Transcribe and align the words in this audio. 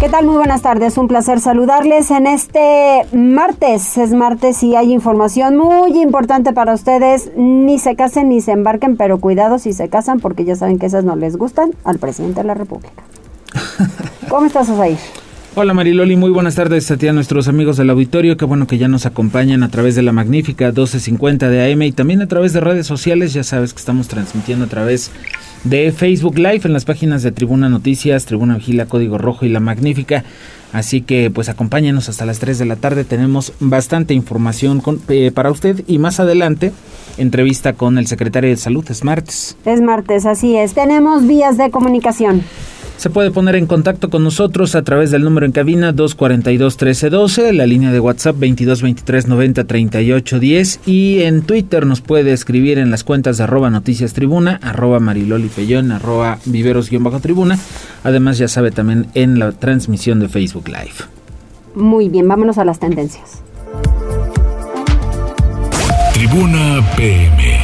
¿Qué 0.00 0.08
tal? 0.08 0.26
Muy 0.26 0.36
buenas 0.36 0.62
tardes. 0.62 0.96
Un 0.96 1.08
placer 1.08 1.40
saludarles 1.40 2.12
en 2.12 2.28
este 2.28 3.04
martes. 3.12 3.98
Es 3.98 4.12
martes 4.12 4.62
y 4.62 4.76
hay 4.76 4.92
información 4.92 5.56
muy 5.56 6.00
importante 6.00 6.52
para 6.52 6.72
ustedes. 6.72 7.32
Ni 7.36 7.80
se 7.80 7.96
casen 7.96 8.28
ni 8.28 8.40
se 8.40 8.52
embarquen, 8.52 8.96
pero 8.96 9.18
cuidado 9.18 9.58
si 9.58 9.72
se 9.72 9.88
casan 9.88 10.20
porque 10.20 10.44
ya 10.44 10.54
saben 10.54 10.78
que 10.78 10.86
esas 10.86 11.02
no 11.02 11.16
les 11.16 11.36
gustan 11.36 11.72
al 11.82 11.98
presidente 11.98 12.42
de 12.42 12.46
la 12.46 12.54
República. 12.54 13.02
¿Cómo 14.28 14.46
estás, 14.46 14.70
Osair? 14.70 14.98
Hola 15.56 15.74
Mariloli, 15.74 16.14
muy 16.14 16.30
buenas 16.30 16.54
tardes 16.54 16.88
a 16.92 16.96
ti 16.96 17.08
a 17.08 17.12
nuestros 17.12 17.48
amigos 17.48 17.76
del 17.76 17.90
auditorio, 17.90 18.36
qué 18.36 18.44
bueno 18.44 18.68
que 18.68 18.78
ya 18.78 18.86
nos 18.86 19.06
acompañan 19.06 19.64
a 19.64 19.70
través 19.70 19.96
de 19.96 20.02
la 20.02 20.12
magnífica 20.12 20.66
1250 20.66 21.48
de 21.48 21.72
AM 21.72 21.82
y 21.82 21.90
también 21.90 22.22
a 22.22 22.28
través 22.28 22.52
de 22.52 22.60
redes 22.60 22.86
sociales, 22.86 23.32
ya 23.32 23.42
sabes 23.42 23.72
que 23.72 23.80
estamos 23.80 24.06
transmitiendo 24.06 24.66
a 24.66 24.68
través 24.68 25.10
de 25.10 25.47
Facebook 25.92 26.38
Live 26.38 26.60
en 26.64 26.72
las 26.72 26.84
páginas 26.84 27.22
de 27.22 27.32
Tribuna 27.32 27.68
Noticias, 27.68 28.24
Tribuna 28.26 28.56
Vigila, 28.56 28.86
Código 28.86 29.18
Rojo 29.18 29.44
y 29.44 29.48
La 29.48 29.60
Magnífica. 29.60 30.24
Así 30.72 31.00
que 31.00 31.30
pues 31.30 31.48
acompáñenos 31.48 32.08
hasta 32.08 32.26
las 32.26 32.38
3 32.38 32.58
de 32.58 32.66
la 32.66 32.76
tarde. 32.76 33.04
Tenemos 33.04 33.52
bastante 33.58 34.14
información 34.14 34.82
eh, 35.08 35.30
para 35.32 35.50
usted 35.50 35.82
y 35.86 35.98
más 35.98 36.20
adelante 36.20 36.72
entrevista 37.16 37.72
con 37.72 37.98
el 37.98 38.06
secretario 38.06 38.50
de 38.50 38.56
Salud. 38.56 38.84
Es 38.90 39.02
martes. 39.02 39.56
Es 39.64 39.80
martes, 39.80 40.26
así 40.26 40.56
es. 40.56 40.74
Tenemos 40.74 41.26
vías 41.26 41.56
de 41.56 41.70
comunicación. 41.70 42.42
Se 42.98 43.08
puede 43.10 43.30
poner 43.30 43.54
en 43.54 43.66
contacto 43.66 44.10
con 44.10 44.24
nosotros 44.24 44.74
a 44.74 44.82
través 44.82 45.12
del 45.12 45.22
número 45.22 45.46
en 45.46 45.52
cabina 45.52 45.94
242-1312, 45.94 47.52
la 47.52 47.64
línea 47.64 47.92
de 47.92 48.00
WhatsApp 48.00 48.34
2223-903810 48.38 50.80
y 50.84 51.22
en 51.22 51.42
Twitter 51.42 51.86
nos 51.86 52.00
puede 52.00 52.32
escribir 52.32 52.76
en 52.76 52.90
las 52.90 53.04
cuentas 53.04 53.38
de 53.38 53.44
arroba 53.44 53.70
noticias 53.70 54.14
tribuna, 54.14 54.58
arroba 54.64 54.98
mariloli 54.98 55.46
pellón, 55.46 55.92
arroba 55.92 56.40
viveros-tribuna. 56.44 57.56
Además 58.02 58.38
ya 58.38 58.48
sabe 58.48 58.72
también 58.72 59.06
en 59.14 59.38
la 59.38 59.52
transmisión 59.52 60.18
de 60.18 60.28
Facebook 60.28 60.66
Live. 60.66 61.06
Muy 61.76 62.08
bien, 62.08 62.26
vámonos 62.26 62.58
a 62.58 62.64
las 62.64 62.80
tendencias. 62.80 63.44
Tribuna 66.14 66.84
PM. 66.96 67.57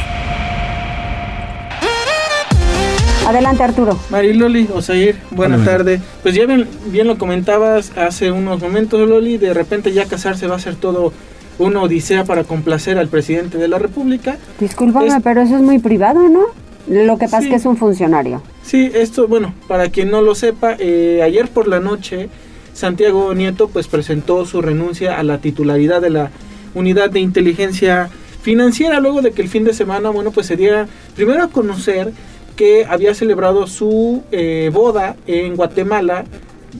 Adelante, 3.25 3.63
Arturo. 3.63 3.97
Mariloli, 4.11 4.69
Osair, 4.73 5.15
buena 5.31 5.63
tarde. 5.63 5.99
Pues 6.21 6.35
ya 6.35 6.45
bien, 6.45 6.67
bien 6.87 7.07
lo 7.07 7.17
comentabas 7.17 7.91
hace 7.97 8.31
unos 8.31 8.61
momentos, 8.61 9.09
Loli, 9.09 9.37
de 9.37 9.53
repente 9.53 9.91
ya 9.93 10.05
casarse 10.05 10.45
va 10.45 10.57
a 10.57 10.59
ser 10.59 10.75
todo 10.75 11.11
una 11.57 11.81
odisea 11.81 12.23
para 12.25 12.43
complacer 12.43 12.99
al 12.99 13.07
presidente 13.07 13.57
de 13.57 13.67
la 13.67 13.79
República. 13.79 14.37
Discúlpame, 14.59 15.21
pero 15.21 15.41
eso 15.41 15.55
es 15.55 15.61
muy 15.61 15.79
privado, 15.79 16.29
¿no? 16.29 16.45
Lo 16.87 17.17
que 17.17 17.25
pasa 17.25 17.39
es 17.39 17.47
que 17.47 17.55
es 17.55 17.65
un 17.65 17.77
funcionario. 17.77 18.43
Sí, 18.61 18.91
esto, 18.93 19.27
bueno, 19.27 19.55
para 19.67 19.89
quien 19.89 20.11
no 20.11 20.21
lo 20.21 20.35
sepa, 20.35 20.75
eh, 20.77 21.21
ayer 21.23 21.47
por 21.47 21.67
la 21.67 21.79
noche 21.79 22.29
Santiago 22.73 23.33
Nieto 23.33 23.69
pues 23.69 23.87
presentó 23.87 24.45
su 24.45 24.61
renuncia 24.61 25.17
a 25.17 25.23
la 25.23 25.39
titularidad 25.39 26.01
de 26.01 26.11
la 26.11 26.29
unidad 26.75 27.09
de 27.09 27.21
inteligencia 27.21 28.09
financiera 28.43 28.99
luego 28.99 29.23
de 29.23 29.31
que 29.31 29.41
el 29.41 29.47
fin 29.47 29.63
de 29.63 29.73
semana, 29.73 30.11
bueno, 30.11 30.29
pues 30.29 30.45
se 30.45 30.55
diera 30.55 30.87
primero 31.15 31.41
a 31.41 31.47
conocer 31.47 32.11
que 32.55 32.85
había 32.85 33.13
celebrado 33.13 33.67
su 33.67 34.23
eh, 34.31 34.69
boda 34.73 35.15
en 35.27 35.55
Guatemala. 35.55 36.25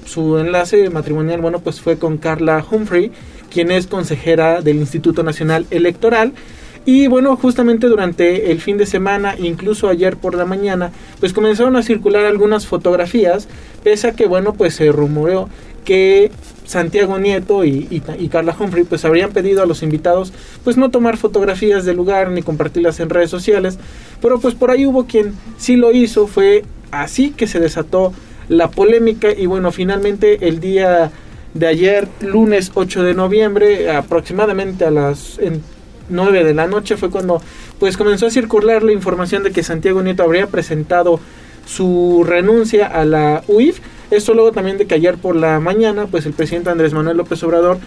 Su 0.06 0.38
enlace 0.38 0.90
matrimonial, 0.90 1.42
bueno, 1.42 1.60
pues 1.60 1.80
fue 1.82 1.98
con 1.98 2.18
Carla 2.18 2.64
Humphrey, 2.70 3.12
quien 3.50 3.72
es 3.72 3.88
consejera 3.88 4.62
del 4.62 4.78
Instituto 4.78 5.24
Nacional 5.24 5.66
Electoral. 5.72 6.34
Y 6.86 7.08
bueno, 7.08 7.36
justamente 7.36 7.88
durante 7.88 8.52
el 8.52 8.62
fin 8.62 8.78
de 8.78 8.86
semana, 8.86 9.36
incluso 9.40 9.88
ayer 9.90 10.18
por 10.18 10.36
la 10.36 10.46
mañana, 10.46 10.92
pues 11.20 11.34
comenzaron 11.34 11.76
a 11.76 11.82
circular 11.82 12.26
algunas 12.26 12.68
fotografías, 12.68 13.48
pese 13.84 14.10
a 14.10 14.12
que, 14.12 14.28
bueno, 14.28 14.54
pues 14.54 14.76
se 14.76 14.92
rumoreó 14.92 15.50
que 15.84 16.32
Santiago 16.66 17.18
Nieto 17.18 17.64
y, 17.64 18.02
Carla 18.32 18.56
Humphrey 18.60 18.84
pues 18.84 19.06
habrían 19.06 19.32
pedido 19.32 19.64
a 19.64 19.66
los 19.66 19.84
invitados 19.84 20.34
pues 20.64 20.78
no 20.78 20.90
tomar 20.92 21.18
fotografías 21.18 21.86
del 21.86 21.98
lugar 21.98 22.32
ni 22.32 22.42
compartirlas 22.42 23.00
en 23.00 23.10
redes 23.10 23.30
sociales, 23.30 23.80
pero 24.22 24.40
pues 24.40 24.56
por 24.56 24.72
ahí 24.72 24.86
hubo 24.86 25.06
quien 25.06 25.34
sí 25.58 25.76
lo 25.76 25.92
hizo, 25.92 26.28
fue 26.28 26.64
así 26.92 27.32
que 27.32 27.48
se 27.48 27.60
desató 27.60 28.14
la 28.50 28.70
polémica 28.70 29.32
y 29.32 29.46
bueno, 29.46 29.72
finalmente 29.72 30.48
el 30.48 30.60
día 30.60 31.12
de 31.54 31.68
ayer, 31.68 32.08
lunes 32.20 32.72
8 32.74 33.04
de 33.04 33.14
noviembre, 33.14 33.92
aproximadamente 33.92 34.86
a 34.86 34.92
las 34.92 35.40
9 36.10 36.44
de 36.44 36.54
la 36.54 36.68
noche 36.68 36.98
fue 36.98 37.10
cuando 37.10 37.42
pues 37.80 37.98
comenzó 37.98 38.28
a 38.28 38.32
circular 38.32 38.84
la 38.84 38.92
información 38.92 39.44
de 39.44 39.52
que 39.52 39.64
Santiago 39.64 40.02
Nieto 40.02 40.24
habría 40.24 40.48
presentado 40.48 41.20
su 41.66 42.24
renuncia 42.28 42.88
a 42.88 43.06
la 43.06 43.44
UIF 43.48 43.80
esto 44.12 44.34
luego 44.34 44.52
también 44.52 44.78
de 44.78 44.86
que 44.86 44.96
ayer 44.96 45.18
por 45.18 45.36
la 45.36 45.60
mañana, 45.60 46.08
pues 46.08 46.26
el 46.26 46.34
presidente 46.34 46.70
Andrés 46.70 46.94
Manuel 46.94 47.18
López 47.18 47.42
Obrador 47.44 47.78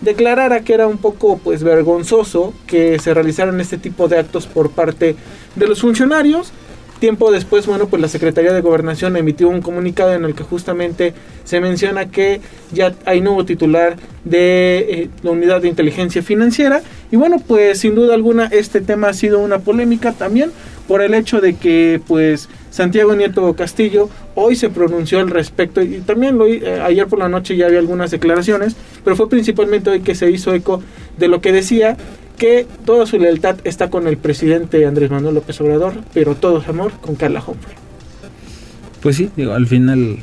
declarara 0.00 0.60
que 0.60 0.74
era 0.74 0.86
un 0.86 0.98
poco 0.98 1.38
pues 1.42 1.62
vergonzoso 1.62 2.52
que 2.66 2.98
se 2.98 3.14
realizaran 3.14 3.60
este 3.60 3.78
tipo 3.78 4.08
de 4.08 4.18
actos 4.18 4.46
por 4.46 4.70
parte 4.70 5.16
de 5.56 5.66
los 5.66 5.80
funcionarios. 5.80 6.52
Tiempo 7.00 7.32
después, 7.32 7.66
bueno, 7.66 7.86
pues 7.88 8.00
la 8.00 8.08
Secretaría 8.08 8.52
de 8.52 8.60
Gobernación 8.60 9.16
emitió 9.16 9.48
un 9.48 9.60
comunicado 9.60 10.14
en 10.14 10.24
el 10.24 10.34
que 10.34 10.44
justamente 10.44 11.12
se 11.42 11.60
menciona 11.60 12.10
que 12.10 12.40
ya 12.72 12.94
hay 13.04 13.20
nuevo 13.20 13.44
titular 13.44 13.96
de 14.24 14.86
eh, 14.88 15.10
la 15.22 15.32
unidad 15.32 15.60
de 15.60 15.68
inteligencia 15.68 16.22
financiera. 16.22 16.82
Y 17.10 17.16
bueno, 17.16 17.42
pues 17.46 17.80
sin 17.80 17.94
duda 17.94 18.14
alguna 18.14 18.46
este 18.46 18.80
tema 18.80 19.08
ha 19.08 19.12
sido 19.12 19.40
una 19.40 19.58
polémica 19.58 20.12
también 20.12 20.52
por 20.86 21.02
el 21.02 21.14
hecho 21.14 21.40
de 21.40 21.56
que 21.56 22.00
pues 22.06 22.48
Santiago 22.74 23.14
Nieto 23.14 23.54
Castillo 23.54 24.10
hoy 24.34 24.56
se 24.56 24.68
pronunció 24.68 25.20
al 25.20 25.30
respecto 25.30 25.80
y 25.80 26.00
también 26.00 26.36
lo, 26.36 26.48
eh, 26.48 26.82
ayer 26.82 27.06
por 27.06 27.20
la 27.20 27.28
noche 27.28 27.56
ya 27.56 27.66
había 27.66 27.78
algunas 27.78 28.10
declaraciones, 28.10 28.74
pero 29.04 29.14
fue 29.14 29.28
principalmente 29.28 29.90
hoy 29.90 30.00
que 30.00 30.16
se 30.16 30.28
hizo 30.28 30.52
eco 30.52 30.82
de 31.16 31.28
lo 31.28 31.40
que 31.40 31.52
decía 31.52 31.96
que 32.36 32.66
toda 32.84 33.06
su 33.06 33.16
lealtad 33.16 33.58
está 33.62 33.90
con 33.90 34.08
el 34.08 34.16
presidente 34.16 34.84
Andrés 34.86 35.08
Manuel 35.08 35.36
López 35.36 35.60
Obrador, 35.60 35.94
pero 36.12 36.34
todo 36.34 36.60
su 36.64 36.68
amor 36.68 36.90
con 37.00 37.14
Carla 37.14 37.44
Humphrey. 37.46 37.76
Pues 39.00 39.18
sí, 39.18 39.30
digo, 39.36 39.52
al 39.52 39.68
final, 39.68 40.18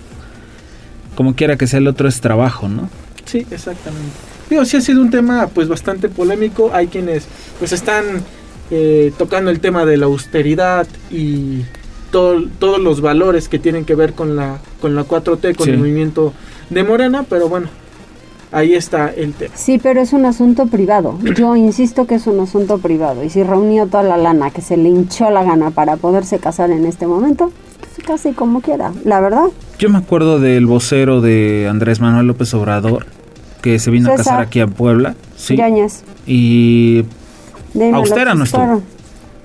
como 1.16 1.38
quiera 1.38 1.56
que 1.56 1.68
sea 1.68 1.80
el 1.80 1.88
otro 1.88 2.10
es 2.10 2.20
trabajo, 2.20 2.68
¿no? 2.68 2.90
Sí, 3.24 3.48
exactamente. 3.50 4.12
Digo, 4.50 4.66
sí 4.66 4.76
ha 4.76 4.82
sido 4.82 5.02
un 5.02 5.10
tema 5.10 5.48
pues 5.48 5.70
bastante 5.70 6.10
polémico, 6.10 6.72
hay 6.74 6.88
quienes 6.88 7.30
pues 7.60 7.72
están 7.72 8.04
eh, 8.72 9.14
tocando 9.18 9.52
el 9.52 9.62
tema 9.62 9.86
de 9.86 9.96
la 9.96 10.08
austeridad 10.08 10.86
y 11.10 11.62
todos 12.12 12.80
los 12.80 13.02
valores 13.02 13.50
que 13.50 13.58
tienen 13.58 13.86
que 13.86 13.96
ver 13.96 14.14
con 14.14 14.36
la, 14.36 14.60
con 14.82 14.96
la 14.96 15.06
4T, 15.06 15.56
con 15.56 15.70
el 15.70 15.78
movimiento 15.78 16.34
de 16.70 16.84
Morena, 16.84 17.26
pero 17.28 17.50
bueno, 17.50 17.70
ahí 18.52 18.74
está 18.74 19.10
el 19.10 19.34
tema. 19.34 19.56
Sí, 19.56 19.80
pero 19.82 20.02
es 20.02 20.14
un 20.14 20.26
asunto 20.26 20.68
privado. 20.68 21.18
Yo 21.36 21.56
insisto 21.56 22.06
que 22.06 22.16
es 22.16 22.28
un 22.28 22.40
asunto 22.40 22.78
privado. 22.78 23.24
Y 23.24 23.30
si 23.30 23.44
reunió 23.44 23.88
toda 23.88 24.04
la 24.04 24.18
lana 24.18 24.52
que 24.52 24.62
se 24.62 24.78
le 24.78 24.90
hinchó 24.90 25.30
la 25.32 25.44
gana 25.44 25.72
para 25.72 25.96
poderse 25.98 26.40
casar 26.40 26.72
en 26.72 26.86
este 26.86 27.08
momento, 27.08 27.52
pues 27.80 28.06
casi 28.06 28.34
como 28.34 28.62
quiera, 28.62 28.92
la 29.06 29.22
verdad. 29.22 29.46
Yo 29.80 29.90
me 29.90 29.98
acuerdo 29.98 30.40
del 30.40 30.66
vocero 30.66 31.22
de 31.22 31.68
Andrés 31.70 32.02
Manuel 32.02 32.28
López 32.28 32.54
Obrador, 32.54 33.06
que 33.62 33.80
se 33.80 33.90
vino 33.90 34.12
a 34.12 34.16
casar 34.16 34.42
aquí 34.42 34.60
a 34.60 34.68
Puebla. 34.68 35.16
Sí. 35.38 35.58
Y 36.28 37.06
Austera 37.94 38.35
no 38.35 38.44
estuvo. 38.44 38.82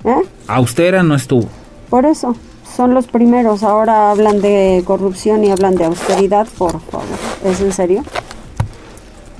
¿Eh? 0.05 0.23
Austera 0.47 1.03
no 1.03 1.15
estuvo. 1.15 1.49
Por 1.89 2.05
eso 2.05 2.37
son 2.77 2.93
los 2.95 3.07
primeros. 3.07 3.63
Ahora 3.63 4.11
hablan 4.11 4.41
de 4.41 4.83
corrupción 4.85 5.45
y 5.45 5.51
hablan 5.51 5.77
de 5.77 5.87
austeridad, 5.87 6.47
por 6.59 6.81
favor. 6.81 7.07
¿Es 7.45 7.61
en 7.61 7.73
serio? 7.73 8.05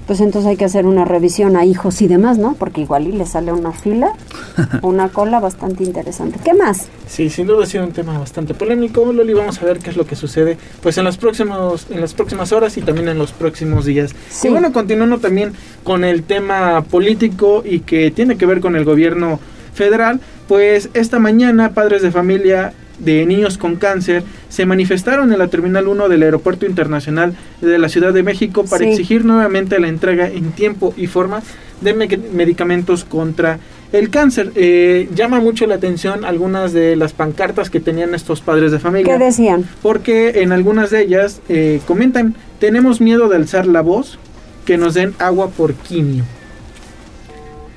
Pues 0.07 0.21
entonces 0.21 0.49
hay 0.49 0.57
que 0.57 0.65
hacer 0.65 0.87
una 0.87 1.05
revisión 1.05 1.57
a 1.57 1.65
hijos 1.65 2.01
y 2.01 2.07
demás, 2.07 2.39
¿no? 2.39 2.55
Porque 2.55 2.81
igual 2.81 3.09
y 3.09 3.13
le 3.13 3.27
sale 3.27 3.53
una 3.53 3.73
fila, 3.73 4.13
una 4.83 5.09
cola 5.09 5.41
bastante 5.41 5.83
interesante. 5.83 6.39
¿Qué 6.45 6.55
más? 6.55 6.87
Sí, 7.09 7.29
sin 7.29 7.49
duda 7.49 7.65
ha 7.65 7.67
sido 7.67 7.85
un 7.85 7.93
tema 7.93 8.17
bastante 8.17 8.55
polémico, 8.55 9.13
Loli. 9.13 9.35
Vamos 9.35 9.61
a 9.61 9.65
ver 9.65 9.81
qué 9.81 9.91
es 9.91 9.97
lo 9.97 10.07
que 10.07 10.15
sucede 10.15 10.57
pues 10.81 10.97
en 10.97 11.05
los 11.05 11.19
próximos, 11.19 11.89
en 11.91 12.01
las 12.01 12.15
próximas 12.15 12.53
horas 12.53 12.77
y 12.79 12.83
también 12.83 13.09
en 13.09 13.19
los 13.19 13.33
próximos 13.33 13.85
días. 13.85 14.15
Y 14.45 14.49
bueno, 14.49 14.73
continuando 14.73 15.19
también 15.19 15.53
con 15.83 16.05
el 16.05 16.23
tema 16.23 16.83
político 16.83 17.63
y 17.67 17.81
que 17.81 18.13
tiene 18.13 18.39
que 18.39 18.47
ver 18.47 18.61
con 18.61 18.77
el 18.77 18.85
gobierno 18.85 19.41
federal, 19.75 20.21
pues 20.47 20.89
esta 20.95 21.19
mañana 21.19 21.75
padres 21.75 22.01
de 22.01 22.13
familia 22.13 22.73
de 22.99 23.27
niños 23.27 23.59
con 23.59 23.77
cáncer 23.77 24.23
se 24.49 24.67
manifestaron 24.67 25.33
en 25.33 25.39
la 25.39 25.49
Terminal 25.49 25.89
1 25.89 26.09
del 26.09 26.23
Aeropuerto 26.23 26.67
Internacional 26.67 27.35
de 27.61 27.79
la 27.79 27.89
Ciudad 27.89 28.13
de 28.13 28.23
México 28.23 28.65
para 28.65 28.85
exigir 28.87 29.25
nuevamente 29.25 29.79
la 29.79 29.89
entrega 29.89 30.29
en 30.29 30.53
tiempo 30.53 30.95
y 30.97 31.07
forma 31.07 31.43
de 31.81 31.95
medicamentos 31.95 33.05
contra 33.05 33.59
el 33.93 34.11
cáncer. 34.11 34.53
Eh, 34.55 35.09
llama 35.15 35.41
mucho 35.41 35.67
la 35.67 35.77
atención 35.77 36.25
algunas 36.25 36.73
de 36.73 36.97
las 36.97 37.13
pancartas 37.13 37.71
que 37.71 37.81
tenían 37.81 38.15
estos 38.15 38.41
padres 38.41 38.73
de 38.73 38.79
familia. 38.79 39.19
¿Qué 39.19 39.25
decían? 39.25 39.69
Porque 39.83 40.43
en 40.43 40.53
algunas 40.53 40.91
de 40.91 41.03
ellas 41.03 41.41
eh, 41.49 41.81
comentan, 41.87 42.35
tenemos 42.59 43.01
miedo 43.01 43.29
de 43.29 43.37
alzar 43.37 43.67
la 43.67 43.83
voz, 43.83 44.19
que 44.65 44.79
nos 44.79 44.95
den 44.95 45.15
agua 45.19 45.49
por 45.49 45.75
quimio. 45.75 46.25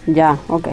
Ya, 0.07 0.37
ok. 0.47 0.69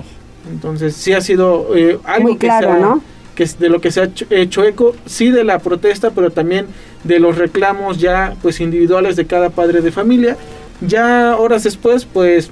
Entonces 0.51 0.95
sí 0.95 1.13
ha 1.13 1.21
sido 1.21 1.77
eh, 1.77 1.99
algo 2.05 2.29
Muy 2.29 2.39
claro, 2.39 2.75
que, 2.75 2.81
¿no? 2.81 3.03
Que 3.37 3.44
es 3.44 3.61
de 3.61 3.69
lo 3.69 3.81
que 3.81 3.93
se 3.93 4.00
ha 4.00 4.11
hecho, 4.31 4.65
eco, 4.65 4.97
sí 5.05 5.31
de 5.31 5.44
la 5.44 5.61
protesta, 5.61 6.11
pero 6.11 6.31
también 6.31 6.67
de 7.05 7.21
los 7.21 7.38
reclamos 7.38 7.99
ya 7.99 8.35
pues 8.43 8.61
individuales 8.61 9.15
de 9.15 9.27
cada 9.27 9.50
padre 9.50 9.83
de 9.83 9.93
familia. 9.93 10.37
Ya 10.81 11.37
horas 11.37 11.62
después, 11.62 12.05
pues 12.05 12.50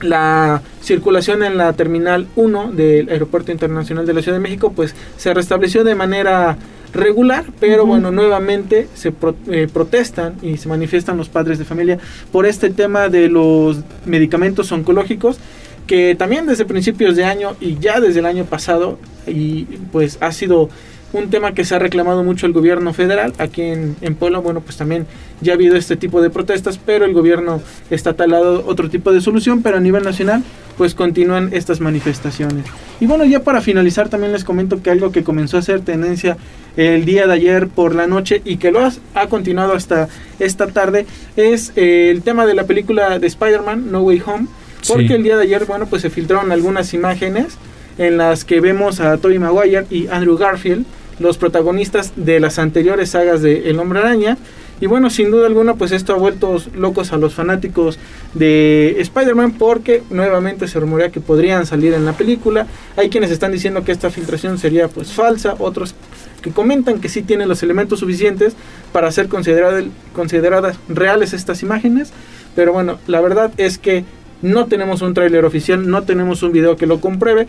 la 0.00 0.62
circulación 0.80 1.42
en 1.42 1.58
la 1.58 1.72
terminal 1.74 2.26
1 2.36 2.72
del 2.72 3.08
Aeropuerto 3.10 3.52
Internacional 3.52 4.06
de 4.06 4.14
la 4.14 4.22
Ciudad 4.22 4.36
de 4.36 4.42
México 4.42 4.72
pues 4.74 4.94
se 5.16 5.32
restableció 5.32 5.84
de 5.84 5.94
manera 5.94 6.56
regular, 6.92 7.44
pero 7.58 7.86
bueno, 7.86 8.12
nuevamente 8.12 8.88
se 8.94 9.12
eh, 9.48 9.68
protestan 9.72 10.36
y 10.42 10.58
se 10.58 10.68
manifiestan 10.68 11.16
los 11.16 11.28
padres 11.28 11.58
de 11.58 11.64
familia 11.64 11.98
por 12.30 12.46
este 12.46 12.70
tema 12.70 13.08
de 13.08 13.28
los 13.28 13.78
medicamentos 14.06 14.70
oncológicos 14.70 15.38
que 15.86 16.14
también 16.14 16.46
desde 16.46 16.64
principios 16.64 17.16
de 17.16 17.24
año 17.24 17.56
y 17.60 17.78
ya 17.78 18.00
desde 18.00 18.20
el 18.20 18.26
año 18.26 18.44
pasado 18.44 18.98
y 19.26 19.64
pues 19.92 20.18
ha 20.20 20.32
sido 20.32 20.68
un 21.14 21.30
tema 21.30 21.52
que 21.52 21.64
se 21.64 21.74
ha 21.74 21.78
reclamado 21.78 22.24
mucho 22.24 22.46
el 22.46 22.52
gobierno 22.52 22.92
federal. 22.92 23.32
Aquí 23.38 23.62
en, 23.62 23.96
en 24.00 24.16
Puebla, 24.16 24.40
bueno, 24.40 24.60
pues 24.60 24.76
también 24.76 25.06
ya 25.40 25.52
ha 25.52 25.54
habido 25.54 25.76
este 25.76 25.96
tipo 25.96 26.20
de 26.20 26.28
protestas, 26.28 26.78
pero 26.84 27.04
el 27.04 27.12
gobierno 27.12 27.62
estatal 27.88 28.34
ha 28.34 28.40
otro 28.40 28.90
tipo 28.90 29.12
de 29.12 29.20
solución, 29.20 29.62
pero 29.62 29.76
a 29.76 29.80
nivel 29.80 30.02
nacional, 30.02 30.42
pues 30.76 30.94
continúan 30.94 31.50
estas 31.52 31.80
manifestaciones. 31.80 32.64
Y 33.00 33.06
bueno, 33.06 33.24
ya 33.24 33.40
para 33.40 33.60
finalizar, 33.60 34.08
también 34.08 34.32
les 34.32 34.44
comento 34.44 34.82
que 34.82 34.90
algo 34.90 35.12
que 35.12 35.22
comenzó 35.22 35.56
a 35.56 35.62
ser 35.62 35.82
tendencia 35.82 36.36
el 36.76 37.04
día 37.04 37.28
de 37.28 37.32
ayer 37.32 37.68
por 37.68 37.94
la 37.94 38.08
noche 38.08 38.42
y 38.44 38.56
que 38.56 38.72
lo 38.72 38.80
ha, 38.80 38.92
ha 39.14 39.28
continuado 39.28 39.74
hasta 39.74 40.08
esta 40.40 40.66
tarde 40.66 41.06
es 41.36 41.72
eh, 41.76 42.10
el 42.10 42.22
tema 42.22 42.46
de 42.46 42.54
la 42.54 42.64
película 42.64 43.20
de 43.20 43.26
Spider-Man, 43.28 43.92
No 43.92 44.00
Way 44.00 44.22
Home, 44.26 44.46
porque 44.88 45.08
Sí. 45.08 45.12
el 45.14 45.22
día 45.22 45.36
de 45.36 45.42
ayer, 45.42 45.64
bueno, 45.66 45.86
pues 45.86 46.02
se 46.02 46.10
filtraron 46.10 46.52
algunas 46.52 46.92
imágenes 46.94 47.54
en 47.98 48.16
las 48.18 48.44
que 48.44 48.60
vemos 48.60 49.00
a 49.00 49.16
Tobey 49.18 49.38
Maguire 49.38 49.86
y 49.90 50.08
Andrew 50.08 50.36
Garfield, 50.36 50.84
los 51.20 51.38
protagonistas 51.38 52.12
de 52.16 52.40
las 52.40 52.58
anteriores 52.58 53.10
sagas 53.10 53.40
de 53.42 53.70
El 53.70 53.78
Hombre 53.78 54.00
Araña. 54.00 54.36
Y 54.80 54.86
bueno, 54.86 55.08
sin 55.08 55.30
duda 55.30 55.46
alguna, 55.46 55.74
pues 55.74 55.92
esto 55.92 56.12
ha 56.12 56.16
vuelto 56.16 56.60
locos 56.74 57.12
a 57.12 57.16
los 57.16 57.32
fanáticos 57.34 57.96
de 58.34 58.96
Spider-Man 58.98 59.52
porque 59.52 60.02
nuevamente 60.10 60.66
se 60.66 60.80
rumorea 60.80 61.10
que 61.10 61.20
podrían 61.20 61.64
salir 61.64 61.94
en 61.94 62.04
la 62.04 62.12
película. 62.14 62.66
Hay 62.96 63.08
quienes 63.08 63.30
están 63.30 63.52
diciendo 63.52 63.84
que 63.84 63.92
esta 63.92 64.10
filtración 64.10 64.58
sería 64.58 64.88
pues 64.88 65.12
falsa, 65.12 65.54
otros 65.60 65.94
que 66.42 66.50
comentan 66.50 67.00
que 67.00 67.08
sí 67.08 67.22
tienen 67.22 67.48
los 67.48 67.62
elementos 67.62 68.00
suficientes 68.00 68.54
para 68.92 69.10
ser 69.12 69.28
considerada- 69.28 69.84
consideradas 70.12 70.76
reales 70.88 71.32
estas 71.32 71.62
imágenes. 71.62 72.12
Pero 72.56 72.72
bueno, 72.72 72.98
la 73.06 73.20
verdad 73.20 73.52
es 73.56 73.78
que 73.78 74.04
no 74.42 74.66
tenemos 74.66 75.02
un 75.02 75.14
tráiler 75.14 75.44
oficial, 75.44 75.88
no 75.88 76.02
tenemos 76.02 76.42
un 76.42 76.52
video 76.52 76.76
que 76.76 76.86
lo 76.86 77.00
compruebe. 77.00 77.46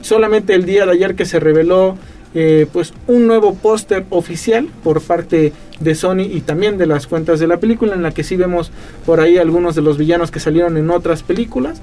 Solamente 0.00 0.54
el 0.54 0.64
día 0.64 0.86
de 0.86 0.92
ayer 0.92 1.14
que 1.14 1.24
se 1.24 1.40
reveló 1.40 1.96
eh, 2.32 2.66
pues 2.72 2.94
un 3.08 3.26
nuevo 3.26 3.54
póster 3.54 4.04
oficial 4.10 4.68
por 4.84 5.00
parte 5.02 5.52
de 5.80 5.94
Sony 5.96 6.22
y 6.32 6.42
también 6.42 6.78
de 6.78 6.86
las 6.86 7.08
cuentas 7.08 7.40
de 7.40 7.48
la 7.48 7.56
película 7.56 7.94
en 7.94 8.02
la 8.02 8.12
que 8.12 8.22
sí 8.22 8.36
vemos 8.36 8.70
por 9.04 9.20
ahí 9.20 9.36
algunos 9.36 9.74
de 9.74 9.82
los 9.82 9.98
villanos 9.98 10.30
que 10.30 10.38
salieron 10.38 10.76
en 10.76 10.90
otras 10.90 11.22
películas. 11.22 11.82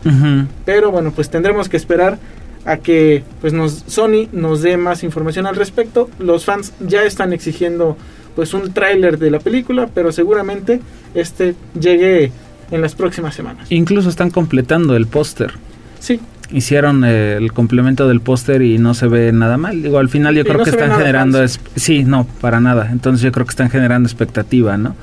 Pero 0.65 0.91
bueno, 0.91 1.11
pues 1.13 1.29
tendremos 1.29 1.67
que 1.67 1.77
esperar 1.77 2.17
a 2.65 2.77
que 2.77 3.23
pues 3.41 3.53
nos 3.53 3.83
Sony 3.88 4.27
nos 4.31 4.61
dé 4.61 4.77
más 4.77 5.03
información 5.03 5.47
al 5.47 5.55
respecto. 5.55 6.09
Los 6.17 6.45
fans 6.45 6.73
ya 6.79 7.03
están 7.03 7.33
exigiendo 7.33 7.97
pues 8.35 8.53
un 8.53 8.71
tráiler 8.71 9.17
de 9.17 9.31
la 9.31 9.39
película, 9.39 9.89
pero 9.93 10.11
seguramente 10.11 10.79
este 11.13 11.55
llegue 11.77 12.31
en 12.71 12.81
las 12.81 12.95
próximas 12.95 13.35
semanas. 13.35 13.67
Incluso 13.71 14.09
están 14.09 14.29
completando 14.31 14.95
el 14.95 15.07
póster. 15.07 15.53
Sí, 15.99 16.19
Hicieron 16.49 17.03
eh, 17.05 17.35
el 17.35 17.51
complemento 17.51 18.07
del 18.07 18.21
póster 18.21 18.61
y 18.61 18.77
no 18.77 18.93
se 18.93 19.07
ve 19.07 19.33
nada 19.33 19.57
mal. 19.57 19.83
Digo, 19.83 19.97
al 19.99 20.07
final 20.07 20.33
yo 20.33 20.43
creo 20.45 20.59
no 20.59 20.63
que 20.63 20.69
están 20.69 20.91
generando... 20.97 21.43
es- 21.43 21.59
Sí, 21.75 22.05
no, 22.05 22.25
para 22.39 22.61
nada. 22.61 22.87
Entonces 22.89 23.21
yo 23.21 23.33
creo 23.33 23.45
que 23.45 23.49
están 23.49 23.69
generando 23.69 24.07
expectativa, 24.07 24.77
¿no? 24.77 24.95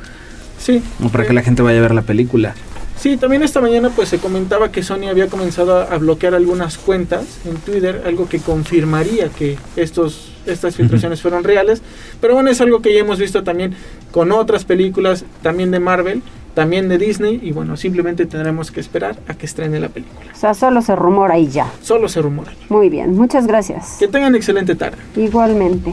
sí. 0.59 0.83
O 1.05 1.11
para 1.11 1.27
que 1.27 1.35
la 1.35 1.43
gente 1.43 1.61
vaya 1.61 1.79
a 1.81 1.83
ver 1.83 1.95
la 1.95 2.01
película. 2.01 2.55
Sí, 2.99 3.19
también 3.19 3.43
esta 3.43 3.61
mañana 3.61 3.91
pues 3.95 4.09
se 4.09 4.17
comentaba 4.19 4.73
que 4.73 4.83
Sony 4.83 5.09
había 5.11 5.27
comenzado 5.27 5.77
a, 5.81 5.83
a 5.85 5.99
bloquear 5.99 6.35
algunas 6.35 6.79
cuentas 6.79 7.25
en 7.45 7.57
Twitter, 7.57 8.05
algo 8.07 8.27
que 8.29 8.39
confirmaría 8.39 9.29
que 9.29 9.59
estos 9.77 10.31
estas 10.47 10.77
filtraciones 10.77 11.21
fueron 11.21 11.43
reales, 11.45 11.83
pero 12.21 12.35
bueno, 12.35 12.49
es 12.51 12.61
algo 12.63 12.81
que 12.81 12.95
ya 12.95 13.01
hemos 13.01 13.19
visto 13.19 13.43
también 13.43 13.75
con 14.13 14.31
otras 14.33 14.65
películas, 14.65 15.25
también 15.43 15.71
de 15.71 15.81
Marvel, 15.81 16.23
también 16.55 16.89
de 16.89 16.99
Disney 16.99 17.41
y 17.43 17.53
bueno, 17.53 17.77
simplemente 17.77 18.27
tendremos 18.27 18.71
que 18.71 18.81
esperar 18.81 19.17
a 19.29 19.35
que 19.35 19.47
estrene 19.47 19.81
la 19.81 19.89
película. 19.89 20.31
O 20.33 20.37
sea, 20.37 20.55
solo 20.55 20.83
se 20.83 20.97
rumora 20.97 21.39
y 21.39 21.49
ya. 21.49 21.71
Solo 21.83 22.09
se 22.09 22.23
rumora. 22.23 22.53
Muy 22.69 22.89
bien, 22.89 23.15
muchas 23.17 23.47
gracias. 23.47 23.97
Que 23.99 24.09
tengan 24.09 24.35
excelente 24.35 24.75
tarde. 24.75 24.99
Igualmente. 25.17 25.93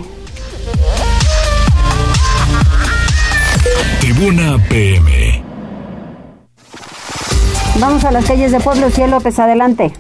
Tribuna 4.00 4.58
PM. 4.70 5.44
Vamos 7.80 8.04
a 8.04 8.12
las 8.12 8.26
calles 8.26 8.52
de 8.52 8.60
Pueblo 8.60 8.90
Cielo 8.90 9.18
López, 9.18 9.40
adelante. 9.40 9.92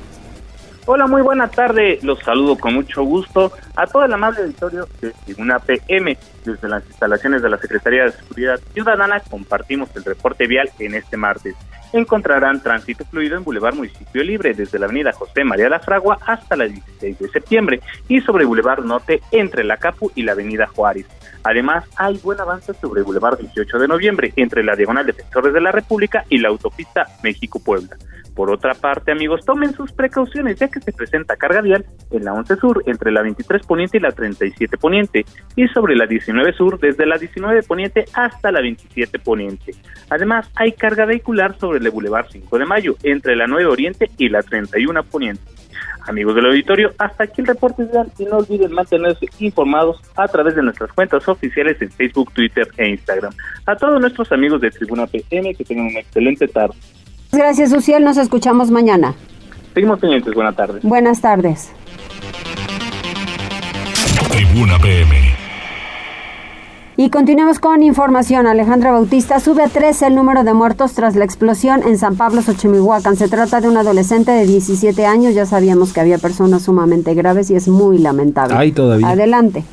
Hola, 0.94 1.08
muy 1.08 1.22
buena 1.22 1.48
tarde. 1.48 2.00
Los 2.02 2.20
saludo 2.20 2.58
con 2.58 2.74
mucho 2.74 3.04
gusto 3.04 3.54
a 3.78 3.88
todo 3.88 4.04
el 4.04 4.12
amable 4.12 4.42
auditorio 4.42 4.90
de 5.00 5.14
Tribuna 5.24 5.58
PM. 5.60 6.18
Desde 6.44 6.68
las 6.68 6.86
instalaciones 6.86 7.42
de 7.42 7.50
la 7.50 7.58
Secretaría 7.60 8.04
de 8.04 8.12
Seguridad 8.12 8.60
Ciudadana 8.74 9.22
compartimos 9.22 9.90
el 9.96 10.04
reporte 10.04 10.48
vial 10.48 10.70
en 10.80 10.96
este 10.96 11.16
martes. 11.16 11.56
Encontrarán 11.94 12.62
tránsito 12.62 13.06
fluido 13.06 13.38
en 13.38 13.46
Boulevard 13.46 13.76
Municipio 13.76 14.22
Libre 14.22 14.54
desde 14.54 14.80
la 14.80 14.88
avenida 14.88 15.14
José 15.14 15.46
María 15.46 15.70
La 15.70 15.80
Fragua 15.80 16.18
hasta 16.26 16.58
la 16.58 16.66
16 16.66 17.20
de 17.20 17.30
septiembre 17.30 17.80
y 18.10 18.20
sobre 18.20 18.44
Boulevard 18.44 18.84
Norte 18.84 19.22
entre 19.32 19.64
la 19.64 19.78
Capu 19.78 20.12
y 20.14 20.24
la 20.24 20.34
avenida 20.34 20.68
Juárez. 20.68 21.08
Además, 21.44 21.86
hay 21.96 22.18
buen 22.18 22.42
avance 22.42 22.74
sobre 22.74 23.02
Boulevard 23.02 23.40
18 23.40 23.80
de 23.80 23.88
noviembre 23.88 24.34
entre 24.36 24.62
la 24.62 24.76
Diagonal 24.76 25.06
Defensores 25.06 25.54
de 25.54 25.62
la 25.62 25.72
República 25.72 26.26
y 26.28 26.40
la 26.40 26.50
autopista 26.50 27.08
México-Puebla. 27.24 27.96
Por 28.42 28.50
otra 28.50 28.74
parte, 28.74 29.12
amigos, 29.12 29.46
tomen 29.46 29.72
sus 29.72 29.92
precauciones 29.92 30.58
ya 30.58 30.68
que 30.68 30.80
se 30.80 30.92
presenta 30.92 31.36
carga 31.36 31.62
vial 31.62 31.86
en 32.10 32.26
la 32.26 32.34
11 32.34 32.56
Sur 32.56 32.84
entre 32.88 33.12
la 33.12 33.22
23 33.22 33.68
Poniente 33.68 33.98
y 33.98 34.00
la 34.00 34.12
37 34.12 34.80
Poniente 34.80 35.26
y 35.56 35.68
sobre 35.68 35.96
la 35.96 36.08
19 36.08 36.52
Sur 36.54 36.80
desde 36.80 37.06
la 37.06 37.20
19 37.20 37.62
Poniente 37.62 38.06
hasta 38.16 38.52
la 38.52 38.62
27 38.62 39.20
Poniente. 39.20 39.76
Además, 40.10 40.50
hay 40.56 40.72
carga 40.72 41.06
vehicular 41.06 41.56
sobre 41.60 41.78
el 41.78 41.92
Boulevard 41.92 42.32
5 42.32 42.58
de 42.58 42.66
Mayo 42.66 42.96
entre 43.04 43.36
la 43.36 43.46
9 43.46 43.68
Oriente 43.68 44.10
y 44.18 44.30
la 44.30 44.42
31 44.42 45.04
Poniente. 45.04 45.44
Amigos 46.08 46.34
del 46.34 46.48
auditorio, 46.48 46.94
hasta 46.98 47.26
aquí 47.26 47.42
el 47.42 47.48
reporte 47.48 47.86
vial 47.86 48.12
y 48.18 48.26
no 48.26 48.38
olviden 48.38 48.72
mantenerse 48.72 49.28
informados 49.38 50.02
a 50.16 50.28
través 50.28 50.56
de 50.56 50.64
nuestras 50.64 50.92
cuentas 50.94 51.28
oficiales 51.28 51.80
en 51.80 51.92
Facebook, 51.92 52.34
Twitter 52.34 52.68
e 52.78 52.90
Instagram. 52.90 53.34
A 53.68 53.76
todos 53.76 54.02
nuestros 54.02 54.32
amigos 54.32 54.62
de 54.62 54.72
Tribuna 54.72 55.06
PM 55.06 55.54
que 55.54 55.64
tengan 55.64 55.86
una 55.86 56.00
excelente 56.00 56.48
tarde. 56.48 56.74
Gracias, 57.32 57.72
Uciel. 57.72 58.04
Nos 58.04 58.18
escuchamos 58.18 58.72
mañana. 58.72 59.16
Seguimos 59.74 60.00
pendientes, 60.00 60.34
buena 60.34 60.52
tarde. 60.54 60.80
Buenas 60.84 61.22
tardes. 61.22 61.72
Tribuna 64.32 64.78
PM. 64.80 65.32
Y 66.98 67.10
continuamos 67.10 67.60
con 67.60 67.82
información. 67.84 68.48
Alejandra 68.48 68.92
Bautista 68.92 69.40
sube 69.40 69.64
a 69.64 69.70
13 69.70 70.08
el 70.08 70.16
número 70.16 70.44
de 70.44 70.54
muertos 70.54 70.94
tras 70.94 71.16
la 71.16 71.24
explosión 71.24 71.82
en 71.84 71.98
San 71.98 72.16
Pablo, 72.16 72.42
Xochimilhuacán. 72.42 73.16
Se 73.16 73.28
trata 73.30 73.62
de 73.62 73.70
un 73.70 73.78
adolescente 73.78 74.32
de 74.32 74.46
17 74.46 75.06
años. 75.06 75.34
Ya 75.34 75.46
sabíamos 75.46 75.94
que 75.94 76.02
había 76.02 76.18
personas 76.18 76.64
sumamente 76.64 77.14
graves 77.14 77.50
y 77.50 77.56
es 77.56 77.70
muy 77.70 77.98
lamentable. 77.98 78.56
Ay, 78.58 78.72
todavía. 78.74 79.08
Adelante. 79.10 79.64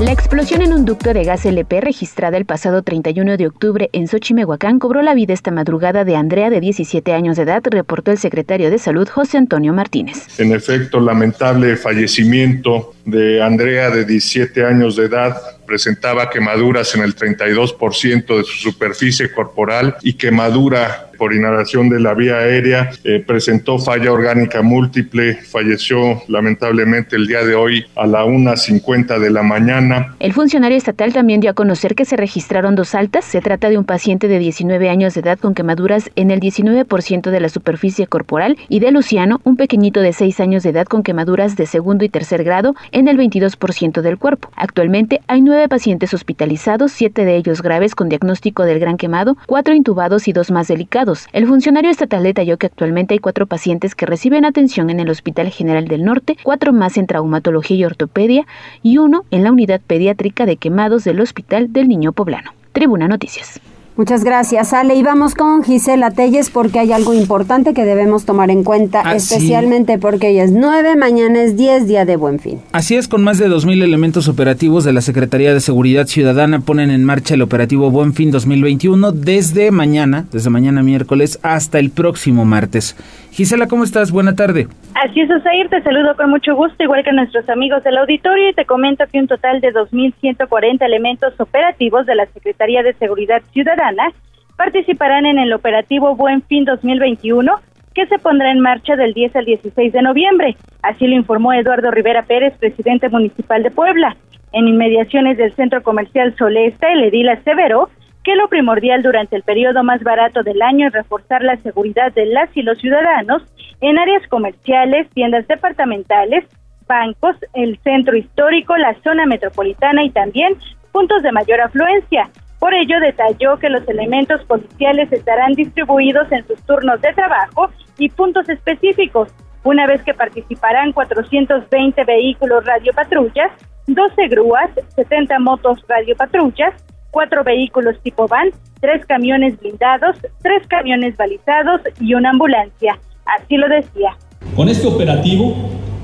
La 0.00 0.10
explosión 0.10 0.60
en 0.60 0.72
un 0.72 0.84
ducto 0.84 1.14
de 1.14 1.22
gas 1.22 1.46
LP 1.46 1.80
registrada 1.80 2.36
el 2.36 2.44
pasado 2.44 2.82
31 2.82 3.36
de 3.36 3.46
octubre 3.46 3.90
en 3.92 4.08
Xochimehuacán 4.08 4.80
cobró 4.80 5.02
la 5.02 5.14
vida 5.14 5.32
esta 5.32 5.52
madrugada 5.52 6.04
de 6.04 6.16
Andrea 6.16 6.50
de 6.50 6.60
17 6.60 7.12
años 7.12 7.36
de 7.36 7.44
edad, 7.44 7.62
reportó 7.64 8.10
el 8.10 8.18
secretario 8.18 8.70
de 8.70 8.78
Salud 8.78 9.08
José 9.08 9.38
Antonio 9.38 9.72
Martínez. 9.72 10.40
En 10.40 10.52
efecto, 10.52 10.98
lamentable 10.98 11.76
fallecimiento 11.76 12.92
de 13.04 13.40
Andrea 13.40 13.90
de 13.90 14.04
17 14.04 14.64
años 14.64 14.96
de 14.96 15.04
edad 15.04 15.36
presentaba 15.64 16.28
quemaduras 16.28 16.94
en 16.96 17.02
el 17.02 17.14
32% 17.14 18.36
de 18.36 18.44
su 18.44 18.70
superficie 18.70 19.30
corporal 19.30 19.96
y 20.02 20.14
quemadura 20.14 21.10
por 21.24 21.32
inhalación 21.32 21.88
de 21.88 22.00
la 22.00 22.12
vía 22.12 22.36
aérea, 22.36 22.90
eh, 23.02 23.24
presentó 23.26 23.78
falla 23.78 24.12
orgánica 24.12 24.60
múltiple, 24.60 25.36
falleció 25.36 26.22
lamentablemente 26.28 27.16
el 27.16 27.26
día 27.26 27.42
de 27.42 27.54
hoy 27.54 27.86
a 27.96 28.06
la 28.06 28.26
1.50 28.26 29.18
de 29.18 29.30
la 29.30 29.42
mañana. 29.42 30.14
El 30.20 30.34
funcionario 30.34 30.76
estatal 30.76 31.14
también 31.14 31.40
dio 31.40 31.50
a 31.50 31.54
conocer 31.54 31.94
que 31.94 32.04
se 32.04 32.18
registraron 32.18 32.74
dos 32.74 32.94
altas. 32.94 33.24
Se 33.24 33.40
trata 33.40 33.70
de 33.70 33.78
un 33.78 33.84
paciente 33.84 34.28
de 34.28 34.38
19 34.38 34.90
años 34.90 35.14
de 35.14 35.20
edad 35.20 35.38
con 35.38 35.54
quemaduras 35.54 36.10
en 36.14 36.30
el 36.30 36.40
19% 36.40 37.30
de 37.30 37.40
la 37.40 37.48
superficie 37.48 38.06
corporal 38.06 38.58
y 38.68 38.80
de 38.80 38.90
Luciano, 38.90 39.40
un 39.44 39.56
pequeñito 39.56 40.02
de 40.02 40.12
6 40.12 40.40
años 40.40 40.62
de 40.62 40.70
edad 40.70 40.84
con 40.84 41.02
quemaduras 41.02 41.56
de 41.56 41.64
segundo 41.64 42.04
y 42.04 42.10
tercer 42.10 42.44
grado 42.44 42.74
en 42.92 43.08
el 43.08 43.16
22% 43.16 44.02
del 44.02 44.18
cuerpo. 44.18 44.50
Actualmente 44.56 45.22
hay 45.26 45.40
nueve 45.40 45.70
pacientes 45.70 46.12
hospitalizados, 46.12 46.92
siete 46.92 47.24
de 47.24 47.36
ellos 47.36 47.62
graves 47.62 47.94
con 47.94 48.10
diagnóstico 48.10 48.64
del 48.64 48.78
gran 48.78 48.98
quemado, 48.98 49.38
cuatro 49.46 49.72
intubados 49.72 50.28
y 50.28 50.34
dos 50.34 50.50
más 50.50 50.68
delicados. 50.68 51.13
El 51.32 51.46
funcionario 51.46 51.90
estatal 51.90 52.22
detalló 52.22 52.58
que 52.58 52.66
actualmente 52.66 53.14
hay 53.14 53.18
cuatro 53.18 53.46
pacientes 53.46 53.94
que 53.94 54.06
reciben 54.06 54.44
atención 54.44 54.90
en 54.90 55.00
el 55.00 55.10
Hospital 55.10 55.48
General 55.50 55.86
del 55.86 56.04
Norte, 56.04 56.36
cuatro 56.42 56.72
más 56.72 56.96
en 56.96 57.06
traumatología 57.06 57.76
y 57.76 57.84
ortopedia 57.84 58.46
y 58.82 58.98
uno 58.98 59.24
en 59.30 59.44
la 59.44 59.52
unidad 59.52 59.80
pediátrica 59.80 60.46
de 60.46 60.56
quemados 60.56 61.04
del 61.04 61.20
Hospital 61.20 61.72
del 61.72 61.88
Niño 61.88 62.12
Poblano. 62.12 62.52
Tribuna 62.72 63.08
Noticias. 63.08 63.60
Muchas 63.96 64.24
gracias, 64.24 64.72
Ale. 64.72 64.96
Y 64.96 65.04
vamos 65.04 65.36
con 65.36 65.62
Gisela 65.62 66.10
Telles 66.10 66.50
porque 66.50 66.80
hay 66.80 66.90
algo 66.90 67.14
importante 67.14 67.74
que 67.74 67.84
debemos 67.84 68.24
tomar 68.24 68.50
en 68.50 68.64
cuenta, 68.64 69.02
Así. 69.02 69.34
especialmente 69.34 69.98
porque 69.98 70.26
hoy 70.28 70.40
es 70.40 70.50
9, 70.50 70.96
mañana 70.96 71.42
es 71.42 71.56
10, 71.56 71.86
día 71.86 72.04
de 72.04 72.16
buen 72.16 72.40
fin. 72.40 72.58
Así 72.72 72.96
es, 72.96 73.06
con 73.06 73.22
más 73.22 73.38
de 73.38 73.48
2.000 73.48 73.84
elementos 73.84 74.26
operativos 74.26 74.82
de 74.82 74.92
la 74.92 75.00
Secretaría 75.00 75.54
de 75.54 75.60
Seguridad 75.60 76.08
Ciudadana 76.08 76.58
ponen 76.58 76.90
en 76.90 77.04
marcha 77.04 77.34
el 77.34 77.42
operativo 77.42 77.88
Buen 77.92 78.14
Fin 78.14 78.32
2021 78.32 79.12
desde 79.12 79.70
mañana, 79.70 80.26
desde 80.32 80.50
mañana 80.50 80.82
miércoles 80.82 81.38
hasta 81.42 81.78
el 81.78 81.90
próximo 81.90 82.44
martes. 82.44 82.96
Gisela, 83.34 83.66
¿cómo 83.66 83.82
estás? 83.82 84.12
Buena 84.12 84.36
tarde. 84.36 84.68
Así 84.94 85.20
es, 85.20 85.28
Osair, 85.28 85.68
te 85.68 85.82
saludo 85.82 86.14
con 86.14 86.30
mucho 86.30 86.54
gusto, 86.54 86.84
igual 86.84 87.02
que 87.02 87.12
nuestros 87.12 87.48
amigos 87.48 87.82
del 87.82 87.98
auditorio, 87.98 88.50
y 88.50 88.52
te 88.52 88.64
comento 88.64 89.04
que 89.10 89.18
un 89.18 89.26
total 89.26 89.60
de 89.60 89.72
2.140 89.72 90.80
elementos 90.84 91.34
operativos 91.40 92.06
de 92.06 92.14
la 92.14 92.26
Secretaría 92.26 92.84
de 92.84 92.94
Seguridad 92.94 93.42
Ciudadana 93.52 94.12
participarán 94.56 95.26
en 95.26 95.40
el 95.40 95.52
operativo 95.52 96.14
Buen 96.14 96.42
Fin 96.42 96.64
2021, 96.64 97.56
que 97.92 98.06
se 98.06 98.20
pondrá 98.20 98.52
en 98.52 98.60
marcha 98.60 98.94
del 98.94 99.14
10 99.14 99.34
al 99.34 99.46
16 99.46 99.92
de 99.92 100.02
noviembre. 100.02 100.56
Así 100.82 101.08
lo 101.08 101.16
informó 101.16 101.52
Eduardo 101.52 101.90
Rivera 101.90 102.22
Pérez, 102.22 102.56
presidente 102.60 103.08
municipal 103.08 103.64
de 103.64 103.72
Puebla. 103.72 104.16
En 104.52 104.68
inmediaciones 104.68 105.38
del 105.38 105.52
centro 105.56 105.82
comercial 105.82 106.36
Solesta, 106.38 106.86
el 106.92 107.02
edil 107.02 107.28
aseveró 107.30 107.90
que 108.24 108.34
lo 108.34 108.48
primordial 108.48 109.02
durante 109.02 109.36
el 109.36 109.42
periodo 109.42 109.84
más 109.84 110.02
barato 110.02 110.42
del 110.42 110.60
año 110.62 110.88
es 110.88 110.94
reforzar 110.94 111.42
la 111.42 111.58
seguridad 111.58 112.10
de 112.12 112.26
las 112.26 112.48
y 112.56 112.62
los 112.62 112.78
ciudadanos 112.78 113.42
en 113.82 113.98
áreas 113.98 114.26
comerciales, 114.28 115.08
tiendas 115.10 115.46
departamentales, 115.46 116.44
bancos, 116.88 117.36
el 117.52 117.78
centro 117.84 118.16
histórico, 118.16 118.76
la 118.78 118.94
zona 119.02 119.26
metropolitana 119.26 120.02
y 120.04 120.10
también 120.10 120.56
puntos 120.90 121.22
de 121.22 121.32
mayor 121.32 121.60
afluencia. 121.60 122.30
Por 122.58 122.72
ello, 122.72 122.98
detalló 122.98 123.58
que 123.58 123.68
los 123.68 123.86
elementos 123.88 124.42
policiales 124.44 125.12
estarán 125.12 125.52
distribuidos 125.52 126.32
en 126.32 126.46
sus 126.46 126.60
turnos 126.62 127.00
de 127.02 127.12
trabajo 127.12 127.68
y 127.98 128.08
puntos 128.08 128.48
específicos, 128.48 129.28
una 129.64 129.86
vez 129.86 130.02
que 130.02 130.14
participarán 130.14 130.92
420 130.92 132.04
vehículos 132.04 132.64
radiopatrullas, 132.64 133.50
12 133.86 134.28
grúas, 134.28 134.70
70 134.96 135.38
motos 135.40 135.84
radiopatrullas, 135.86 136.72
cuatro 137.14 137.44
vehículos 137.44 137.94
tipo 138.02 138.26
van, 138.26 138.48
tres 138.80 139.06
camiones 139.06 139.58
blindados, 139.60 140.16
tres 140.42 140.66
camiones 140.66 141.16
balizados 141.16 141.80
y 142.00 142.12
una 142.12 142.30
ambulancia. 142.30 142.98
Así 143.24 143.56
lo 143.56 143.68
decía. 143.68 144.16
Con 144.56 144.68
este 144.68 144.88
operativo, 144.88 145.54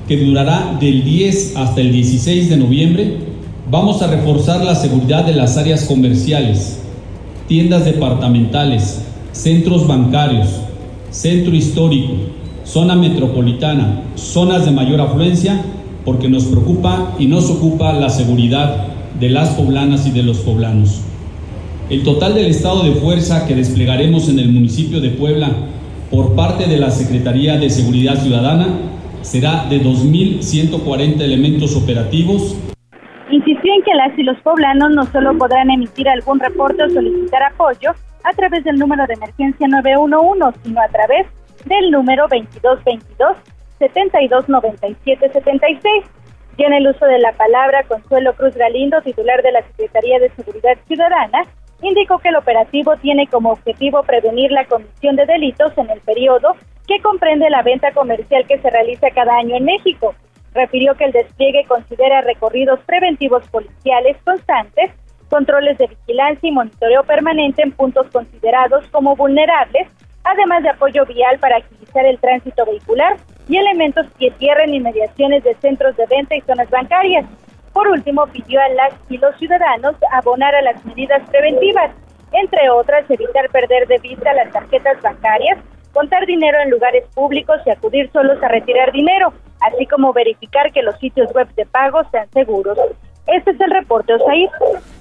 que 0.07 0.15
durará 0.15 0.77
del 0.79 1.03
10 1.03 1.57
hasta 1.57 1.81
el 1.81 1.91
16 1.91 2.49
de 2.49 2.57
noviembre, 2.57 3.17
vamos 3.69 4.01
a 4.01 4.07
reforzar 4.07 4.63
la 4.63 4.73
seguridad 4.73 5.25
de 5.25 5.33
las 5.33 5.57
áreas 5.57 5.83
comerciales, 5.85 6.81
tiendas 7.47 7.83
departamentales, 7.83 9.05
centros 9.33 9.85
bancarios, 9.85 10.61
centro 11.09 11.53
histórico, 11.53 12.13
zona 12.63 12.95
metropolitana, 12.95 14.03
zonas 14.15 14.63
de 14.63 14.71
mayor 14.71 15.01
afluencia, 15.01 15.61
porque 16.05 16.29
nos 16.29 16.45
preocupa 16.45 17.15
y 17.19 17.27
nos 17.27 17.49
ocupa 17.49 17.91
la 17.91 18.09
seguridad 18.09 18.90
de 19.19 19.29
las 19.29 19.49
poblanas 19.49 20.07
y 20.07 20.11
de 20.11 20.23
los 20.23 20.39
poblanos. 20.39 21.01
El 21.89 22.03
total 22.03 22.35
del 22.35 22.45
estado 22.45 22.83
de 22.83 22.93
fuerza 22.93 23.45
que 23.47 23.55
desplegaremos 23.55 24.29
en 24.29 24.39
el 24.39 24.49
municipio 24.49 25.01
de 25.01 25.09
Puebla 25.09 25.49
por 26.09 26.35
parte 26.35 26.67
de 26.67 26.77
la 26.77 26.91
Secretaría 26.91 27.57
de 27.57 27.69
Seguridad 27.69 28.15
Ciudadana 28.15 28.67
será 29.21 29.65
de 29.69 29.81
2.140 29.81 31.21
elementos 31.21 31.75
operativos. 31.75 32.55
Insistió 33.29 33.73
en 33.73 33.83
que 33.83 33.93
las 33.95 34.17
y 34.17 34.23
los 34.23 34.39
poblanos 34.41 34.91
no 34.91 35.05
solo 35.11 35.37
podrán 35.37 35.69
emitir 35.69 36.07
algún 36.09 36.39
reporte 36.39 36.81
o 36.83 36.89
solicitar 36.89 37.43
apoyo 37.43 37.91
a 38.23 38.33
través 38.33 38.63
del 38.63 38.77
número 38.77 39.05
de 39.07 39.13
emergencia 39.13 39.67
911, 39.67 40.59
sino 40.63 40.81
a 40.81 40.87
través 40.87 41.27
del 41.65 41.91
número 41.91 42.23
2222 42.29 43.35
729776. 43.79 46.05
En 46.63 46.73
el 46.73 46.87
uso 46.87 47.07
de 47.07 47.17
la 47.17 47.31
palabra, 47.31 47.81
Consuelo 47.87 48.35
Cruz 48.35 48.53
Galindo, 48.55 49.01
titular 49.01 49.41
de 49.41 49.51
la 49.51 49.63
Secretaría 49.63 50.19
de 50.19 50.29
Seguridad 50.29 50.77
Ciudadana, 50.85 51.41
indicó 51.81 52.19
que 52.19 52.29
el 52.29 52.35
operativo 52.35 52.95
tiene 52.97 53.25
como 53.25 53.53
objetivo 53.53 54.03
prevenir 54.03 54.51
la 54.51 54.65
comisión 54.65 55.15
de 55.15 55.25
delitos 55.25 55.75
en 55.79 55.89
el 55.89 55.99
periodo 56.01 56.55
que 56.87 57.01
comprende 57.01 57.49
la 57.49 57.63
venta 57.63 57.91
comercial 57.93 58.45
que 58.45 58.59
se 58.59 58.69
realiza 58.69 59.09
cada 59.09 59.37
año 59.37 59.55
en 59.55 59.65
México. 59.65 60.13
Refirió 60.53 60.93
que 60.93 61.05
el 61.05 61.13
despliegue 61.13 61.65
considera 61.67 62.21
recorridos 62.21 62.79
preventivos 62.85 63.47
policiales 63.49 64.17
constantes, 64.23 64.91
controles 65.31 65.79
de 65.79 65.87
vigilancia 65.87 66.47
y 66.47 66.51
monitoreo 66.51 67.03
permanente 67.05 67.63
en 67.63 67.71
puntos 67.71 68.05
considerados 68.11 68.85
como 68.91 69.15
vulnerables, 69.15 69.87
además 70.23 70.63
de 70.63 70.69
apoyo 70.69 71.05
vial 71.05 71.39
para 71.39 71.57
agilizar 71.57 72.05
el 72.05 72.19
tránsito 72.19 72.65
vehicular 72.65 73.17
y 73.47 73.57
elementos 73.57 74.05
que 74.19 74.31
cierren 74.39 74.73
inmediaciones 74.73 75.43
de 75.43 75.55
centros 75.55 75.95
de 75.97 76.05
venta 76.07 76.35
y 76.35 76.41
zonas 76.41 76.69
bancarias. 76.69 77.25
Por 77.73 77.87
último, 77.87 78.27
pidió 78.27 78.61
a 78.61 78.69
las 78.69 78.93
y 79.09 79.17
los 79.17 79.35
ciudadanos 79.37 79.95
abonar 80.11 80.53
a 80.55 80.61
las 80.61 80.83
medidas 80.85 81.21
preventivas, 81.29 81.91
entre 82.33 82.69
otras 82.69 83.09
evitar 83.09 83.49
perder 83.49 83.87
de 83.87 83.97
vista 83.99 84.33
las 84.33 84.51
tarjetas 84.51 85.01
bancarias, 85.01 85.57
contar 85.93 86.25
dinero 86.25 86.57
en 86.59 86.69
lugares 86.69 87.05
públicos 87.13 87.57
y 87.65 87.69
acudir 87.69 88.09
solos 88.11 88.41
a 88.43 88.47
retirar 88.47 88.91
dinero, 88.91 89.33
así 89.61 89.85
como 89.85 90.13
verificar 90.13 90.71
que 90.71 90.81
los 90.81 90.97
sitios 90.99 91.33
web 91.33 91.47
de 91.55 91.65
pago 91.65 92.01
sean 92.11 92.29
seguros. 92.31 92.77
Este 93.27 93.51
es 93.51 93.61
el 93.61 93.71
reporte, 93.71 94.13
Osair. 94.13 94.49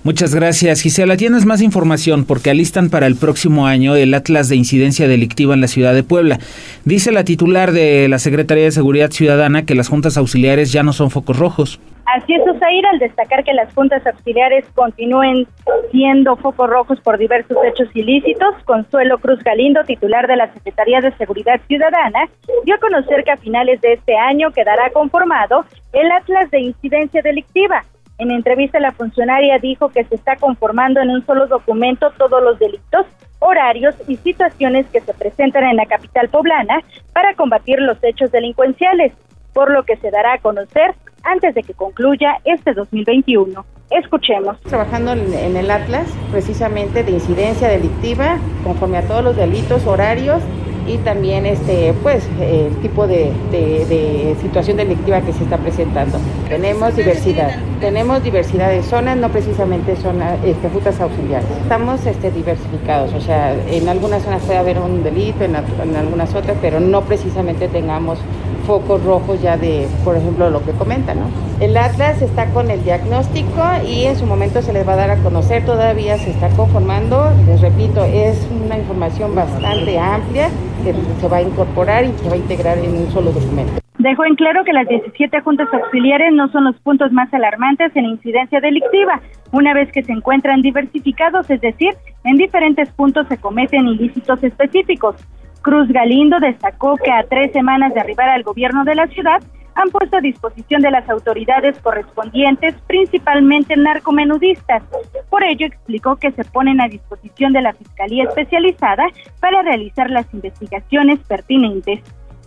Muchas 0.03 0.35
gracias, 0.35 0.81
Gisela. 0.81 1.17
Tienes 1.17 1.45
más 1.45 1.61
información 1.61 2.25
porque 2.25 2.51
alistan 2.51 2.89
para 2.89 3.07
el 3.07 3.17
próximo 3.17 3.67
año 3.67 3.97
el 3.97 4.15
Atlas 4.15 4.49
de 4.49 4.57
Incidencia 4.57 5.07
Delictiva 5.09 5.53
en 5.53 5.61
la 5.61 5.69
ciudad 5.69 5.95
de 5.95 6.03
Puebla. 6.03 6.39
Dice 6.85 7.13
la 7.13 7.25
titular 7.25 7.73
de 7.73 8.09
la 8.09 8.19
Secretaría 8.19 8.65
de 8.65 8.71
Seguridad 8.71 9.11
Ciudadana 9.11 9.67
que 9.67 9.75
las 9.75 9.89
juntas 9.89 10.17
auxiliares 10.17 10.73
ya 10.73 10.83
no 10.83 10.93
son 10.93 11.11
focos 11.11 11.39
rojos. 11.39 11.81
Así 12.07 12.35
es, 12.35 12.43
Osair, 12.43 12.85
al 12.87 12.99
destacar 12.99 13.45
que 13.45 13.53
las 13.53 13.73
juntas 13.75 14.05
auxiliares 14.07 14.65
continúen 14.75 15.47
siendo 15.93 16.35
focos 16.37 16.69
rojos 16.69 16.99
por 17.01 17.19
diversos 17.19 17.57
hechos 17.65 17.89
ilícitos, 17.95 18.55
Consuelo 18.65 19.19
Cruz 19.19 19.39
Galindo, 19.45 19.85
titular 19.85 20.27
de 20.27 20.37
la 20.37 20.53
Secretaría 20.53 21.01
de 21.01 21.13
Seguridad 21.19 21.61
Ciudadana, 21.69 22.29
dio 22.65 22.75
a 22.75 22.79
conocer 22.79 23.23
que 23.23 23.31
a 23.31 23.37
finales 23.37 23.81
de 23.81 23.93
este 23.93 24.17
año 24.17 24.51
quedará 24.51 24.91
conformado 24.91 25.65
el 25.93 26.11
Atlas 26.11 26.51
de 26.51 26.61
Incidencia 26.61 27.23
Delictiva. 27.23 27.85
En 28.21 28.31
entrevista, 28.31 28.79
la 28.81 28.93
funcionaria 28.93 29.59
dijo 29.59 29.89
que 29.89 30.05
se 30.05 30.15
está 30.15 30.37
conformando 30.37 31.01
en 31.01 31.09
un 31.09 31.25
solo 31.25 31.47
documento 31.47 32.11
todos 32.19 32.43
los 32.43 32.59
delitos, 32.59 33.07
horarios 33.39 33.95
y 34.09 34.17
situaciones 34.17 34.87
que 34.93 35.01
se 35.01 35.15
presentan 35.15 35.65
en 35.65 35.77
la 35.77 35.87
capital 35.87 36.29
poblana 36.29 36.83
para 37.15 37.35
combatir 37.35 37.81
los 37.81 37.97
hechos 38.05 38.31
delincuenciales, 38.31 39.15
por 39.55 39.71
lo 39.71 39.85
que 39.85 39.97
se 39.97 40.11
dará 40.11 40.35
a 40.35 40.39
conocer 40.39 40.95
antes 41.23 41.55
de 41.55 41.63
que 41.63 41.73
concluya 41.73 42.37
este 42.45 42.75
2021. 42.75 43.65
Escuchemos. 43.89 44.61
Trabajando 44.61 45.13
en 45.13 45.57
el 45.57 45.71
Atlas 45.71 46.07
precisamente 46.31 47.03
de 47.03 47.13
incidencia 47.13 47.69
delictiva 47.69 48.37
conforme 48.63 48.99
a 48.99 49.09
todos 49.09 49.25
los 49.25 49.37
delitos, 49.37 49.87
horarios 49.87 50.43
y 50.87 50.97
también 50.99 51.47
este 51.47 51.95
pues 52.03 52.25
el 52.41 52.75
tipo 52.77 53.07
de, 53.07 53.33
de, 53.51 54.37
situación 54.41 54.77
delictiva 54.77 55.21
que 55.21 55.33
se 55.33 55.45
está 55.45 55.59
presentando. 55.59 56.19
Tenemos 56.49 56.97
diversidad, 56.97 57.57
tenemos 57.81 58.23
diversidad 58.23 58.71
de 58.71 58.83
zonas, 58.83 59.17
no 59.17 59.29
precisamente 59.29 59.97
zonas, 59.97 60.39
este, 60.45 60.69
juntas 60.69 61.01
auxiliares. 61.01 61.49
Estamos 61.63 62.05
este, 62.07 62.31
diversificados, 62.31 63.13
o 63.13 63.21
sea, 63.21 63.55
en 63.71 63.89
algunas 63.89 64.23
zonas 64.23 64.43
puede 64.43 64.59
haber 64.59 64.79
un 64.79 65.03
delito, 65.03 65.45
en, 65.45 65.57
en 65.57 65.97
algunas 65.97 66.35
otras, 66.35 66.57
pero 66.61 66.81
no 66.81 67.03
precisamente 67.03 67.69
tengamos 67.69 68.19
focos 68.67 69.03
rojos 69.03 69.43
ya 69.43 69.57
de, 69.57 69.89
por 70.05 70.17
ejemplo, 70.17 70.51
lo 70.51 70.65
que 70.65 70.73
comentan, 70.73 71.19
¿no? 71.19 71.27
El 71.61 71.77
Atlas 71.77 72.23
está 72.23 72.47
con 72.47 72.71
el 72.71 72.83
diagnóstico 72.85 73.63
y 73.87 74.05
en 74.05 74.17
su 74.17 74.27
momento 74.27 74.63
se 74.63 74.73
les 74.73 74.87
va 74.87 74.93
a 74.93 74.97
dar 74.97 75.11
a 75.11 75.17
conocer, 75.17 75.65
todavía 75.65 76.17
se 76.19 76.31
está 76.31 76.49
conformando, 76.51 77.33
les 77.47 77.61
repito, 77.61 78.05
es 78.05 78.37
una 78.65 78.79
información 78.79 79.35
bastante 79.35 79.99
amplia 79.99 80.49
que 80.83 80.93
se 80.93 81.29
va 81.29 81.39
a 81.39 81.43
incorporar 81.43 82.05
y 82.05 82.13
se 82.19 82.29
va 82.29 82.35
a 82.35 82.39
integrar 82.39 82.79
en 82.79 82.95
un 82.95 83.11
solo 83.11 83.33
documento. 83.33 83.81
Dejó 83.99 84.25
en 84.25 84.35
claro 84.35 84.65
que 84.65 84.73
las 84.73 84.89
17 84.89 85.41
juntas 85.43 85.69
auxiliares 85.73 86.33
no 86.33 86.49
son 86.49 86.65
los 86.65 86.77
puntos 86.81 87.13
más 87.13 87.33
alarmantes 87.35 87.95
en 87.95 88.07
incidencia 88.07 88.59
delictiva, 88.59 89.21
una 89.53 89.75
vez 89.75 89.93
que 89.93 90.03
se 90.03 90.13
encuentran 90.13 90.63
diversificados, 90.63 91.51
es 91.51 91.61
decir, 91.61 91.91
en 92.25 92.37
diferentes 92.37 92.89
puntos 92.93 93.27
se 93.29 93.37
cometen 93.37 93.89
ilícitos 93.89 94.43
específicos. 94.43 95.17
Cruz 95.61 95.89
Galindo 95.89 96.41
destacó 96.41 96.97
que 96.97 97.11
a 97.11 97.25
tres 97.25 97.53
semanas 97.53 97.93
de 97.93 98.01
arribar 98.01 98.31
al 98.31 98.43
gobierno 98.43 98.85
de 98.85 98.95
la 98.95 99.07
ciudad, 99.09 99.43
han 99.75 99.91
puesto 99.91 100.17
a 100.17 100.21
disposición 100.21 100.83
de 100.83 100.91
las 100.91 101.09
autoridades 101.09 101.79
correspondientes, 101.79 102.75
principalmente 102.87 103.77
narcomenudistas. 103.77 104.83
Por 105.29 105.45
ello, 105.45 105.67
explicó 105.67 106.17
que 106.17 106.33
se 106.33 106.45
ponen 106.45 106.81
a 106.81 106.89
disposición 106.89 107.53
de 107.53 107.63
la 107.63 107.73
Fiscalía 107.73 108.25
Especializada 108.25 109.05
para 109.41 109.63
realizar 109.63 110.11
las 110.11 110.27
investigaciones 110.33 111.19
pertinentes. 111.21 112.01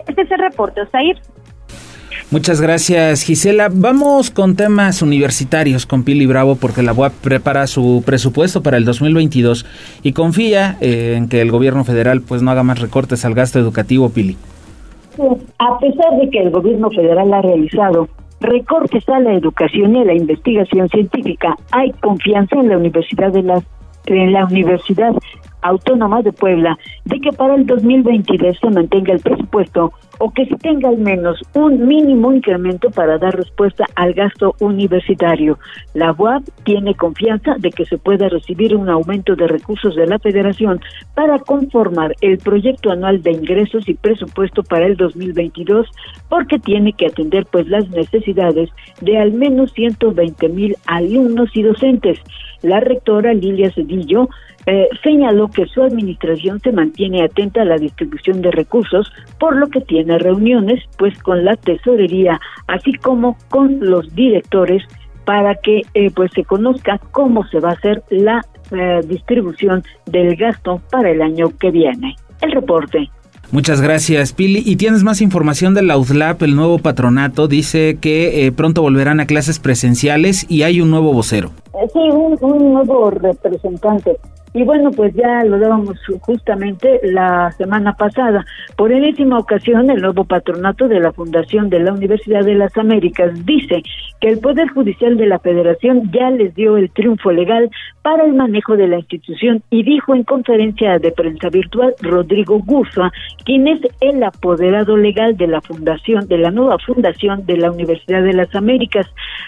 Este 0.07 0.21
es 0.21 0.31
el 0.31 0.39
reporte, 0.39 0.81
Osair. 0.81 1.19
Muchas 2.31 2.61
gracias, 2.61 3.21
Gisela. 3.21 3.69
Vamos 3.71 4.31
con 4.31 4.55
temas 4.55 5.01
universitarios 5.01 5.85
con 5.85 6.03
Pili 6.03 6.25
Bravo 6.25 6.55
porque 6.55 6.81
la 6.81 6.93
UAP 6.93 7.13
prepara 7.13 7.67
su 7.67 8.01
presupuesto 8.05 8.63
para 8.63 8.77
el 8.77 8.85
2022 8.85 9.65
y 10.01 10.13
confía 10.13 10.77
eh, 10.81 11.13
en 11.15 11.29
que 11.29 11.41
el 11.41 11.51
gobierno 11.51 11.83
federal 11.83 12.21
pues 12.21 12.41
no 12.41 12.51
haga 12.51 12.63
más 12.63 12.79
recortes 12.79 13.23
al 13.25 13.35
gasto 13.35 13.59
educativo, 13.59 14.09
Pili. 14.09 14.37
A 15.59 15.79
pesar 15.79 16.17
de 16.19 16.29
que 16.29 16.39
el 16.39 16.51
gobierno 16.51 16.89
federal 16.89 17.33
ha 17.33 17.41
realizado 17.41 18.07
recortes 18.39 19.07
a 19.09 19.19
la 19.19 19.33
educación 19.33 19.95
y 19.95 20.01
a 20.01 20.05
la 20.05 20.13
investigación 20.13 20.89
científica, 20.89 21.55
hay 21.71 21.91
confianza 21.91 22.57
en 22.57 22.69
la 22.69 22.77
Universidad 22.77 23.31
de 23.31 23.43
la 23.43 24.45
Universidad 24.45 25.13
Autónoma 25.61 26.21
de 26.21 26.33
Puebla 26.33 26.77
de 27.05 27.19
que 27.21 27.31
para 27.31 27.55
el 27.55 27.65
2022 27.65 28.57
se 28.59 28.69
mantenga 28.69 29.13
el 29.13 29.21
presupuesto 29.21 29.93
o 30.25 30.31
que 30.31 30.45
se 30.45 30.55
tenga 30.55 30.87
al 30.87 30.99
menos 30.99 31.37
un 31.53 31.85
mínimo 31.85 32.31
incremento 32.31 32.89
para 32.91 33.17
dar 33.17 33.35
respuesta 33.35 33.83
al 33.95 34.13
gasto 34.13 34.55
universitario. 34.61 35.59
La 35.93 36.13
UAP 36.13 36.43
tiene 36.63 36.95
confianza 36.95 37.55
de 37.59 37.71
que 37.71 37.83
se 37.83 37.97
pueda 37.97 38.29
recibir 38.29 38.73
un 38.73 38.87
aumento 38.87 39.35
de 39.35 39.47
recursos 39.47 39.97
de 39.97 40.07
la 40.07 40.19
Federación 40.19 40.79
para 41.13 41.39
conformar 41.39 42.15
el 42.21 42.37
proyecto 42.37 42.89
anual 42.89 43.21
de 43.21 43.31
ingresos 43.31 43.89
y 43.89 43.95
presupuesto 43.95 44.63
para 44.63 44.85
el 44.85 44.95
2022 44.95 45.89
porque 46.29 46.57
tiene 46.57 46.93
que 46.93 47.07
atender 47.07 47.45
pues 47.51 47.67
las 47.67 47.89
necesidades 47.89 48.69
de 49.01 49.17
al 49.17 49.33
menos 49.33 49.73
120 49.73 50.47
mil 50.47 50.77
alumnos 50.85 51.49
y 51.53 51.63
docentes. 51.63 52.17
La 52.61 52.79
rectora 52.79 53.33
Lilia 53.33 53.73
Cedillo 53.73 54.29
eh, 54.65 54.87
señaló 55.03 55.49
que 55.49 55.65
su 55.65 55.83
administración 55.83 56.59
se 56.61 56.71
mantiene 56.71 57.23
atenta 57.23 57.63
a 57.63 57.65
la 57.65 57.77
distribución 57.77 58.41
de 58.41 58.51
recursos, 58.51 59.11
por 59.39 59.55
lo 59.57 59.67
que 59.67 59.81
tiene 59.81 60.17
reuniones 60.19 60.81
pues 60.97 61.17
con 61.21 61.43
la 61.43 61.55
tesorería, 61.55 62.39
así 62.67 62.93
como 62.93 63.37
con 63.49 63.79
los 63.81 64.13
directores 64.15 64.83
para 65.25 65.55
que 65.55 65.81
eh, 65.93 66.11
pues 66.11 66.31
se 66.33 66.43
conozca 66.43 66.99
cómo 67.11 67.45
se 67.47 67.59
va 67.59 67.71
a 67.71 67.73
hacer 67.73 68.03
la 68.09 68.41
eh, 68.71 69.01
distribución 69.05 69.83
del 70.05 70.35
gasto 70.35 70.81
para 70.91 71.11
el 71.11 71.21
año 71.21 71.51
que 71.59 71.71
viene. 71.71 72.15
El 72.41 72.51
reporte. 72.51 73.09
Muchas 73.51 73.81
gracias, 73.81 74.33
Pili. 74.33 74.63
Y 74.65 74.77
tienes 74.77 75.03
más 75.03 75.21
información 75.21 75.73
de 75.75 75.83
la 75.83 75.97
UDLAP, 75.97 76.41
el 76.41 76.55
nuevo 76.55 76.79
patronato. 76.79 77.47
Dice 77.47 77.99
que 78.01 78.51
pronto 78.55 78.81
volverán 78.81 79.19
a 79.19 79.27
clases 79.27 79.59
presenciales 79.59 80.49
y 80.49 80.63
hay 80.63 80.81
un 80.81 80.89
nuevo 80.89 81.13
vocero. 81.13 81.51
Sí, 81.93 81.99
un 81.99 82.73
nuevo 82.73 83.11
representante. 83.11 84.17
Y 84.53 84.63
bueno, 84.63 84.91
pues 84.91 85.15
ya 85.15 85.43
lo 85.43 85.57
dábamos 85.57 85.97
justamente 86.21 86.99
la 87.03 87.51
semana 87.53 87.93
pasada. 87.93 88.45
Por 88.77 88.91
enésima 88.91 89.39
ocasión, 89.39 89.89
el 89.89 90.01
nuevo 90.01 90.25
patronato 90.25 90.87
de 90.87 90.99
la 90.99 91.11
Fundación 91.11 91.69
de 91.69 91.79
la 91.79 91.93
Universidad 91.93 92.45
de 92.45 92.53
las 92.53 92.77
Américas 92.77 93.31
dice 93.45 93.81
que 94.21 94.29
el 94.29 94.39
Poder 94.39 94.69
Judicial 94.69 95.17
de 95.17 95.25
la 95.25 95.39
Federación 95.39 96.11
ya 96.11 96.29
les 96.29 96.53
dio 96.53 96.77
el 96.77 96.91
triunfo 96.91 97.31
legal 97.31 97.71
para 98.03 98.25
el 98.25 98.33
manejo 98.33 98.77
de 98.77 98.87
la 98.87 98.97
institución 98.97 99.63
y 99.71 99.83
dijo 99.83 100.13
en 100.13 100.23
conferencia 100.23 100.99
de 100.99 101.11
prensa 101.11 101.49
virtual 101.49 101.95
Rodrigo 102.01 102.59
Guzua, 102.59 103.11
quien 103.45 103.67
es 103.67 103.79
el 104.01 104.21
apoderado 104.23 104.97
legal 104.97 105.35
de 105.35 105.47
la 105.47 105.61
fundación, 105.61 106.27
de 106.27 106.37
la 106.37 106.51
nueva 106.51 106.77
fundación 106.79 107.45
de 107.45 107.57
la 107.57 107.71
Universidad 107.71 108.21
de 108.21 108.33
las 108.33 108.53
Américas, 108.53 109.07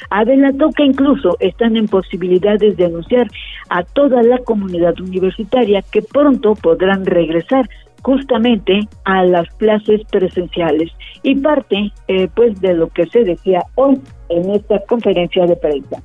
adelantó 0.10 0.70
que 0.72 0.84
incluso 0.84 1.38
están 1.40 1.78
en 1.78 1.88
posibilidades 1.88 2.76
de 2.78 2.86
anunciar 2.86 3.28
a 3.70 3.84
toda 3.84 4.24
la 4.24 4.38
comunidad 4.40 4.95
universitaria 5.02 5.82
que 5.82 6.02
pronto 6.02 6.56
podrán 6.56 7.06
regresar 7.06 7.68
justamente 8.06 8.88
a 9.06 9.26
las 9.26 9.50
clases 9.56 10.02
presenciales 10.12 10.92
y 11.24 11.36
parte 11.36 11.92
eh, 12.08 12.28
pues 12.36 12.62
de 12.62 12.76
lo 12.76 12.88
que 12.90 13.08
se 13.08 13.24
decía 13.24 13.64
hoy 13.74 14.00
en 14.30 14.52
esta 14.52 14.80
conferencia 14.86 15.48
de 15.48 15.56
prensa. 15.56 16.04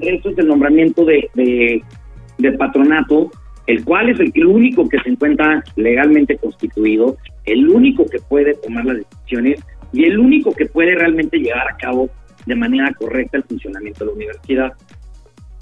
Eso 0.00 0.30
es 0.30 0.38
el 0.38 0.48
nombramiento 0.48 1.04
de, 1.04 1.30
de, 1.34 2.52
patronato, 2.52 3.30
el 3.68 3.84
cual 3.84 4.08
es 4.08 4.18
el, 4.18 4.46
único 4.46 4.88
que 4.88 4.98
se 4.98 5.10
encuentra 5.10 5.62
legalmente 5.76 6.36
constituido, 6.38 7.16
el 7.44 7.68
único 7.68 8.04
que 8.06 8.18
puede 8.18 8.54
tomar 8.54 8.84
las 8.86 8.96
decisiones 8.96 9.60
y 9.92 10.06
el 10.06 10.18
único 10.18 10.52
que 10.52 10.66
puede 10.66 10.96
realmente 10.96 11.38
llevar 11.38 11.68
a 11.68 11.76
cabo 11.76 12.10
de 12.46 12.56
manera 12.56 12.92
correcta 12.94 13.36
el 13.36 13.44
funcionamiento 13.44 14.00
de 14.00 14.06
la 14.06 14.16
universidad. 14.16 14.72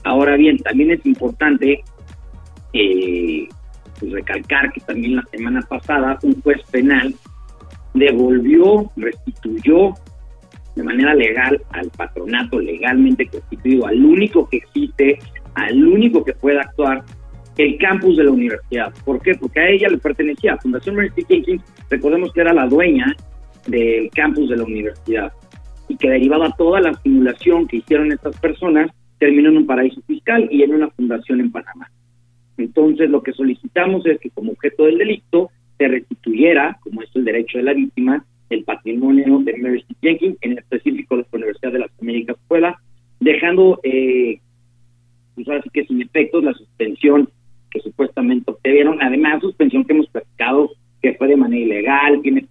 Ahora 0.05 0.37
bien, 0.37 0.57
también 0.59 0.93
es 0.93 1.05
importante 1.05 1.83
eh, 2.81 3.49
pues 3.99 4.13
recalcar 4.13 4.73
que 4.73 4.81
también 4.81 5.17
la 5.17 5.25
semana 5.31 5.61
pasada 5.63 6.19
un 6.23 6.41
juez 6.43 6.63
penal 6.71 7.15
devolvió, 7.95 8.91
restituyó 8.97 9.95
de 10.75 10.83
manera 10.83 11.15
legal 11.15 11.61
al 11.71 11.91
patronato 11.91 12.61
legalmente 12.61 13.27
constituido, 13.27 13.87
al 13.87 14.05
único 14.05 14.49
que 14.49 14.59
existe, 14.59 15.19
al 15.55 15.87
único 15.87 16.23
que 16.23 16.35
puede 16.35 16.61
actuar, 16.61 17.03
el 17.57 17.79
campus 17.79 18.19
de 18.19 18.25
la 18.25 18.31
universidad. 18.31 18.93
¿Por 19.05 19.21
qué? 19.23 19.35
Porque 19.35 19.61
a 19.61 19.69
ella 19.71 19.89
le 19.89 19.97
pertenecía. 19.97 20.59
Fundación 20.59 20.97
Mercy 20.97 21.25
King, 21.25 21.59
recordemos 21.89 22.31
que 22.35 22.43
era 22.43 22.53
la 22.53 22.67
dueña 22.67 23.17
del 23.67 24.11
campus 24.11 24.51
de 24.51 24.57
la 24.57 24.65
universidad 24.65 25.33
y 25.89 25.97
que 25.97 26.11
derivaba 26.11 26.51
toda 26.59 26.81
la 26.81 26.93
simulación 27.03 27.67
que 27.67 27.79
hicieron 27.79 28.13
estas 28.13 28.39
personas 28.39 28.91
terminó 29.19 29.49
en 29.49 29.59
un 29.59 29.67
paraíso 29.67 30.03
fiscal 30.07 30.47
y 30.51 30.63
en 30.63 30.75
una 30.75 30.91
fundación 30.91 31.41
en 31.41 31.51
Panamá. 31.51 31.91
Entonces, 32.59 33.11
lo 33.11 33.23
que 33.23 33.33
solicitamos 33.33 34.07
es 34.07 34.19
que 34.21 34.31
como 34.31 34.53
objeto 34.53 34.85
del 34.85 34.99
delito 34.99 35.51
se 35.79 35.89
restituyera, 35.89 36.79
como 36.83 37.03
es 37.03 37.11
el 37.15 37.25
derecho 37.25 37.59
de 37.59 37.65
la 37.65 37.75
víctima, 37.75 38.25
el 38.51 38.65
patrimonio 38.65 39.41
de 39.41 39.57
Mercy 39.59 39.97
Jenkins, 40.01 40.39
en 40.41 40.59
específico 40.59 41.17
la 41.17 41.27
Universidad 41.33 41.73
de 41.73 41.81
las 41.81 41.91
Américas 42.01 42.37
Puebla, 42.49 42.81
dejando, 43.21 43.81
eh, 43.83 44.41
pues 45.35 45.49
ahora 45.49 45.63
sí 45.63 45.71
que 45.73 45.85
sin 45.85 46.01
efectos, 46.01 46.45
la 46.45 46.55
suspensión 46.55 47.29
que 47.71 47.81
supuestamente 47.81 48.51
obtuvieron, 48.51 49.03
además 49.03 49.41
suspensión 49.41 49.85
que 49.85 49.93
hemos 49.93 50.09
platicado 50.09 50.71
que 51.03 51.15
fue 51.15 51.29
de 51.29 51.37
manera 51.37 51.63
ilegal, 51.63 52.23
tiene... 52.23 52.47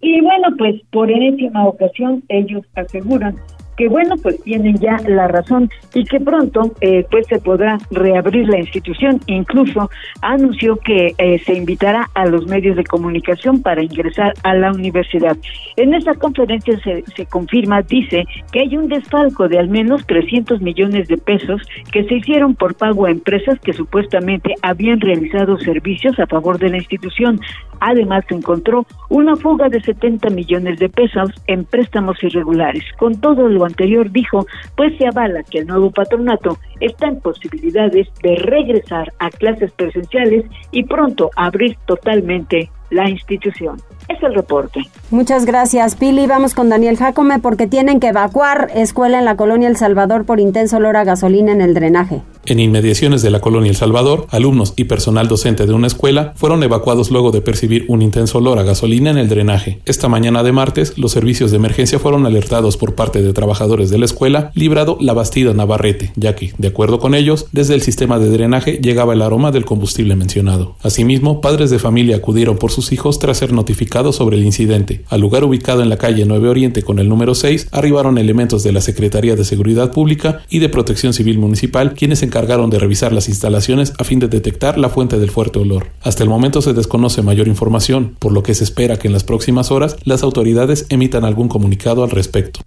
Y 0.00 0.20
bueno, 0.20 0.48
pues 0.58 0.80
por 0.90 1.10
enésima 1.10 1.66
ocasión 1.66 2.22
ellos 2.28 2.64
aseguran 2.74 3.36
que 3.76 3.88
bueno, 3.88 4.16
pues 4.22 4.42
tienen 4.42 4.78
ya 4.78 4.96
la 5.06 5.28
razón 5.28 5.70
y 5.94 6.04
que 6.04 6.20
pronto 6.20 6.72
eh, 6.80 7.06
pues 7.10 7.26
se 7.26 7.38
podrá 7.38 7.78
reabrir 7.90 8.48
la 8.48 8.58
institución. 8.58 9.20
Incluso 9.26 9.90
anunció 10.22 10.76
que 10.76 11.14
eh, 11.18 11.38
se 11.44 11.54
invitará 11.54 12.08
a 12.14 12.26
los 12.26 12.46
medios 12.46 12.76
de 12.76 12.84
comunicación 12.84 13.62
para 13.62 13.82
ingresar 13.82 14.34
a 14.42 14.54
la 14.54 14.72
universidad. 14.72 15.36
En 15.76 15.94
esa 15.94 16.14
conferencia 16.14 16.78
se, 16.80 17.04
se 17.14 17.26
confirma, 17.26 17.82
dice, 17.82 18.24
que 18.52 18.60
hay 18.60 18.76
un 18.76 18.88
desfalco 18.88 19.48
de 19.48 19.58
al 19.58 19.68
menos 19.68 20.06
300 20.06 20.60
millones 20.60 21.08
de 21.08 21.16
pesos 21.18 21.62
que 21.92 22.04
se 22.04 22.14
hicieron 22.14 22.54
por 22.54 22.74
pago 22.74 23.06
a 23.06 23.10
empresas 23.10 23.58
que 23.60 23.72
supuestamente 23.72 24.54
habían 24.62 25.00
realizado 25.00 25.58
servicios 25.58 26.18
a 26.18 26.26
favor 26.26 26.58
de 26.58 26.70
la 26.70 26.76
institución. 26.78 27.40
Además, 27.80 28.24
se 28.28 28.34
encontró 28.34 28.86
una 29.08 29.36
fuga 29.36 29.68
de 29.68 29.80
70 29.80 30.30
millones 30.30 30.78
de 30.78 30.88
pesos 30.88 31.30
en 31.46 31.64
préstamos 31.64 32.22
irregulares. 32.22 32.84
Con 32.98 33.20
todo 33.20 33.48
lo 33.48 33.64
anterior, 33.64 34.10
dijo, 34.10 34.46
pues 34.76 34.96
se 34.98 35.06
avala 35.06 35.42
que 35.42 35.58
el 35.58 35.66
nuevo 35.66 35.90
patronato 35.90 36.58
está 36.80 37.08
en 37.08 37.20
posibilidades 37.20 38.08
de 38.22 38.36
regresar 38.36 39.12
a 39.18 39.30
clases 39.30 39.72
presenciales 39.72 40.44
y 40.70 40.84
pronto 40.84 41.30
abrir 41.36 41.76
totalmente 41.86 42.70
la 42.90 43.08
institución. 43.08 43.76
Es 44.08 44.22
el 44.22 44.34
reporte. 44.34 44.80
Muchas 45.10 45.44
gracias, 45.44 45.96
Pili. 45.96 46.26
Vamos 46.26 46.54
con 46.54 46.68
Daniel 46.68 46.96
Jacome 46.96 47.40
porque 47.40 47.66
tienen 47.66 47.98
que 47.98 48.08
evacuar 48.08 48.70
escuela 48.74 49.18
en 49.18 49.24
la 49.24 49.36
colonia 49.36 49.68
El 49.68 49.76
Salvador 49.76 50.24
por 50.24 50.38
intenso 50.38 50.76
olor 50.76 50.96
a 50.96 51.04
gasolina 51.04 51.52
en 51.52 51.60
el 51.60 51.74
drenaje. 51.74 52.22
En 52.46 52.60
inmediaciones 52.60 53.22
de 53.22 53.30
la 53.30 53.40
colonia 53.40 53.70
El 53.70 53.76
Salvador, 53.76 54.28
alumnos 54.30 54.72
y 54.76 54.84
personal 54.84 55.26
docente 55.26 55.66
de 55.66 55.72
una 55.72 55.88
escuela 55.88 56.32
fueron 56.36 56.62
evacuados 56.62 57.10
luego 57.10 57.32
de 57.32 57.40
percibir 57.40 57.84
un 57.88 58.02
intenso 58.02 58.38
olor 58.38 58.60
a 58.60 58.62
gasolina 58.62 59.10
en 59.10 59.18
el 59.18 59.28
drenaje. 59.28 59.80
Esta 59.84 60.08
mañana 60.08 60.44
de 60.44 60.52
martes, 60.52 60.96
los 60.96 61.10
servicios 61.10 61.50
de 61.50 61.56
emergencia 61.56 61.98
fueron 61.98 62.24
alertados 62.24 62.76
por 62.76 62.94
parte 62.94 63.20
de 63.20 63.32
trabajadores 63.32 63.90
de 63.90 63.98
la 63.98 64.04
escuela, 64.04 64.52
librado 64.54 64.96
la 65.00 65.12
Bastida 65.12 65.54
Navarrete, 65.54 66.12
ya 66.14 66.36
que, 66.36 66.52
de 66.56 66.68
acuerdo 66.68 67.00
con 67.00 67.16
ellos, 67.16 67.46
desde 67.50 67.74
el 67.74 67.82
sistema 67.82 68.20
de 68.20 68.30
drenaje 68.30 68.78
llegaba 68.80 69.14
el 69.14 69.22
aroma 69.22 69.50
del 69.50 69.64
combustible 69.64 70.14
mencionado. 70.14 70.76
Asimismo, 70.82 71.40
padres 71.40 71.70
de 71.70 71.80
familia 71.80 72.14
acudieron 72.14 72.58
por 72.58 72.70
sus 72.70 72.92
hijos 72.92 73.18
tras 73.18 73.38
ser 73.38 73.52
notificados 73.52 74.14
sobre 74.14 74.36
el 74.36 74.44
incidente. 74.44 75.02
Al 75.08 75.20
lugar 75.20 75.42
ubicado 75.42 75.82
en 75.82 75.88
la 75.88 75.98
calle 75.98 76.24
9 76.24 76.48
Oriente 76.48 76.82
con 76.84 77.00
el 77.00 77.08
número 77.08 77.34
6, 77.34 77.70
arribaron 77.72 78.18
elementos 78.18 78.62
de 78.62 78.70
la 78.70 78.80
Secretaría 78.80 79.34
de 79.34 79.44
Seguridad 79.44 79.90
Pública 79.90 80.42
y 80.48 80.60
de 80.60 80.68
Protección 80.68 81.12
Civil 81.12 81.40
Municipal, 81.40 81.94
quienes 81.94 82.20
se 82.20 82.35
encargaron 82.36 82.68
de 82.68 82.78
revisar 82.78 83.14
las 83.14 83.30
instalaciones 83.30 83.94
a 83.98 84.04
fin 84.04 84.18
de 84.18 84.28
detectar 84.28 84.76
la 84.76 84.90
fuente 84.90 85.18
del 85.18 85.30
fuerte 85.30 85.58
olor. 85.58 85.86
Hasta 86.02 86.22
el 86.22 86.28
momento 86.28 86.60
se 86.60 86.74
desconoce 86.74 87.22
mayor 87.22 87.48
información, 87.48 88.14
por 88.18 88.30
lo 88.32 88.42
que 88.42 88.52
se 88.52 88.62
espera 88.62 88.98
que 88.98 89.06
en 89.06 89.14
las 89.14 89.24
próximas 89.24 89.70
horas 89.70 89.96
las 90.04 90.22
autoridades 90.22 90.84
emitan 90.90 91.24
algún 91.24 91.48
comunicado 91.48 92.04
al 92.04 92.10
respecto. 92.10 92.60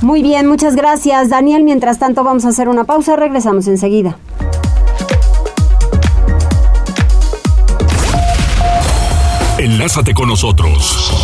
Muy 0.00 0.22
bien, 0.22 0.46
muchas 0.46 0.76
gracias 0.76 1.28
Daniel. 1.28 1.64
Mientras 1.64 1.98
tanto 1.98 2.22
vamos 2.22 2.44
a 2.44 2.50
hacer 2.50 2.68
una 2.68 2.84
pausa, 2.84 3.16
regresamos 3.16 3.66
enseguida. 3.66 4.16
Enlázate 9.58 10.14
con 10.14 10.28
nosotros. 10.28 11.23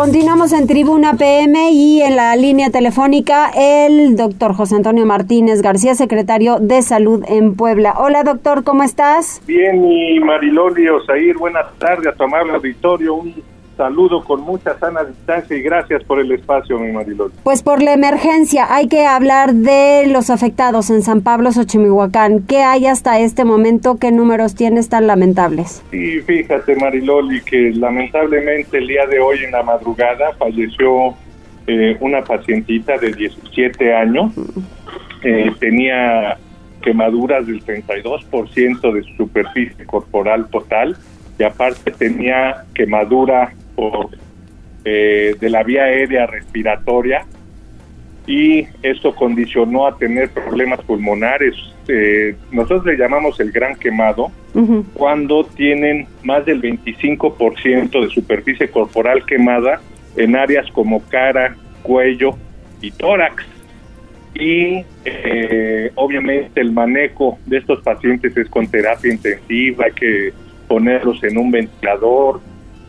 Continuamos 0.00 0.54
en 0.54 0.66
Tribuna 0.66 1.12
PM 1.18 1.72
y 1.72 2.00
en 2.00 2.16
la 2.16 2.34
línea 2.34 2.70
telefónica 2.70 3.50
el 3.54 4.16
doctor 4.16 4.54
José 4.54 4.76
Antonio 4.76 5.04
Martínez 5.04 5.60
García, 5.60 5.94
secretario 5.94 6.58
de 6.58 6.80
Salud 6.80 7.22
en 7.28 7.54
Puebla. 7.54 7.92
Hola 7.98 8.24
doctor, 8.24 8.64
¿cómo 8.64 8.82
estás? 8.82 9.42
Bien, 9.46 9.84
y 9.84 10.18
Mariloli 10.18 10.88
Osair, 10.88 11.36
buenas 11.36 11.66
tardes 11.78 12.06
a 12.06 12.12
tu 12.14 12.24
amable 12.24 12.54
auditorio. 12.54 13.12
Un 13.16 13.34
saludo 13.80 14.22
con 14.22 14.42
mucha 14.42 14.78
sana 14.78 15.04
distancia 15.04 15.56
y 15.56 15.62
gracias 15.62 16.04
por 16.04 16.20
el 16.20 16.30
espacio, 16.32 16.78
mi 16.78 16.92
Marilol. 16.92 17.32
Pues 17.42 17.62
por 17.62 17.80
la 17.82 17.94
emergencia, 17.94 18.66
hay 18.68 18.88
que 18.88 19.06
hablar 19.06 19.54
de 19.54 20.06
los 20.06 20.28
afectados 20.28 20.90
en 20.90 21.00
San 21.00 21.22
Pablo, 21.22 21.50
Xochimihuacán. 21.50 22.42
¿Qué 22.46 22.58
hay 22.58 22.84
hasta 22.84 23.18
este 23.20 23.46
momento? 23.46 23.96
¿Qué 23.98 24.12
números 24.12 24.54
tienes 24.54 24.90
tan 24.90 25.06
lamentables? 25.06 25.82
Sí, 25.90 26.20
fíjate, 26.20 26.76
Mariloli, 26.76 27.40
que 27.40 27.70
lamentablemente 27.72 28.76
el 28.76 28.86
día 28.86 29.06
de 29.06 29.18
hoy 29.18 29.38
en 29.44 29.52
la 29.52 29.62
madrugada 29.62 30.34
falleció 30.38 31.14
eh, 31.66 31.96
una 32.00 32.22
pacientita 32.22 32.98
de 32.98 33.14
17 33.14 33.94
años. 33.94 34.30
Eh, 35.24 35.50
tenía 35.58 36.36
quemaduras 36.82 37.46
del 37.46 37.64
32% 37.64 38.92
de 38.92 39.02
su 39.04 39.14
superficie 39.16 39.86
corporal 39.86 40.48
total 40.50 40.98
y 41.38 41.44
aparte 41.44 41.90
tenía 41.92 42.66
quemadura 42.74 43.54
eh, 44.84 45.36
de 45.38 45.50
la 45.50 45.62
vía 45.62 45.84
aérea 45.84 46.26
respiratoria 46.26 47.26
y 48.26 48.66
esto 48.82 49.14
condicionó 49.14 49.86
a 49.86 49.96
tener 49.96 50.30
problemas 50.30 50.80
pulmonares. 50.82 51.54
Eh, 51.88 52.36
nosotros 52.52 52.86
le 52.86 52.96
llamamos 52.96 53.40
el 53.40 53.50
gran 53.50 53.74
quemado 53.76 54.30
cuando 54.94 55.44
tienen 55.44 56.06
más 56.22 56.44
del 56.44 56.60
25% 56.60 58.02
de 58.02 58.08
superficie 58.08 58.68
corporal 58.68 59.24
quemada 59.24 59.80
en 60.16 60.36
áreas 60.36 60.70
como 60.72 61.02
cara, 61.08 61.56
cuello 61.82 62.36
y 62.80 62.90
tórax. 62.90 63.44
Y 64.34 64.84
eh, 65.04 65.90
obviamente 65.96 66.60
el 66.60 66.72
manejo 66.72 67.38
de 67.46 67.58
estos 67.58 67.82
pacientes 67.82 68.36
es 68.36 68.48
con 68.48 68.66
terapia 68.66 69.12
intensiva, 69.12 69.86
hay 69.86 69.92
que 69.92 70.32
ponerlos 70.68 71.22
en 71.24 71.36
un 71.36 71.50
ventilador, 71.50 72.40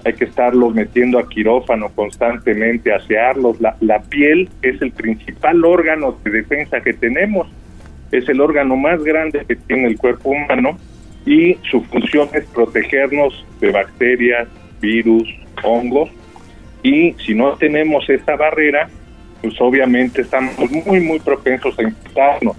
hay 0.05 0.13
que 0.13 0.25
estarlos 0.25 0.73
metiendo 0.73 1.19
a 1.19 1.27
quirófano 1.27 1.89
constantemente, 1.93 2.93
asearlos. 2.93 3.57
La, 3.59 4.01
piel 4.01 4.49
es 4.61 4.81
el 4.81 4.91
principal 4.91 5.63
órgano 5.63 6.17
de 6.23 6.31
defensa 6.31 6.81
que 6.81 6.93
tenemos, 6.93 7.47
es 8.11 8.27
el 8.29 8.41
órgano 8.41 8.75
más 8.75 9.03
grande 9.03 9.45
que 9.47 9.55
tiene 9.55 9.87
el 9.87 9.97
cuerpo 9.97 10.29
humano 10.31 10.77
y 11.25 11.57
su 11.69 11.81
función 11.83 12.29
es 12.33 12.45
protegernos 12.45 13.45
de 13.59 13.71
bacterias, 13.71 14.47
virus, 14.81 15.27
hongos 15.63 16.09
y 16.83 17.13
si 17.25 17.35
no 17.35 17.53
tenemos 17.53 18.09
esta 18.09 18.35
barrera, 18.35 18.89
pues 19.41 19.53
obviamente 19.61 20.21
estamos 20.21 20.55
muy, 20.85 20.99
muy 20.99 21.19
propensos 21.19 21.77
a 21.77 21.83
infectarnos. 21.83 22.57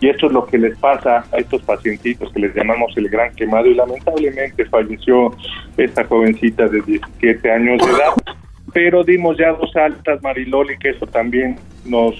Y 0.00 0.08
eso 0.08 0.26
es 0.26 0.32
lo 0.32 0.44
que 0.46 0.58
les 0.58 0.76
pasa 0.78 1.24
a 1.32 1.38
estos 1.38 1.62
pacientitos 1.62 2.32
que 2.32 2.40
les 2.40 2.54
llamamos 2.54 2.92
el 2.96 3.08
gran 3.08 3.34
quemado 3.34 3.66
y 3.66 3.74
lamentablemente 3.74 4.64
falleció 4.66 5.34
esta 5.76 6.04
jovencita 6.04 6.68
de 6.68 6.82
17 6.82 7.50
años 7.50 7.78
de 7.78 7.92
edad. 7.92 8.12
Pero 8.72 9.04
dimos 9.04 9.38
ya 9.38 9.52
dos 9.52 9.74
altas, 9.76 10.20
Mariloli, 10.22 10.76
que 10.78 10.90
eso 10.90 11.06
también 11.06 11.56
nos, 11.84 12.14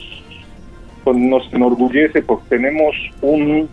pues, 1.02 1.16
nos 1.16 1.52
enorgullece 1.52 2.22
porque 2.22 2.44
tenemos 2.48 2.94
un... 3.20 3.68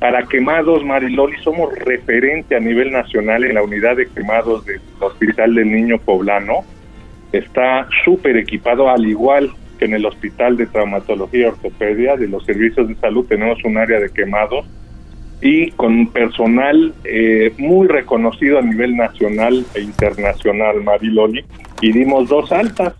Para 0.00 0.22
quemados, 0.24 0.84
Mariloli, 0.84 1.36
somos 1.42 1.72
referente 1.78 2.56
a 2.56 2.60
nivel 2.60 2.90
nacional 2.90 3.44
en 3.44 3.54
la 3.54 3.62
unidad 3.62 3.96
de 3.96 4.08
quemados 4.08 4.64
del 4.66 4.80
Hospital 5.00 5.54
del 5.54 5.70
Niño 5.70 5.98
Poblano. 5.98 6.64
Está 7.32 7.88
súper 8.04 8.36
equipado, 8.36 8.90
al 8.90 9.06
igual 9.06 9.50
en 9.84 9.94
el 9.94 10.06
Hospital 10.06 10.56
de 10.56 10.66
Traumatología 10.66 11.40
y 11.40 11.44
Ortopedia 11.44 12.16
de 12.16 12.28
los 12.28 12.44
Servicios 12.44 12.88
de 12.88 12.94
Salud 12.96 13.26
tenemos 13.26 13.62
un 13.64 13.76
área 13.78 14.00
de 14.00 14.10
quemados 14.10 14.66
y 15.40 15.70
con 15.72 16.06
personal 16.08 16.94
eh, 17.04 17.52
muy 17.58 17.86
reconocido 17.86 18.58
a 18.58 18.62
nivel 18.62 18.96
nacional 18.96 19.64
e 19.74 19.80
internacional, 19.82 20.82
Mariloli, 20.82 21.44
y 21.80 21.92
dimos 21.92 22.28
dos 22.28 22.50
altas. 22.50 22.94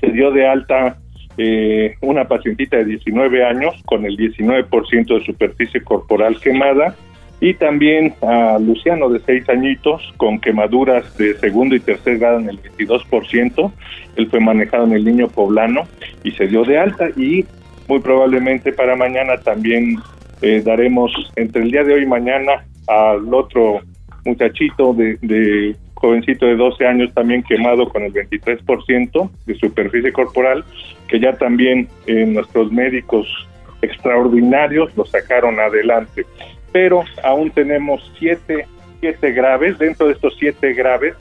Se 0.00 0.10
dio 0.10 0.32
de 0.32 0.48
alta 0.48 0.98
eh, 1.36 1.94
una 2.00 2.26
pacientita 2.26 2.76
de 2.78 2.86
19 2.86 3.44
años 3.44 3.74
con 3.84 4.04
el 4.04 4.16
19% 4.16 5.18
de 5.18 5.24
superficie 5.24 5.82
corporal 5.82 6.40
quemada 6.40 6.96
y 7.40 7.54
también 7.54 8.14
a 8.20 8.58
Luciano 8.58 9.08
de 9.08 9.20
seis 9.20 9.48
añitos 9.48 10.02
con 10.18 10.38
quemaduras 10.38 11.16
de 11.16 11.34
segundo 11.38 11.74
y 11.74 11.80
tercer 11.80 12.18
grado 12.18 12.38
en 12.38 12.50
el 12.50 12.62
22%. 12.62 13.72
Él 14.16 14.28
fue 14.28 14.40
manejado 14.40 14.84
en 14.84 14.92
el 14.92 15.04
niño 15.04 15.28
poblano 15.28 15.84
y 16.22 16.32
se 16.32 16.46
dio 16.46 16.64
de 16.64 16.78
alta 16.78 17.08
y 17.16 17.46
muy 17.88 18.00
probablemente 18.00 18.72
para 18.72 18.94
mañana 18.94 19.38
también 19.38 19.96
eh, 20.42 20.62
daremos 20.64 21.12
entre 21.36 21.62
el 21.62 21.70
día 21.70 21.82
de 21.82 21.94
hoy 21.94 22.02
y 22.02 22.06
mañana 22.06 22.64
al 22.86 23.32
otro 23.32 23.80
muchachito 24.26 24.92
de, 24.92 25.16
de 25.22 25.74
jovencito 25.94 26.44
de 26.46 26.56
12 26.56 26.86
años 26.86 27.14
también 27.14 27.42
quemado 27.42 27.88
con 27.88 28.02
el 28.02 28.12
23% 28.12 29.30
de 29.46 29.54
superficie 29.54 30.12
corporal, 30.12 30.64
que 31.08 31.20
ya 31.20 31.32
también 31.32 31.88
eh, 32.06 32.26
nuestros 32.26 32.70
médicos 32.70 33.26
extraordinarios 33.82 34.94
lo 34.94 35.06
sacaron 35.06 35.58
adelante 35.58 36.26
pero 36.72 37.04
aún 37.22 37.50
tenemos 37.50 38.12
siete, 38.18 38.66
siete 39.00 39.32
graves, 39.32 39.78
dentro 39.78 40.06
de 40.06 40.14
estos 40.14 40.36
siete 40.38 40.72
graves, 40.72 41.14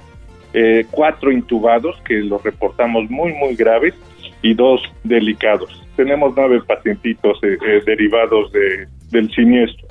eh, 0.54 0.86
cuatro 0.92 1.32
intubados, 1.32 1.96
que 2.06 2.16
los 2.16 2.44
reportamos 2.44 3.10
muy, 3.10 3.34
muy 3.34 3.56
graves, 3.56 3.94
y 4.42 4.54
dos 4.54 4.82
delicados. 5.04 5.84
Tenemos 5.96 6.34
nueve 6.36 6.62
pacientitos 6.66 7.40
eh, 7.44 7.58
eh, 7.66 7.82
derivados 7.86 8.52
de, 8.52 8.88
del 9.12 9.30
siniestro, 9.32 9.88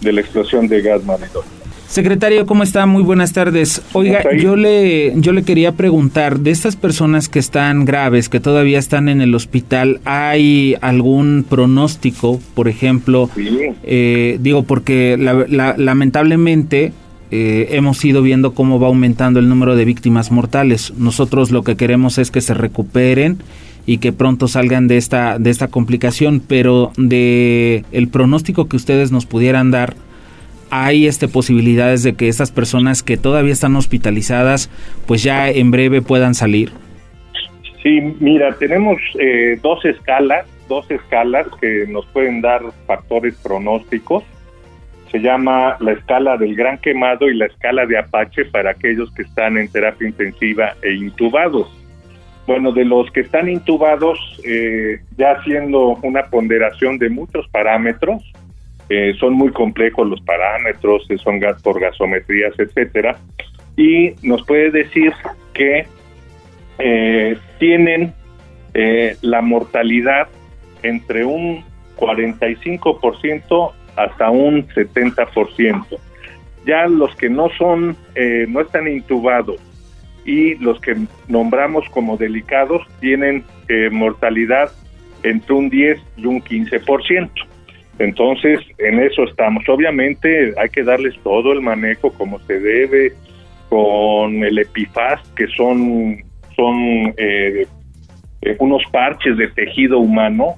de 0.00 0.12
la 0.12 0.20
explosión 0.20 0.68
de 0.68 0.82
gas 0.82 1.04
maridol. 1.04 1.44
Secretario, 1.90 2.46
¿cómo 2.46 2.62
está? 2.62 2.86
Muy 2.86 3.02
buenas 3.02 3.32
tardes. 3.32 3.82
Oiga, 3.94 4.22
yo 4.38 4.54
le, 4.54 5.12
yo 5.16 5.32
le 5.32 5.42
quería 5.42 5.72
preguntar, 5.72 6.38
de 6.38 6.52
estas 6.52 6.76
personas 6.76 7.28
que 7.28 7.40
están 7.40 7.84
graves, 7.84 8.28
que 8.28 8.38
todavía 8.38 8.78
están 8.78 9.08
en 9.08 9.20
el 9.20 9.34
hospital, 9.34 10.00
¿hay 10.04 10.76
algún 10.82 11.44
pronóstico, 11.48 12.38
por 12.54 12.68
ejemplo? 12.68 13.28
Eh, 13.82 14.38
digo, 14.40 14.62
porque 14.62 15.16
lamentablemente 15.18 16.92
eh, 17.32 17.66
hemos 17.72 18.04
ido 18.04 18.22
viendo 18.22 18.54
cómo 18.54 18.78
va 18.78 18.86
aumentando 18.86 19.40
el 19.40 19.48
número 19.48 19.74
de 19.74 19.84
víctimas 19.84 20.30
mortales. 20.30 20.92
Nosotros 20.96 21.50
lo 21.50 21.64
que 21.64 21.74
queremos 21.74 22.18
es 22.18 22.30
que 22.30 22.40
se 22.40 22.54
recuperen 22.54 23.38
y 23.84 23.98
que 23.98 24.12
pronto 24.12 24.46
salgan 24.46 24.86
de 24.86 24.96
esta, 24.96 25.40
de 25.40 25.50
esta 25.50 25.66
complicación, 25.66 26.40
pero 26.46 26.92
de 26.96 27.84
el 27.90 28.06
pronóstico 28.06 28.68
que 28.68 28.76
ustedes 28.76 29.10
nos 29.10 29.26
pudieran 29.26 29.72
dar, 29.72 29.96
hay 30.70 31.06
este 31.06 31.28
posibilidades 31.28 32.02
de 32.02 32.14
que 32.14 32.28
estas 32.28 32.50
personas 32.50 33.02
que 33.02 33.16
todavía 33.16 33.52
están 33.52 33.76
hospitalizadas 33.76 34.70
pues 35.06 35.22
ya 35.22 35.50
en 35.50 35.70
breve 35.70 36.02
puedan 36.02 36.34
salir? 36.34 36.72
Sí, 37.82 38.00
mira, 38.20 38.54
tenemos 38.58 39.00
eh, 39.18 39.58
dos 39.62 39.84
escalas, 39.84 40.46
dos 40.68 40.90
escalas 40.90 41.46
que 41.60 41.86
nos 41.88 42.06
pueden 42.06 42.40
dar 42.40 42.62
factores 42.86 43.34
pronósticos. 43.42 44.22
Se 45.10 45.18
llama 45.18 45.76
la 45.80 45.92
escala 45.92 46.36
del 46.36 46.54
gran 46.54 46.78
quemado 46.78 47.28
y 47.28 47.36
la 47.36 47.46
escala 47.46 47.86
de 47.86 47.98
Apache 47.98 48.44
para 48.44 48.72
aquellos 48.72 49.10
que 49.12 49.22
están 49.22 49.56
en 49.56 49.68
terapia 49.68 50.08
intensiva 50.08 50.74
e 50.82 50.92
intubados. 50.92 51.68
Bueno, 52.46 52.70
de 52.72 52.84
los 52.84 53.10
que 53.10 53.20
están 53.20 53.48
intubados, 53.48 54.18
eh, 54.44 55.00
ya 55.16 55.32
haciendo 55.32 55.98
una 56.02 56.24
ponderación 56.24 56.98
de 56.98 57.08
muchos 57.08 57.48
parámetros, 57.48 58.22
eh, 58.90 59.14
son 59.18 59.32
muy 59.34 59.50
complejos 59.50 60.06
los 60.06 60.20
parámetros, 60.20 61.08
son 61.22 61.40
gas 61.40 61.62
por 61.62 61.80
gasometrías, 61.80 62.52
etcétera, 62.58 63.18
y 63.76 64.14
nos 64.22 64.44
puede 64.44 64.70
decir 64.70 65.12
que 65.54 65.86
eh, 66.78 67.38
tienen 67.58 68.12
la 69.22 69.40
mortalidad 69.40 70.28
entre 70.84 71.24
un 71.24 71.64
45% 71.96 73.72
hasta 73.96 74.30
un 74.30 74.68
70%. 74.68 75.86
Ya 76.66 76.86
los 76.86 77.16
que 77.16 77.28
no 77.28 77.48
son, 77.58 77.96
no 78.48 78.60
están 78.60 78.86
intubados 78.86 79.60
y 80.24 80.54
los 80.56 80.80
que 80.80 80.96
nombramos 81.28 81.88
como 81.90 82.16
delicados 82.16 82.86
tienen 83.00 83.44
eh, 83.68 83.90
mortalidad 83.90 84.70
entre 85.22 85.54
un 85.54 85.70
10 85.70 86.00
y 86.16 86.26
un 86.26 86.42
15%. 86.42 87.30
Entonces, 88.00 88.60
en 88.78 88.98
eso 88.98 89.24
estamos. 89.24 89.62
Obviamente 89.68 90.54
hay 90.58 90.70
que 90.70 90.82
darles 90.82 91.14
todo 91.22 91.52
el 91.52 91.60
manejo 91.60 92.10
como 92.14 92.40
se 92.40 92.58
debe, 92.58 93.12
con 93.68 94.42
el 94.42 94.58
epifaz, 94.58 95.20
que 95.36 95.46
son, 95.48 96.16
son 96.56 97.14
eh, 97.18 97.66
eh, 98.40 98.56
unos 98.58 98.82
parches 98.90 99.36
de 99.36 99.48
tejido 99.48 99.98
humano, 99.98 100.56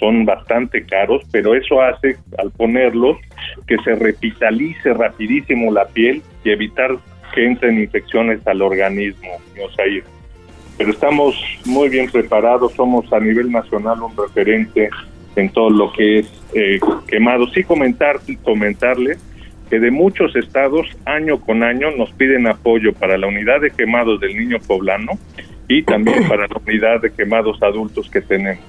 son 0.00 0.24
bastante 0.24 0.86
caros, 0.86 1.22
pero 1.30 1.54
eso 1.54 1.82
hace, 1.82 2.16
al 2.38 2.50
ponerlos, 2.50 3.18
que 3.66 3.76
se 3.84 3.94
revitalice 3.94 4.94
rapidísimo 4.94 5.70
la 5.70 5.84
piel 5.84 6.22
y 6.44 6.50
evitar 6.50 6.96
que 7.34 7.44
entren 7.44 7.78
infecciones 7.78 8.44
al 8.46 8.62
organismo, 8.62 9.28
Pero 10.78 10.90
estamos 10.90 11.36
muy 11.66 11.90
bien 11.90 12.10
preparados, 12.10 12.72
somos 12.72 13.12
a 13.12 13.20
nivel 13.20 13.52
nacional 13.52 14.02
un 14.02 14.16
referente 14.16 14.88
en 15.40 15.50
todo 15.50 15.70
lo 15.70 15.92
que 15.92 16.20
es 16.20 16.32
eh, 16.54 16.78
quemado. 17.06 17.48
Sí 17.48 17.64
comentar, 17.64 18.20
comentarle 18.42 19.16
que 19.70 19.78
de 19.78 19.90
muchos 19.90 20.34
estados, 20.36 20.86
año 21.04 21.40
con 21.40 21.62
año, 21.62 21.90
nos 21.92 22.10
piden 22.12 22.46
apoyo 22.46 22.92
para 22.94 23.18
la 23.18 23.26
unidad 23.26 23.60
de 23.60 23.70
quemados 23.70 24.20
del 24.20 24.36
niño 24.36 24.58
poblano 24.66 25.12
y 25.68 25.82
también 25.82 26.26
para 26.26 26.46
la 26.46 26.56
unidad 26.66 27.02
de 27.02 27.12
quemados 27.12 27.62
adultos 27.62 28.10
que 28.10 28.20
tenemos. 28.20 28.64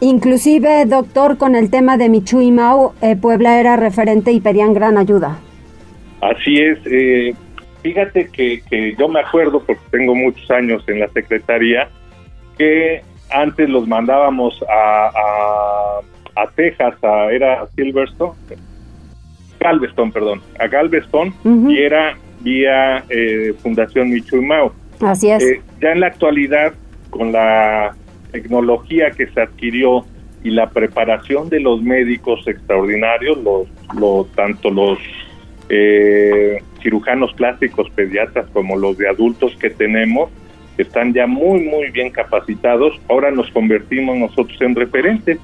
Inclusive, 0.00 0.86
doctor, 0.86 1.38
con 1.38 1.56
el 1.56 1.70
tema 1.70 1.96
de 1.96 2.08
Michu 2.08 2.40
y 2.40 2.52
Mau, 2.52 2.92
eh, 3.00 3.16
Puebla 3.16 3.58
era 3.58 3.76
referente 3.76 4.32
y 4.32 4.40
pedían 4.40 4.74
gran 4.74 4.98
ayuda. 4.98 5.38
Así 6.20 6.56
es, 6.56 6.78
eh, 6.86 7.34
Fíjate 7.84 8.28
que, 8.28 8.62
que 8.62 8.94
yo 8.98 9.08
me 9.08 9.20
acuerdo, 9.20 9.60
porque 9.60 9.82
tengo 9.90 10.14
muchos 10.14 10.50
años 10.50 10.82
en 10.88 11.00
la 11.00 11.08
Secretaría, 11.08 11.90
que 12.56 13.02
antes 13.30 13.68
los 13.68 13.86
mandábamos 13.86 14.58
a, 14.70 15.10
a, 15.14 16.00
Texas, 16.54 16.94
a, 17.02 17.30
era 17.30 17.66
Silverstone, 17.74 18.34
Galveston, 19.60 20.12
perdón, 20.12 20.42
a 20.58 20.66
Galveston, 20.66 21.34
y 21.68 21.78
era 21.78 22.16
vía 22.40 23.04
eh, 23.08 23.54
Fundación 23.62 24.10
Michu 24.10 24.42
Mao. 24.42 24.72
Así 25.00 25.30
es. 25.30 25.42
Eh, 25.42 25.60
ya 25.80 25.92
en 25.92 26.00
la 26.00 26.08
actualidad, 26.08 26.74
con 27.10 27.32
la 27.32 27.94
tecnología 28.30 29.10
que 29.10 29.26
se 29.28 29.40
adquirió 29.40 30.04
y 30.42 30.50
la 30.50 30.68
preparación 30.68 31.48
de 31.48 31.60
los 31.60 31.82
médicos 31.82 32.46
extraordinarios, 32.46 33.38
los, 33.42 33.68
los 33.98 34.30
tanto 34.32 34.70
los 34.70 34.98
eh, 35.70 36.62
cirujanos 36.82 37.32
plásticos 37.32 37.88
pediatras 37.90 38.46
como 38.52 38.76
los 38.76 38.98
de 38.98 39.08
adultos 39.08 39.56
que 39.58 39.70
tenemos, 39.70 40.30
están 40.76 41.14
ya 41.14 41.26
muy, 41.26 41.60
muy 41.60 41.90
bien 41.90 42.10
capacitados. 42.10 43.00
Ahora 43.08 43.30
nos 43.30 43.50
convertimos 43.50 44.16
nosotros 44.16 44.60
en 44.60 44.74
referentes, 44.74 45.38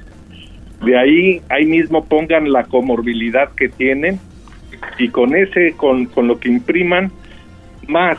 De 0.85 0.97
ahí, 0.97 1.43
ahí 1.49 1.67
mismo 1.67 2.05
pongan 2.05 2.53
la 2.53 2.63
comorbilidad 2.65 3.51
que 3.55 3.69
tienen 3.69 4.21
y 4.99 5.09
con 5.09 5.35
ese, 5.35 5.73
con, 5.73 6.07
con 6.07 6.29
lo 6.29 6.39
que 6.39 6.51
impriman, 6.51 7.11
más 7.89 8.19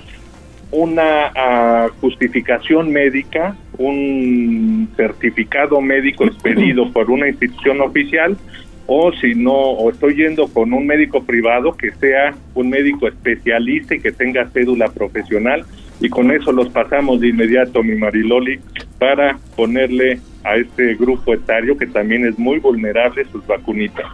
una 0.72 1.32
ah, 1.36 1.88
justificación 2.02 2.92
médica, 2.92 3.56
un 3.78 4.90
certificado 4.96 5.82
médico 5.82 6.26
expedido 6.26 6.92
por 6.92 7.10
una 7.10 7.30
institución 7.30 7.82
oficial 7.82 8.38
o 8.92 9.12
si 9.14 9.36
no, 9.36 9.54
o 9.54 9.92
estoy 9.92 10.16
yendo 10.16 10.48
con 10.48 10.74
un 10.74 10.88
médico 10.88 11.24
privado 11.24 11.74
que 11.74 11.92
sea 11.92 12.34
un 12.56 12.72
médico 12.72 13.08
especialista 13.08 13.94
y 13.94 14.00
que 14.00 14.12
tenga 14.12 14.48
cédula 14.48 14.88
profesional 14.88 15.64
y 16.00 16.10
con 16.10 16.32
eso 16.32 16.52
los 16.52 16.70
pasamos 16.70 17.22
de 17.22 17.28
inmediato, 17.28 17.84
mi 17.84 17.94
Mariloli, 17.94 18.60
para 18.98 19.38
ponerle 19.56 20.20
a 20.44 20.56
este 20.56 20.96
grupo 20.96 21.36
etario 21.36 21.78
que 21.78 21.86
también 21.86 22.26
es 22.26 22.40
muy 22.40 22.58
vulnerable 22.58 23.26
sus 23.32 23.46
vacunitas. 23.46 24.08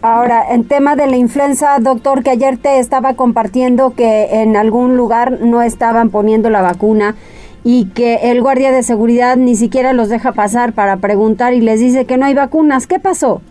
Ahora, 0.00 0.54
en 0.54 0.64
tema 0.64 0.96
de 0.96 1.06
la 1.06 1.18
influenza, 1.18 1.78
doctor, 1.78 2.22
que 2.22 2.30
ayer 2.30 2.56
te 2.56 2.78
estaba 2.78 3.12
compartiendo 3.12 3.94
que 3.94 4.40
en 4.40 4.56
algún 4.56 4.96
lugar 4.96 5.42
no 5.42 5.60
estaban 5.60 6.08
poniendo 6.08 6.48
la 6.48 6.62
vacuna 6.62 7.14
y 7.62 7.86
que 7.90 8.30
el 8.30 8.40
guardia 8.40 8.72
de 8.72 8.82
seguridad 8.82 9.36
ni 9.36 9.54
siquiera 9.54 9.92
los 9.92 10.08
deja 10.08 10.32
pasar 10.32 10.72
para 10.72 10.96
preguntar 10.96 11.52
y 11.52 11.60
les 11.60 11.78
dice 11.78 12.06
que 12.06 12.16
no 12.16 12.24
hay 12.24 12.32
vacunas. 12.32 12.86
¿Qué 12.86 12.98
pasó? 12.98 13.42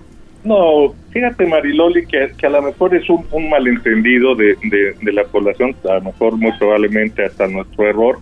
No, 0.47 0.95
fíjate 1.11 1.45
Mariloli 1.45 2.05
que, 2.05 2.31
que 2.37 2.47
a 2.47 2.49
lo 2.49 2.61
mejor 2.61 2.95
es 2.95 3.03
un, 3.09 3.49
malentendido 3.49 4.33
de, 4.33 4.55
de, 5.01 5.11
la 5.11 5.25
población, 5.25 5.75
a 5.89 5.95
lo 5.95 6.03
mejor 6.03 6.37
muy 6.37 6.53
probablemente 6.57 7.25
hasta 7.25 7.47
nuestro 7.49 7.85
error. 7.85 8.19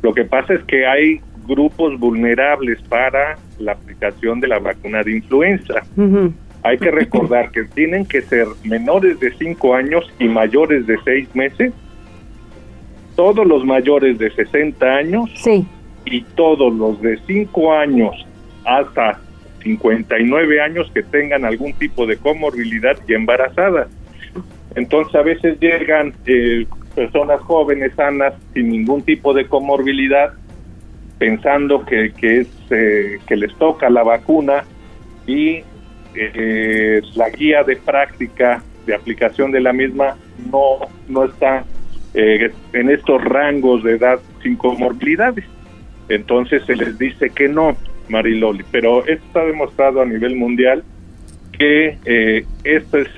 Lo 0.00 0.14
que 0.14 0.24
pasa 0.24 0.54
es 0.54 0.64
que 0.64 0.86
hay 0.86 1.20
grupos 1.46 1.98
vulnerables 1.98 2.80
para 2.88 3.36
la 3.58 3.72
aplicación 3.72 4.40
de 4.40 4.48
la 4.48 4.60
vacuna 4.60 5.02
de 5.02 5.16
influenza. 5.16 5.82
Hay 6.62 6.78
que 6.78 6.90
recordar 6.90 7.50
que 7.50 7.64
tienen 7.64 8.06
que 8.06 8.22
ser 8.22 8.46
menores 8.64 9.20
de 9.20 9.30
5 9.34 9.74
años 9.74 10.10
y 10.18 10.26
mayores 10.26 10.86
de 10.86 10.96
6 11.04 11.34
meses, 11.34 11.74
todos 13.14 13.46
los 13.46 13.62
mayores 13.66 14.18
de 14.18 14.30
60 14.30 14.86
años 14.86 15.30
sí. 15.34 15.66
y 16.06 16.22
todos 16.34 16.72
los 16.72 17.02
de 17.02 17.18
5 17.26 17.72
años 17.74 18.26
hasta 18.64 19.20
59 19.62 20.60
años 20.60 20.90
que 20.92 21.02
tengan 21.02 21.44
algún 21.44 21.72
tipo 21.74 22.06
de 22.06 22.16
comorbilidad 22.16 22.96
y 23.06 23.14
embarazadas. 23.14 23.88
Entonces 24.74 25.14
a 25.14 25.22
veces 25.22 25.58
llegan 25.60 26.14
eh, 26.26 26.66
personas 26.94 27.40
jóvenes, 27.40 27.92
sanas, 27.94 28.34
sin 28.54 28.70
ningún 28.70 29.02
tipo 29.02 29.32
de 29.32 29.46
comorbilidad, 29.46 30.32
pensando 31.18 31.84
que, 31.84 32.12
que, 32.12 32.40
es, 32.40 32.48
eh, 32.70 33.18
que 33.26 33.36
les 33.36 33.54
toca 33.56 33.90
la 33.90 34.02
vacuna 34.02 34.64
y 35.26 35.62
eh, 36.14 37.00
la 37.14 37.30
guía 37.30 37.62
de 37.64 37.76
práctica 37.76 38.62
de 38.86 38.94
aplicación 38.94 39.52
de 39.52 39.60
la 39.60 39.72
misma 39.72 40.16
no, 40.50 40.78
no 41.08 41.24
está 41.24 41.64
eh, 42.14 42.50
en 42.72 42.90
estos 42.90 43.22
rangos 43.22 43.84
de 43.84 43.92
edad 43.92 44.18
sin 44.42 44.56
comorbilidades. 44.56 45.44
Entonces 46.08 46.64
se 46.64 46.74
les 46.74 46.98
dice 46.98 47.30
que 47.30 47.48
no, 47.48 47.76
Mariloli. 48.08 48.64
Pero 48.70 49.00
esto 49.06 49.24
está 49.26 49.44
demostrado 49.44 50.00
a 50.00 50.06
nivel 50.06 50.36
mundial 50.36 50.84
que 51.58 51.98
eh, 52.04 52.44
esta 52.64 52.98
es 52.98 53.08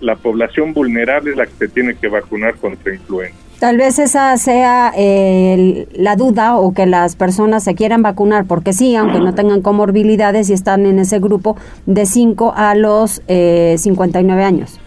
la 0.00 0.16
población 0.16 0.72
vulnerable 0.72 1.36
la 1.36 1.46
que 1.46 1.52
se 1.52 1.68
tiene 1.68 1.94
que 1.94 2.08
vacunar 2.08 2.56
contra 2.56 2.94
influenza. 2.94 3.36
Tal 3.60 3.76
vez 3.76 3.98
esa 3.98 4.38
sea 4.38 4.90
eh, 4.96 5.86
la 5.92 6.16
duda 6.16 6.56
o 6.56 6.72
que 6.72 6.86
las 6.86 7.14
personas 7.14 7.62
se 7.62 7.74
quieran 7.74 8.00
vacunar, 8.00 8.46
porque 8.46 8.72
sí, 8.72 8.96
aunque 8.96 9.18
no 9.20 9.34
tengan 9.34 9.60
comorbilidades 9.60 10.48
y 10.48 10.54
están 10.54 10.86
en 10.86 10.98
ese 10.98 11.18
grupo 11.18 11.58
de 11.84 12.06
5 12.06 12.54
a 12.56 12.74
los 12.74 13.22
eh, 13.28 13.74
59 13.76 14.42
años. 14.42 14.80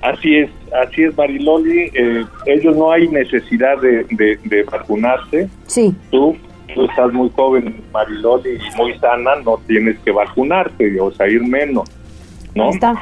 Así 0.00 0.36
es, 0.36 0.50
así 0.80 1.02
es, 1.02 1.16
Mariloli. 1.16 1.90
Eh, 1.92 2.24
ellos 2.46 2.76
no 2.76 2.92
hay 2.92 3.08
necesidad 3.08 3.80
de, 3.80 4.04
de, 4.44 4.62
vacunarse. 4.62 5.48
Sí. 5.66 5.92
Tú, 6.12 6.36
tú 6.74 6.84
estás 6.84 7.12
muy 7.12 7.30
joven, 7.34 7.82
Mariloli, 7.92 8.56
y 8.56 8.76
muy 8.76 8.98
sana, 8.98 9.36
no 9.44 9.58
tienes 9.66 9.98
que 10.00 10.10
vacunarte, 10.10 11.00
o 11.00 11.12
sea, 11.12 11.28
ir 11.28 11.42
menos, 11.42 11.88
¿no? 12.54 12.70
está. 12.70 12.94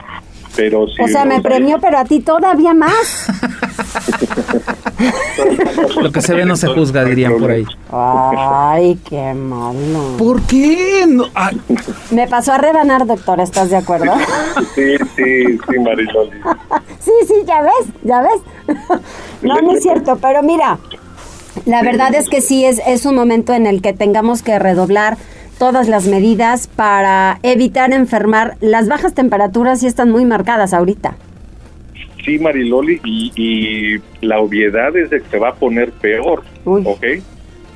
Pero 0.56 0.86
sí, 0.86 1.02
o 1.02 1.08
sea, 1.08 1.24
me 1.24 1.40
premió, 1.40 1.80
pero 1.80 1.98
a 1.98 2.04
ti 2.04 2.20
todavía 2.20 2.74
más. 2.74 3.26
Lo 6.00 6.12
que 6.12 6.22
se 6.22 6.32
ve 6.34 6.44
no 6.44 6.54
se 6.54 6.68
juzga, 6.68 7.04
dirían 7.04 7.36
por 7.38 7.50
ahí. 7.50 7.64
Ay, 7.90 8.96
qué 9.08 9.34
malo. 9.34 10.16
¿Por 10.16 10.40
qué? 10.42 11.04
Me 12.10 12.28
pasó 12.28 12.52
a 12.52 12.58
rebanar, 12.58 13.04
doctor, 13.06 13.40
¿estás 13.40 13.70
de 13.70 13.78
acuerdo? 13.78 14.12
Sí, 14.74 14.94
sí, 15.16 15.58
sí, 15.58 15.78
Mariloli. 15.80 16.30
sí, 17.00 17.10
sí, 17.26 17.34
ya 17.46 17.62
ves, 17.62 17.88
ya 18.02 18.22
ves. 18.22 18.40
no, 19.42 19.60
no 19.60 19.72
es 19.72 19.82
cierto, 19.82 20.16
pero 20.20 20.42
mira, 20.42 20.78
la 21.66 21.82
verdad 21.82 22.14
es 22.14 22.28
que 22.28 22.40
sí 22.40 22.64
es, 22.64 22.80
es 22.86 23.06
un 23.06 23.14
momento 23.14 23.52
en 23.52 23.66
el 23.66 23.82
que 23.82 23.92
tengamos 23.92 24.42
que 24.42 24.58
redoblar 24.58 25.16
todas 25.58 25.88
las 25.88 26.06
medidas 26.06 26.66
para 26.66 27.38
evitar 27.42 27.92
enfermar. 27.92 28.56
Las 28.60 28.88
bajas 28.88 29.14
temperaturas 29.14 29.80
sí 29.80 29.86
están 29.86 30.10
muy 30.10 30.24
marcadas 30.24 30.74
ahorita. 30.74 31.16
Sí, 32.24 32.38
Mariloli, 32.38 33.00
y, 33.04 34.00
la 34.22 34.40
obviedad 34.40 34.96
es 34.96 35.10
de 35.10 35.20
que 35.20 35.28
se 35.28 35.38
va 35.38 35.50
a 35.50 35.54
poner 35.54 35.92
peor, 35.92 36.42
¿ok? 36.64 37.04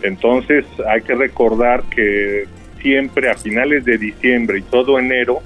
Entonces 0.03 0.65
hay 0.89 1.03
que 1.03 1.15
recordar 1.15 1.83
que 1.85 2.47
siempre 2.81 3.31
a 3.31 3.35
finales 3.35 3.85
de 3.85 3.99
diciembre 3.99 4.61
y 4.61 4.63
todo 4.63 4.99
enero 4.99 5.41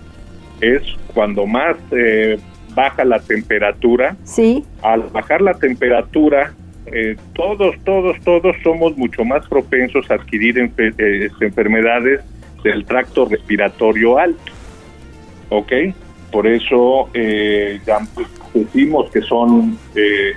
es 0.61 0.83
cuando 1.13 1.47
más 1.47 1.77
eh, 1.91 2.39
baja 2.75 3.05
la 3.05 3.19
temperatura. 3.19 4.17
Sí. 4.23 4.65
Al 4.83 5.03
bajar 5.13 5.41
la 5.41 5.55
temperatura, 5.55 6.55
eh, 6.93 7.17
todos, 7.35 7.75
todos, 7.85 8.19
todos 8.21 8.57
somos 8.63 8.97
mucho 8.97 9.25
más 9.25 9.47
propensos 9.49 10.11
a 10.11 10.15
adquirir 10.15 10.59
eh, 10.59 10.71
este, 10.77 11.47
enfermedades 11.47 12.21
del 12.63 12.85
tracto 12.85 13.25
respiratorio 13.25 14.19
alto. 14.19 14.53
¿Ok? 15.49 15.73
Por 16.31 16.47
eso 16.47 17.09
eh, 17.15 17.81
ya 17.87 17.99
decimos 18.55 19.11
que 19.11 19.21
son 19.23 19.79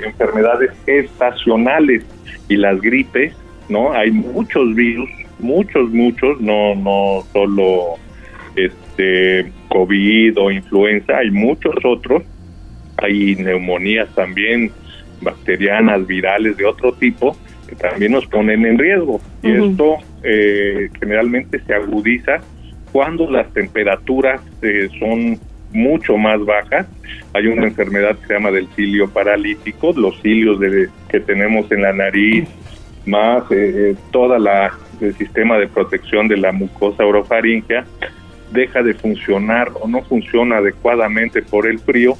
enfermedades 0.03 0.71
estacionales 0.85 2.03
y 2.49 2.57
las 2.57 2.81
gripes, 2.81 3.33
¿no? 3.69 3.93
Hay 3.93 4.11
muchos 4.11 4.75
virus, 4.75 5.09
muchos, 5.39 5.89
muchos, 5.91 6.39
no, 6.41 6.75
no 6.75 7.23
solo 7.31 7.95
este 8.55 9.51
COVID 9.69 10.37
o 10.37 10.51
influenza, 10.51 11.17
hay 11.17 11.31
muchos 11.31 11.75
otros, 11.83 12.23
hay 12.97 13.35
neumonías 13.35 14.13
también, 14.15 14.71
bacterianas, 15.21 16.05
virales 16.05 16.57
de 16.57 16.65
otro 16.65 16.93
tipo, 16.93 17.35
que 17.67 17.75
también 17.75 18.11
nos 18.11 18.25
ponen 18.27 18.65
en 18.65 18.77
riesgo. 18.77 19.21
Y 19.41 19.51
esto 19.51 19.97
eh, 20.23 20.89
generalmente 20.99 21.59
se 21.59 21.73
agudiza 21.73 22.37
cuando 22.91 23.29
las 23.29 23.51
temperaturas 23.53 24.41
eh, 24.61 24.89
son 24.99 25.39
mucho 25.71 26.17
más 26.17 26.43
bajas. 26.45 26.87
Hay 27.33 27.47
una 27.47 27.67
enfermedad 27.67 28.17
que 28.17 28.27
se 28.27 28.33
llama 28.33 28.51
del 28.51 28.67
cilio 28.75 29.09
paralítico, 29.09 29.93
los 29.95 30.21
cilios 30.21 30.59
de, 30.59 30.89
que 31.09 31.19
tenemos 31.19 31.69
en 31.71 31.81
la 31.81 31.93
nariz, 31.93 32.47
más 33.05 33.43
eh, 33.51 33.95
toda 34.11 34.39
la 34.39 34.71
el 35.01 35.13
sistema 35.15 35.57
de 35.57 35.67
protección 35.67 36.27
de 36.27 36.37
la 36.37 36.51
mucosa 36.51 37.05
orofaringea 37.05 37.85
deja 38.51 38.81
de 38.83 38.93
funcionar 38.93 39.71
o 39.81 39.87
no 39.87 40.01
funciona 40.03 40.57
adecuadamente 40.57 41.41
por 41.41 41.67
el 41.67 41.79
frío 41.79 42.17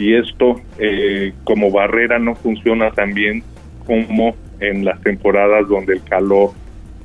y 0.00 0.14
esto 0.14 0.58
eh, 0.78 1.34
como 1.44 1.70
barrera 1.70 2.18
no 2.18 2.34
funciona 2.34 2.90
tan 2.90 3.12
bien 3.12 3.42
como 3.86 4.34
en 4.58 4.82
las 4.82 4.98
temporadas 5.02 5.68
donde 5.68 5.92
el 5.92 6.02
calor 6.04 6.52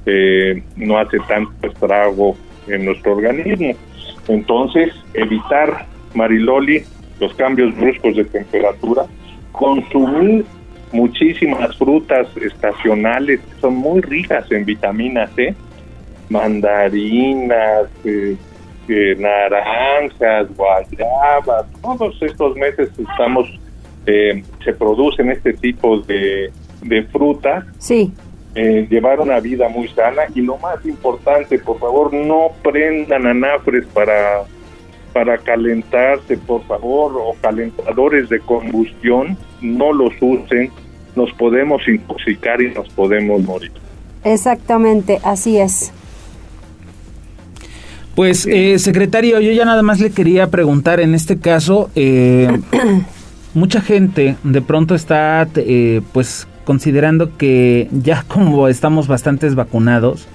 eh, 0.05 0.63
no 0.77 0.97
hace 0.97 1.17
tanto 1.27 1.67
estrago 1.67 2.37
en 2.67 2.85
nuestro 2.85 3.17
organismo. 3.17 3.73
Entonces, 4.29 4.93
evitar, 5.13 5.87
Mariloli, 6.13 6.83
los 7.19 7.33
cambios 7.35 7.75
bruscos 7.75 8.15
de 8.15 8.23
temperatura, 8.23 9.05
consumir 9.51 10.45
muchísimas 10.93 11.75
frutas 11.77 12.27
estacionales 12.37 13.41
que 13.41 13.59
son 13.59 13.75
muy 13.75 13.99
ricas 13.99 14.49
en 14.51 14.63
vitamina 14.63 15.27
C, 15.35 15.53
mandarinas, 16.29 17.89
eh, 18.05 18.37
naranjas, 19.17 20.47
guayabas, 20.55 21.65
todos 21.81 22.21
estos 22.21 22.55
meses 22.55 22.89
estamos, 22.97 23.47
eh, 24.05 24.43
se 24.63 24.73
producen 24.73 25.31
este 25.31 25.53
tipo 25.53 25.99
de, 26.01 26.51
de 26.81 27.03
frutas. 27.03 27.65
Sí. 27.77 28.13
Eh, 28.55 28.87
llevar 28.89 29.19
una 29.19 29.41
vida 29.41 29.67
muy 29.67 29.89
sana 29.89 30.23
y 30.33 30.41
lo 30.41 30.57
más 30.57 30.85
importante, 30.85 31.59
por 31.59 31.77
favor, 31.77 32.13
no 32.13 32.51
prendan 32.63 33.27
anafres 33.27 33.85
para, 33.87 34.43
para 35.11 35.37
calentarse, 35.37 36.37
por 36.37 36.63
favor, 36.63 37.13
o 37.17 37.35
calentadores 37.41 38.29
de 38.29 38.39
combustión, 38.39 39.37
no 39.61 39.91
los 39.91 40.13
usen, 40.21 40.71
nos 41.17 41.33
podemos 41.33 41.85
intoxicar 41.87 42.61
y 42.61 42.73
nos 42.73 42.87
podemos 42.89 43.41
morir. 43.43 43.73
Exactamente, 44.23 45.19
así 45.23 45.57
es. 45.57 45.93
Pues, 48.15 48.47
eh, 48.49 48.79
secretario, 48.79 49.41
yo 49.41 49.51
ya 49.51 49.65
nada 49.65 49.83
más 49.83 49.99
le 49.99 50.09
quería 50.09 50.49
preguntar, 50.49 51.01
en 51.01 51.13
este 51.13 51.37
caso, 51.37 51.89
eh, 51.95 52.59
mucha 53.53 53.81
gente 53.81 54.37
de 54.41 54.61
pronto 54.61 54.95
está, 54.95 55.45
eh, 55.57 56.01
pues, 56.13 56.47
considerando 56.63 57.35
que 57.35 57.89
ya 57.91 58.23
como 58.27 58.69
estamos 58.69 59.09
bastantes 59.09 59.55
vacunados, 59.55 60.27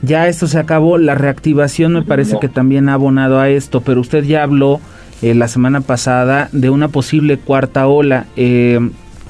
ya 0.00 0.26
esto 0.26 0.46
se 0.46 0.58
acabó, 0.58 0.96
la 0.96 1.14
reactivación 1.14 1.92
me 1.92 2.02
parece 2.02 2.38
que 2.40 2.48
también 2.48 2.88
ha 2.88 2.94
abonado 2.94 3.40
a 3.40 3.50
esto, 3.50 3.82
pero 3.82 4.00
usted 4.00 4.24
ya 4.24 4.42
habló 4.42 4.80
la 5.22 5.48
semana 5.48 5.80
pasada 5.80 6.50
de 6.52 6.68
una 6.68 6.88
posible 6.88 7.38
cuarta 7.38 7.86
ola. 7.86 8.26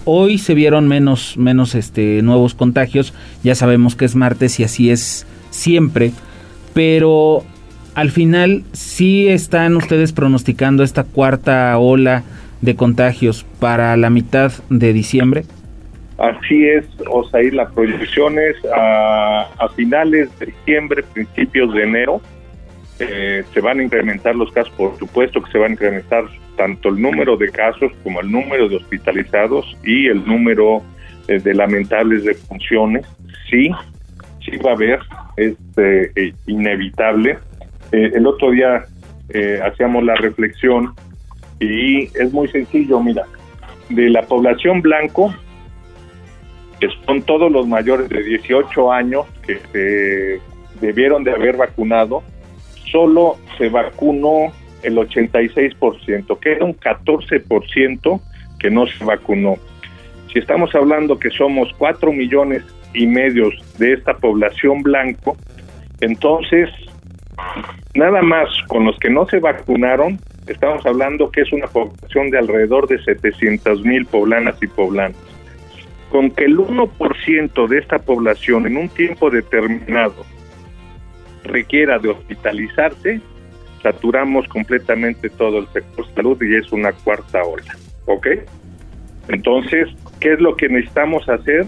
hoy 0.04 0.38
se 0.38 0.54
vieron 0.54 0.88
menos, 0.88 1.36
menos 1.38 1.76
este, 1.76 2.20
nuevos 2.22 2.54
contagios, 2.54 3.14
ya 3.44 3.54
sabemos 3.54 3.94
que 3.94 4.04
es 4.04 4.16
martes 4.16 4.58
y 4.58 4.64
así 4.64 4.90
es 4.90 5.24
siempre, 5.50 6.12
pero 6.74 7.44
al 7.96 8.10
final 8.10 8.62
sí 8.72 9.26
están 9.26 9.74
ustedes 9.74 10.12
pronosticando 10.12 10.82
esta 10.82 11.02
cuarta 11.02 11.76
ola 11.78 12.24
de 12.60 12.76
contagios 12.76 13.44
para 13.58 13.96
la 13.96 14.10
mitad 14.10 14.52
de 14.68 14.92
diciembre. 14.92 15.44
Así 16.18 16.66
es, 16.66 16.84
Osair, 17.10 17.54
la 17.54 17.70
proyección 17.70 18.38
es 18.38 18.56
a, 18.74 19.66
finales 19.74 20.28
de 20.38 20.46
diciembre, 20.46 21.04
principios 21.14 21.72
de 21.72 21.84
enero. 21.84 22.20
Eh, 22.98 23.44
se 23.54 23.60
van 23.62 23.80
a 23.80 23.82
incrementar 23.82 24.36
los 24.36 24.52
casos, 24.52 24.72
por 24.76 24.98
supuesto 24.98 25.42
que 25.42 25.50
se 25.50 25.58
van 25.58 25.70
a 25.70 25.72
incrementar 25.72 26.24
tanto 26.58 26.90
el 26.90 27.00
número 27.00 27.38
de 27.38 27.50
casos 27.50 27.92
como 28.04 28.20
el 28.20 28.30
número 28.30 28.68
de 28.68 28.76
hospitalizados 28.76 29.74
y 29.82 30.08
el 30.08 30.22
número 30.26 30.82
eh, 31.28 31.38
de 31.38 31.54
lamentables 31.54 32.24
defunciones. 32.24 33.06
Sí, 33.50 33.70
sí 34.44 34.58
va 34.58 34.72
a 34.72 34.74
haber, 34.74 35.00
es 35.38 35.54
eh, 35.78 36.34
inevitable 36.46 37.38
eh, 37.92 38.10
el 38.14 38.26
otro 38.26 38.50
día 38.50 38.84
eh, 39.28 39.60
hacíamos 39.62 40.04
la 40.04 40.14
reflexión 40.14 40.94
y 41.60 42.04
es 42.04 42.32
muy 42.32 42.48
sencillo, 42.48 43.00
mira, 43.00 43.24
de 43.88 44.10
la 44.10 44.22
población 44.22 44.82
blanco, 44.82 45.34
que 46.80 46.88
son 47.06 47.22
todos 47.22 47.50
los 47.50 47.66
mayores 47.66 48.08
de 48.08 48.22
18 48.22 48.92
años 48.92 49.26
que 49.46 49.58
se 49.72 50.40
debieron 50.80 51.24
de 51.24 51.32
haber 51.32 51.56
vacunado, 51.56 52.22
solo 52.90 53.36
se 53.56 53.68
vacunó 53.68 54.52
el 54.82 54.96
86%, 54.96 56.38
queda 56.38 56.64
un 56.64 56.76
14% 56.76 58.20
que 58.58 58.70
no 58.70 58.86
se 58.86 59.04
vacunó. 59.04 59.56
Si 60.32 60.38
estamos 60.38 60.74
hablando 60.74 61.18
que 61.18 61.30
somos 61.30 61.72
4 61.78 62.12
millones 62.12 62.62
y 62.92 63.06
medio 63.06 63.48
de 63.78 63.94
esta 63.94 64.14
población 64.14 64.82
blanco, 64.82 65.36
entonces 66.00 66.68
Nada 67.94 68.22
más 68.22 68.48
con 68.68 68.84
los 68.84 68.98
que 68.98 69.10
no 69.10 69.26
se 69.26 69.38
vacunaron, 69.38 70.18
estamos 70.46 70.84
hablando 70.84 71.30
que 71.30 71.42
es 71.42 71.52
una 71.52 71.66
población 71.66 72.30
de 72.30 72.38
alrededor 72.38 72.86
de 72.88 73.02
700 73.02 73.82
mil 73.84 74.04
poblanas 74.06 74.56
y 74.62 74.66
poblanos. 74.66 75.16
Con 76.10 76.30
que 76.30 76.44
el 76.44 76.58
1% 76.58 77.68
de 77.68 77.78
esta 77.78 77.98
población 77.98 78.66
en 78.66 78.76
un 78.76 78.88
tiempo 78.88 79.30
determinado 79.30 80.24
requiera 81.44 81.98
de 81.98 82.10
hospitalizarse, 82.10 83.20
saturamos 83.82 84.46
completamente 84.48 85.30
todo 85.30 85.58
el 85.58 85.68
sector 85.68 86.06
salud 86.14 86.42
y 86.42 86.56
es 86.56 86.70
una 86.72 86.92
cuarta 86.92 87.42
ola. 87.42 87.76
¿Ok? 88.06 88.26
Entonces, 89.28 89.88
¿qué 90.20 90.34
es 90.34 90.40
lo 90.40 90.56
que 90.56 90.68
necesitamos 90.68 91.28
hacer? 91.28 91.66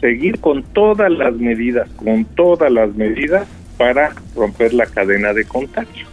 Seguir 0.00 0.40
con 0.40 0.62
todas 0.62 1.10
las 1.10 1.34
medidas, 1.34 1.88
con 1.92 2.24
todas 2.24 2.70
las 2.70 2.94
medidas 2.94 3.48
para 3.76 4.14
romper 4.34 4.74
la 4.74 4.86
cadena 4.86 5.32
de 5.32 5.44
contagio, 5.44 6.06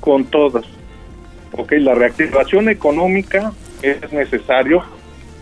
con 0.00 0.24
todas. 0.24 0.64
Ok, 1.52 1.72
la 1.78 1.94
reactivación 1.94 2.68
económica 2.68 3.52
es 3.82 4.12
necesario 4.12 4.82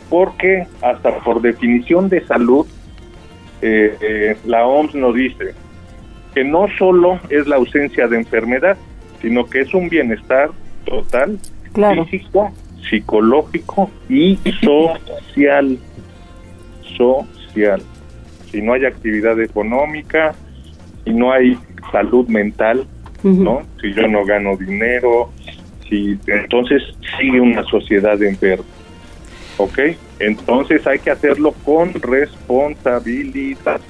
porque 0.08 0.66
hasta 0.82 1.18
por 1.18 1.40
definición 1.40 2.08
de 2.08 2.24
salud, 2.26 2.66
eh, 3.62 3.96
eh, 4.00 4.36
la 4.44 4.66
OMS 4.66 4.94
nos 4.94 5.14
dice 5.14 5.54
que 6.34 6.44
no 6.44 6.66
solo 6.78 7.18
es 7.30 7.46
la 7.46 7.56
ausencia 7.56 8.06
de 8.06 8.18
enfermedad, 8.18 8.76
sino 9.22 9.46
que 9.46 9.62
es 9.62 9.74
un 9.74 9.88
bienestar 9.88 10.50
total, 10.84 11.38
físico, 12.10 12.52
psicológico 12.88 13.90
y 14.08 14.38
social. 14.62 15.78
Social. 16.96 17.82
Si 18.50 18.62
no 18.62 18.74
hay 18.74 18.84
actividad 18.84 19.40
económica, 19.40 20.34
si 21.06 21.12
no 21.12 21.32
hay 21.32 21.56
salud 21.92 22.26
mental, 22.26 22.84
¿no? 23.22 23.62
Si 23.80 23.94
yo 23.94 24.06
no 24.08 24.24
gano 24.24 24.56
dinero, 24.56 25.30
si 25.88 26.18
entonces 26.26 26.82
sigue 27.18 27.40
una 27.40 27.62
sociedad 27.64 28.20
enferma. 28.22 28.64
¿Ok? 29.56 29.78
Entonces 30.18 30.86
hay 30.86 30.98
que 30.98 31.10
hacerlo 31.10 31.52
con 31.64 31.94
responsabilidad. 31.94 33.80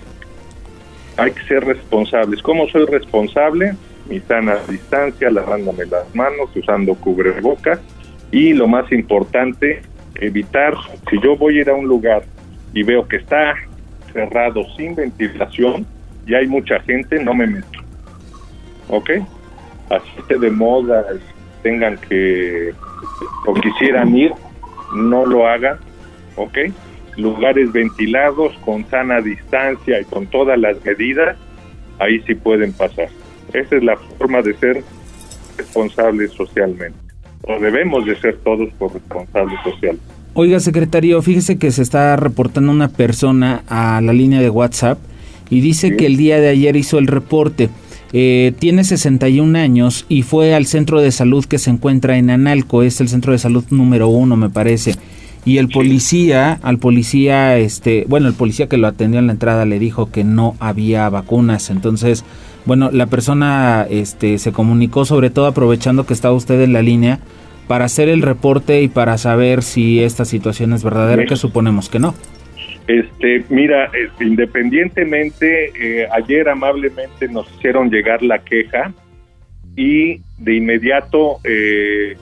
Hay 1.16 1.32
que 1.32 1.42
ser 1.44 1.64
responsables. 1.64 2.42
¿Cómo 2.42 2.68
soy 2.68 2.84
responsable? 2.84 3.74
Mi 4.08 4.20
sana 4.20 4.58
distancia, 4.68 5.30
lavándome 5.30 5.86
las 5.86 6.14
manos, 6.14 6.54
usando 6.54 6.94
cubrebocas 6.94 7.80
y 8.30 8.52
lo 8.52 8.68
más 8.68 8.92
importante, 8.92 9.80
evitar, 10.16 10.74
si 11.10 11.18
yo 11.20 11.36
voy 11.36 11.58
a 11.58 11.60
ir 11.62 11.70
a 11.70 11.74
un 11.74 11.88
lugar 11.88 12.24
y 12.74 12.82
veo 12.82 13.08
que 13.08 13.16
está 13.16 13.54
cerrado 14.12 14.62
sin 14.76 14.94
ventilación 14.94 15.86
y 16.26 16.34
hay 16.34 16.46
mucha 16.46 16.80
gente, 16.80 17.22
no 17.22 17.34
me 17.34 17.46
meto. 17.46 17.80
¿Ok? 18.88 19.10
Así 19.90 20.10
que 20.28 20.36
de 20.36 20.50
moda 20.50 21.04
tengan 21.62 21.96
que 22.08 22.74
o 23.46 23.54
quisieran 23.54 24.16
ir, 24.16 24.32
no 24.94 25.24
lo 25.26 25.46
hagan, 25.46 25.78
¿ok? 26.36 26.58
Lugares 27.16 27.72
ventilados, 27.72 28.52
con 28.64 28.84
sana 28.90 29.20
distancia 29.20 30.00
y 30.00 30.04
con 30.04 30.26
todas 30.26 30.58
las 30.58 30.84
medidas, 30.84 31.36
ahí 31.98 32.20
sí 32.26 32.34
pueden 32.34 32.72
pasar. 32.72 33.08
Esa 33.52 33.76
es 33.76 33.82
la 33.82 33.96
forma 33.96 34.42
de 34.42 34.54
ser 34.54 34.82
responsables 35.56 36.32
socialmente. 36.32 36.98
O 37.42 37.58
debemos 37.60 38.04
de 38.04 38.16
ser 38.16 38.36
todos 38.38 38.68
responsables 38.92 39.60
sociales. 39.62 40.00
Oiga, 40.34 40.60
secretario, 40.60 41.22
fíjese 41.22 41.58
que 41.58 41.70
se 41.70 41.82
está 41.82 42.16
reportando 42.16 42.70
una 42.70 42.88
persona 42.88 43.62
a 43.68 44.00
la 44.02 44.12
línea 44.12 44.40
de 44.40 44.50
WhatsApp 44.50 44.98
y 45.50 45.60
dice 45.60 45.96
que 45.96 46.06
el 46.06 46.16
día 46.16 46.40
de 46.40 46.48
ayer 46.48 46.76
hizo 46.76 46.98
el 46.98 47.06
reporte. 47.06 47.70
Eh, 48.12 48.52
tiene 48.58 48.84
61 48.84 49.58
años 49.58 50.06
y 50.08 50.22
fue 50.22 50.54
al 50.54 50.66
centro 50.66 51.00
de 51.00 51.10
salud 51.10 51.44
que 51.44 51.58
se 51.58 51.70
encuentra 51.70 52.16
en 52.16 52.30
Analco, 52.30 52.82
es 52.82 53.00
el 53.00 53.08
centro 53.08 53.32
de 53.32 53.38
salud 53.38 53.64
número 53.70 54.08
uno, 54.08 54.36
me 54.36 54.48
parece. 54.48 54.96
Y 55.44 55.58
el 55.58 55.68
policía, 55.68 56.58
al 56.62 56.78
policía, 56.78 57.56
este, 57.56 58.04
bueno, 58.08 58.26
el 58.26 58.34
policía 58.34 58.68
que 58.68 58.78
lo 58.78 58.88
atendió 58.88 59.20
en 59.20 59.28
la 59.28 59.32
entrada 59.32 59.64
le 59.64 59.78
dijo 59.78 60.10
que 60.10 60.24
no 60.24 60.56
había 60.58 61.08
vacunas. 61.08 61.70
Entonces, 61.70 62.24
bueno, 62.64 62.90
la 62.90 63.06
persona 63.06 63.86
este, 63.88 64.38
se 64.38 64.50
comunicó 64.50 65.04
sobre 65.04 65.30
todo 65.30 65.46
aprovechando 65.46 66.04
que 66.04 66.14
estaba 66.14 66.34
usted 66.34 66.60
en 66.62 66.72
la 66.72 66.82
línea 66.82 67.20
para 67.68 67.84
hacer 67.84 68.08
el 68.08 68.22
reporte 68.22 68.82
y 68.82 68.88
para 68.88 69.18
saber 69.18 69.62
si 69.62 70.00
esta 70.00 70.24
situación 70.24 70.72
es 70.72 70.82
verdadera, 70.82 71.26
que 71.26 71.36
suponemos 71.36 71.88
que 71.88 72.00
no. 72.00 72.14
Este, 72.86 73.44
mira, 73.48 73.90
independientemente, 74.20 75.72
eh, 75.74 76.08
ayer 76.12 76.48
amablemente 76.48 77.28
nos 77.28 77.50
hicieron 77.54 77.90
llegar 77.90 78.22
la 78.22 78.38
queja 78.38 78.92
y 79.74 80.20
de 80.38 80.54
inmediato 80.54 81.38
eh, 81.44 82.16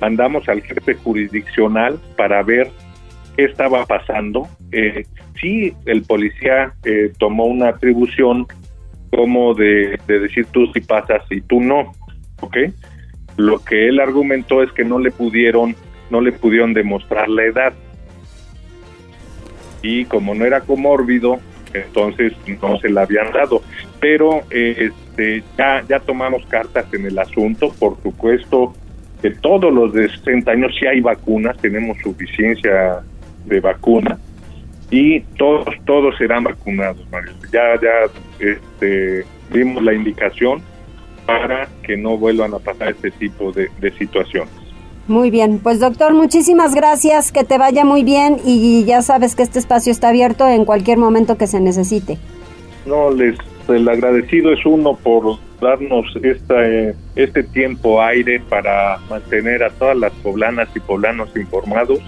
mandamos 0.00 0.48
al 0.48 0.62
jefe 0.62 0.94
jurisdiccional 0.94 1.98
para 2.16 2.42
ver 2.42 2.68
qué 3.36 3.44
estaba 3.44 3.86
pasando. 3.86 4.48
Eh, 4.72 5.04
sí, 5.40 5.72
el 5.86 6.02
policía 6.02 6.74
eh, 6.84 7.12
tomó 7.18 7.46
una 7.46 7.68
atribución 7.68 8.46
como 9.10 9.54
de, 9.54 9.98
de 10.06 10.18
decir 10.18 10.46
tú 10.50 10.66
si 10.72 10.80
pasas 10.80 11.22
y 11.30 11.40
tú 11.40 11.60
no, 11.60 11.92
¿ok? 12.40 12.56
Lo 13.36 13.64
que 13.64 13.88
él 13.88 14.00
argumentó 14.00 14.62
es 14.62 14.72
que 14.72 14.84
no 14.84 14.98
le 14.98 15.10
pudieron, 15.10 15.76
no 16.10 16.20
le 16.20 16.32
pudieron 16.32 16.74
demostrar 16.74 17.28
la 17.28 17.44
edad 17.44 17.72
y 19.82 20.04
como 20.04 20.34
no 20.34 20.44
era 20.44 20.60
comórbido, 20.60 21.38
entonces 21.72 22.32
no 22.62 22.78
se 22.78 22.88
la 22.88 23.02
habían 23.02 23.32
dado. 23.32 23.62
Pero 24.00 24.42
este, 24.50 25.42
ya, 25.56 25.84
ya 25.88 26.00
tomamos 26.00 26.44
cartas 26.46 26.86
en 26.92 27.06
el 27.06 27.18
asunto, 27.18 27.72
por 27.78 28.00
supuesto 28.02 28.74
que 29.20 29.30
todos 29.30 29.72
los 29.72 29.92
de 29.92 30.08
60 30.08 30.50
años 30.50 30.72
si 30.78 30.86
hay 30.86 31.00
vacunas, 31.00 31.56
tenemos 31.58 31.98
suficiencia 31.98 33.00
de 33.46 33.60
vacuna 33.60 34.18
y 34.90 35.20
todos 35.36 35.66
todos 35.84 36.16
serán 36.16 36.44
vacunados, 36.44 37.04
Ya 37.52 37.74
ya 37.80 38.10
este, 38.38 39.24
dimos 39.52 39.82
la 39.82 39.92
indicación 39.92 40.62
para 41.26 41.68
que 41.82 41.96
no 41.96 42.16
vuelvan 42.16 42.54
a 42.54 42.58
pasar 42.58 42.90
este 42.90 43.10
tipo 43.10 43.52
de, 43.52 43.68
de 43.80 43.90
situaciones. 43.92 44.52
Muy 45.08 45.30
bien, 45.30 45.58
pues 45.58 45.80
doctor, 45.80 46.12
muchísimas 46.14 46.74
gracias, 46.74 47.32
que 47.32 47.42
te 47.42 47.56
vaya 47.56 47.84
muy 47.84 48.04
bien 48.04 48.36
y 48.44 48.84
ya 48.84 49.00
sabes 49.00 49.34
que 49.34 49.42
este 49.42 49.58
espacio 49.58 49.90
está 49.90 50.10
abierto 50.10 50.46
en 50.46 50.66
cualquier 50.66 50.98
momento 50.98 51.38
que 51.38 51.46
se 51.46 51.60
necesite. 51.60 52.18
No, 52.86 53.10
les 53.10 53.36
el 53.74 53.88
agradecido 53.88 54.52
es 54.52 54.64
uno 54.64 54.96
por 54.96 55.38
darnos 55.60 56.06
esta, 56.22 56.66
eh, 56.66 56.94
este 57.16 57.42
tiempo 57.42 58.00
aire 58.02 58.40
para 58.48 58.98
mantener 59.10 59.62
a 59.62 59.70
todas 59.70 59.96
las 59.96 60.12
poblanas 60.14 60.68
y 60.74 60.80
poblanos 60.80 61.34
informados. 61.36 62.00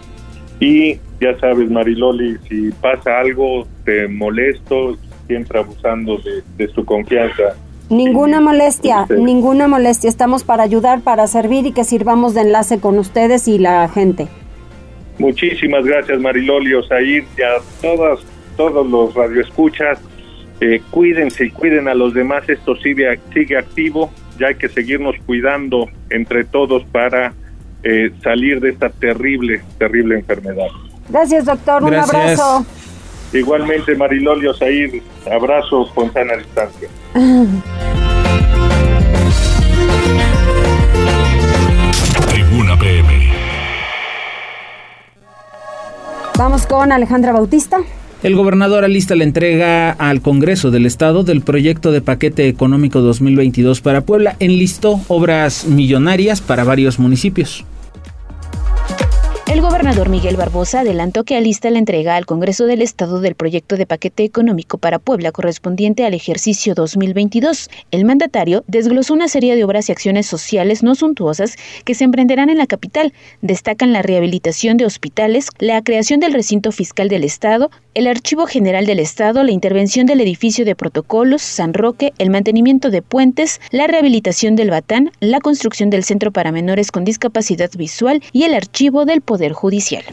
Y 0.59 0.99
ya 1.21 1.39
sabes, 1.39 1.71
Mariloli, 1.71 2.39
si 2.49 2.71
pasa 2.71 3.19
algo, 3.19 3.67
te 3.85 4.09
molesto, 4.09 4.97
siempre 5.27 5.59
abusando 5.59 6.19
de, 6.19 6.43
de 6.57 6.73
su 6.73 6.85
confianza. 6.85 7.55
Ninguna 7.91 8.41
molestia, 8.41 9.07
ninguna 9.09 9.67
molestia. 9.67 10.09
Estamos 10.09 10.45
para 10.45 10.63
ayudar, 10.63 11.01
para 11.01 11.27
servir 11.27 11.67
y 11.67 11.73
que 11.73 11.83
sirvamos 11.83 12.35
de 12.35 12.43
enlace 12.43 12.79
con 12.79 12.99
ustedes 13.01 13.49
y 13.49 13.59
la 13.59 13.89
gente. 13.89 14.29
Muchísimas 15.19 15.85
gracias, 15.85 16.21
Mariloli, 16.21 16.73
Osair, 16.75 17.25
y 17.37 17.43
a 17.43 17.57
todos, 17.83 18.25
todos 18.57 18.87
los 18.89 19.13
radioescuchas. 19.13 19.99
Eh, 20.61 20.81
cuídense 20.91 21.47
y 21.47 21.51
cuiden 21.51 21.89
a 21.89 21.95
los 21.95 22.15
demás. 22.15 22.49
Esto 22.49 22.77
sigue, 22.77 23.19
sigue 23.35 23.59
activo. 23.59 24.13
Ya 24.39 24.49
hay 24.49 24.55
que 24.55 24.69
seguirnos 24.69 25.17
cuidando 25.27 25.89
entre 26.11 26.45
todos 26.45 26.85
para 26.93 27.35
eh, 27.83 28.13
salir 28.23 28.61
de 28.61 28.71
esta 28.71 28.91
terrible, 28.91 29.63
terrible 29.79 30.15
enfermedad. 30.15 30.69
Gracias, 31.09 31.45
doctor. 31.45 31.83
Un 31.83 31.95
abrazo. 31.95 32.65
Igualmente, 33.33 33.97
Mariloli 33.97 34.47
Osair, 34.47 35.03
abrazo 35.31 35.91
con 35.93 36.13
sana 36.13 36.37
distancia. 36.37 36.89
Tribuna 37.13 37.63
PM. 42.79 43.09
Vamos 46.39 46.67
con 46.67 46.93
Alejandra 46.93 47.33
Bautista. 47.33 47.79
El 48.23 48.37
gobernador 48.37 48.85
alista 48.85 49.17
la 49.17 49.25
entrega 49.25 49.91
al 49.91 50.21
Congreso 50.21 50.71
del 50.71 50.87
Estado 50.87 51.25
del 51.25 51.41
proyecto 51.41 51.91
de 51.91 52.01
paquete 52.01 52.47
económico 52.47 53.01
2022 53.01 53.81
para 53.81 54.03
Puebla. 54.03 54.37
Enlistó 54.39 55.01
obras 55.09 55.67
millonarias 55.67 56.41
para 56.41 56.63
varios 56.63 57.01
municipios. 57.01 57.65
El 59.51 59.63
gobernador 59.63 60.11
Miguel 60.11 60.37
Barbosa 60.37 60.81
adelantó 60.81 61.25
que 61.25 61.37
alista 61.37 61.71
la 61.71 61.81
entrega 61.81 62.15
al 62.15 62.25
Congreso 62.25 62.67
del 62.67 62.83
Estado 62.83 63.21
del 63.21 63.35
proyecto 63.35 63.77
de 63.77 63.85
paquete 63.85 64.23
económico 64.23 64.79
para 64.79 65.01
Puebla 65.01 65.33
correspondiente 65.33 66.07
al 66.07 66.15
ejercicio 66.15 66.77
2022. 66.77 67.69
El 67.91 68.05
mandatario 68.05 68.63
desglosó 68.69 69.13
una 69.13 69.27
serie 69.27 69.57
de 69.57 69.65
obras 69.65 69.89
y 69.89 69.93
acciones 69.93 70.27
sociales 70.27 70.85
no 70.85 70.95
suntuosas 70.95 71.57
que 71.85 71.97
se 71.97 72.05
emprenderán 72.05 72.49
en 72.49 72.59
la 72.59 72.69
capital. 72.69 73.13
Destacan 73.43 73.93
la 73.93 74.03
rehabilitación 74.03 74.77
de 74.77 74.87
hospitales, 74.87 75.49
la 75.59 75.83
creación 75.83 76.21
del 76.21 76.33
recinto 76.33 76.71
fiscal 76.71 77.09
del 77.09 77.25
Estado, 77.25 77.73
el 77.95 78.07
Archivo 78.07 78.47
General 78.47 78.87
del 78.87 79.01
Estado, 79.01 79.43
la 79.43 79.51
intervención 79.51 80.07
del 80.07 80.21
edificio 80.21 80.65
de 80.65 80.77
protocolos, 80.77 81.43
San 81.43 81.75
Roque, 81.75 82.13
el 82.19 82.31
mantenimiento 82.31 82.91
de 82.91 83.03
puentes, 83.03 83.61
la 83.73 83.89
rehabilitación 83.89 84.55
del 84.55 84.71
Batán, 84.71 85.11
la 85.19 85.41
construcción 85.41 85.91
del 85.91 86.05
Centro 86.05 86.31
para 86.31 86.53
Menores 86.53 86.93
con 86.93 87.05
Discapacidad 87.05 87.71
Visual 87.77 88.23
y 88.33 88.45
el 88.45 88.55
archivo 88.55 89.07
del 89.07 89.23
Poder 89.23 89.40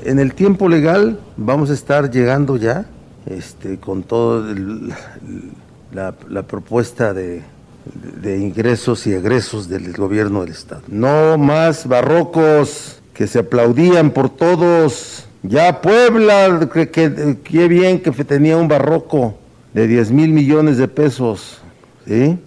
En 0.04 0.20
el 0.20 0.34
tiempo 0.34 0.70
legal 0.70 1.20
vamos 1.36 1.70
a 1.70 1.74
estar 1.74 2.10
llegando 2.10 2.58
ya 2.58 2.86
este, 3.26 3.78
con 3.78 4.04
toda 4.04 4.56
la, 5.92 6.44
propuesta 6.44 7.14
de, 7.14 7.44
ingresos 8.24 9.06
y 9.08 9.14
egresos 9.14 9.68
del 9.70 9.94
gobierno 9.94 10.42
del 10.42 10.52
Estado. 10.52 10.82
No 10.88 11.38
más 11.38 11.88
barrocos 11.88 13.00
que 13.14 13.28
se 13.28 13.40
aplaudían 13.40 14.12
por 14.12 14.30
todos 14.30 15.26
ya 15.44 15.82
Puebla, 15.82 16.68
qué 16.92 17.68
bien 17.68 18.02
que 18.02 18.12
tenía 18.12 18.58
un 18.58 18.68
barroco 18.68 19.36
de 19.74 19.88
10 19.88 20.12
mil 20.12 20.32
millones 20.32 20.78
de 20.78 20.88
pesos, 20.88 21.60
¿sí? 22.08 22.38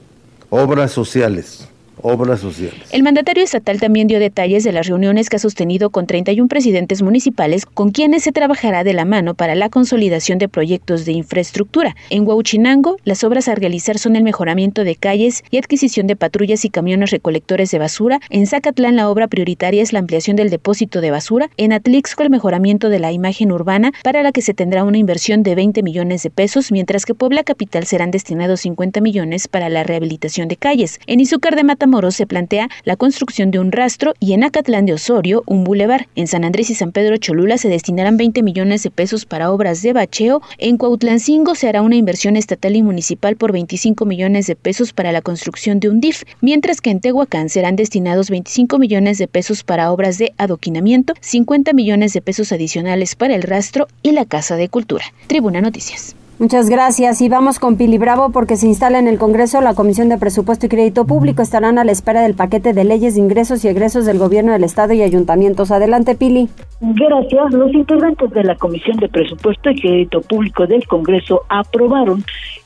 Obras 0.51 0.91
sociales, 0.91 1.69
obras 2.03 2.41
sociales. 2.41 2.81
El 2.91 3.03
mandatario 3.03 3.45
estatal 3.45 3.81
también 3.81 4.07
dio 4.07 4.19
detalles 4.19 4.65
de 4.65 4.73
las 4.73 4.87
reuniones 4.87 5.29
que 5.29 5.37
ha 5.37 5.39
sostenido 5.39 5.91
con 5.91 6.07
31 6.07 6.49
presidentes 6.49 7.03
municipales 7.03 7.67
con 7.67 7.91
quienes 7.91 8.23
se 8.23 8.33
trabajará 8.33 8.85
de 8.85 8.93
la 8.93 9.05
mano 9.05 9.35
para 9.35 9.55
la 9.55 9.69
consolidación 9.69 10.39
de 10.39 10.49
proyectos 10.49 11.05
de 11.05 11.13
infraestructura. 11.13 11.97
En 12.11 12.27
Huauchinango, 12.27 12.97
las 13.05 13.25
obras 13.25 13.49
a 13.49 13.55
realizar 13.55 13.99
son 13.99 14.17
el 14.17 14.25
mejoramiento 14.25 14.85
de 14.85 14.97
calles 14.97 15.45
y 15.51 15.59
adquisición 15.59 16.07
de 16.07 16.17
patrullas 16.17 16.65
y 16.65 16.71
camiones 16.71 17.11
recolectores 17.11 17.71
de 17.71 17.79
basura. 17.79 18.21
En 18.31 18.47
Zacatlán, 18.47 18.97
la 18.97 19.09
obra 19.09 19.29
prioritaria 19.29 19.83
es 19.83 19.93
la 19.93 19.99
ampliación 19.99 20.37
del 20.37 20.51
depósito 20.51 21.01
de 21.01 21.11
basura. 21.11 21.51
En 21.57 21.73
Atlixco, 21.73 22.23
el 22.23 22.31
mejoramiento 22.31 22.89
de 22.89 22.99
la 22.99 23.13
imagen 23.13 23.53
urbana, 23.53 23.93
para 24.03 24.23
la 24.23 24.33
que 24.33 24.43
se 24.43 24.55
tendrá 24.55 24.85
una 24.85 24.99
inversión 24.99 25.43
de 25.43 25.55
20 25.55 25.83
millones 25.83 26.23
de 26.23 26.31
pesos, 26.31 26.73
mientras 26.73 27.05
que 27.05 27.15
Puebla 27.15 27.45
Capital 27.45 27.85
serán 27.87 28.11
destinados 28.11 28.61
50 28.61 29.01
millones 29.01 29.49
para 29.49 29.69
la 29.69 29.83
rehabilitación 29.83 30.49
de 30.49 30.57
calles. 30.57 31.01
En 31.07 31.21
Izúcar 31.21 31.57
de 31.57 31.65
Matamoros, 31.65 31.90
Matamoros 31.91 32.15
se 32.15 32.27
plantea 32.27 32.69
la 32.85 32.95
construcción 32.95 33.51
de 33.51 33.59
un 33.59 33.73
rastro 33.73 34.15
y 34.21 34.33
en 34.33 34.45
Acatlán 34.45 34.87
de 34.87 34.93
Osorio 34.93 35.43
un 35.47 35.65
bulevar. 35.65 36.07
En 36.15 36.29
San 36.29 36.45
Andrés 36.45 36.71
y 36.71 36.77
San 36.77 36.93
Pedro 36.93 37.17
Cholula 37.17 37.59
se 37.59 37.69
destinarán 37.69 38.17
20 38.17 38.45
millones 38.45 38.85
de 38.85 38.93
pesos 38.93 39.27
para 39.27 39.51
obras 39.51 39.83
de 39.83 39.93
bacheo. 39.93 40.41
En 40.59 40.77
Cuautlancingo 40.77 41.57
se 41.57 41.69
hará 41.69 41.83
una 41.83 41.97
inversión 41.97 42.37
estatal 42.37 42.77
y 42.77 42.85
municipal 42.85 43.35
por 43.35 43.51
25 43.51 44.05
millones 44.05 44.47
de 44.47 44.55
pesos 44.55 44.93
para 44.93 45.11
la 45.11 45.21
construcción 45.21 45.81
de 45.81 45.89
un 45.89 46.01
DIF, 46.01 46.23
mientras 46.41 46.81
que 46.81 46.91
en 46.91 47.01
Tehuacán 47.01 47.49
serán 47.49 47.75
destinados 47.75 48.31
25 48.31 48.79
millones 48.79 49.19
de 49.19 49.27
pesos 49.27 49.65
para 49.65 49.91
obras 49.91 50.17
de 50.17 50.33
adoquinamiento, 50.39 51.15
50 51.19 51.73
millones 51.73 52.13
de 52.13 52.23
pesos 52.23 52.53
adicionales 52.53 53.17
para 53.17 53.35
el 53.35 53.43
rastro 53.43 53.89
y 54.01 54.13
la 54.13 54.27
Casa 54.27 54.55
de 54.55 54.69
Cultura. 54.69 55.07
Tribuna 55.27 55.61
Noticias. 55.61 56.15
Muchas 56.41 56.71
gracias 56.71 57.21
y 57.21 57.29
vamos 57.29 57.59
con 57.59 57.77
Pili 57.77 57.99
Bravo 57.99 58.31
porque 58.33 58.57
se 58.57 58.67
instala 58.67 58.99
en 58.99 59.09
el 59.09 59.19
Congreso 59.19 59.61
la 59.61 59.75
Comisión 59.75 60.09
de 60.09 60.17
Presupuesto 60.17 60.65
y 60.65 60.69
Crédito 60.71 61.07
Público. 61.07 61.43
Estarán 61.43 61.79
a 61.79 61.85
la 61.85 61.93
espera 61.93 62.23
del 62.23 62.33
paquete 62.33 62.73
de 62.73 62.83
leyes 62.85 63.15
de 63.15 63.21
ingresos 63.21 63.63
y 63.63 63.69
egresos 63.69 64.07
del 64.07 64.19
Gobierno 64.19 64.53
del 64.53 64.65
Estado 64.65 64.95
y 64.95 65.03
ayuntamientos. 65.03 65.71
Adelante, 65.71 66.15
Pili. 66.15 66.49
Gracias. 66.81 67.53
Los 67.53 67.75
integrantes 67.75 68.31
de 68.31 68.43
la 68.43 68.55
Comisión 68.55 68.97
de 68.97 69.11
Presupuesto 69.11 69.69
y 69.69 69.83
Crédito 69.83 70.23
Público 70.23 70.67
del 70.67 70.87
Congreso 70.87 71.43
aprobaron 71.51 72.25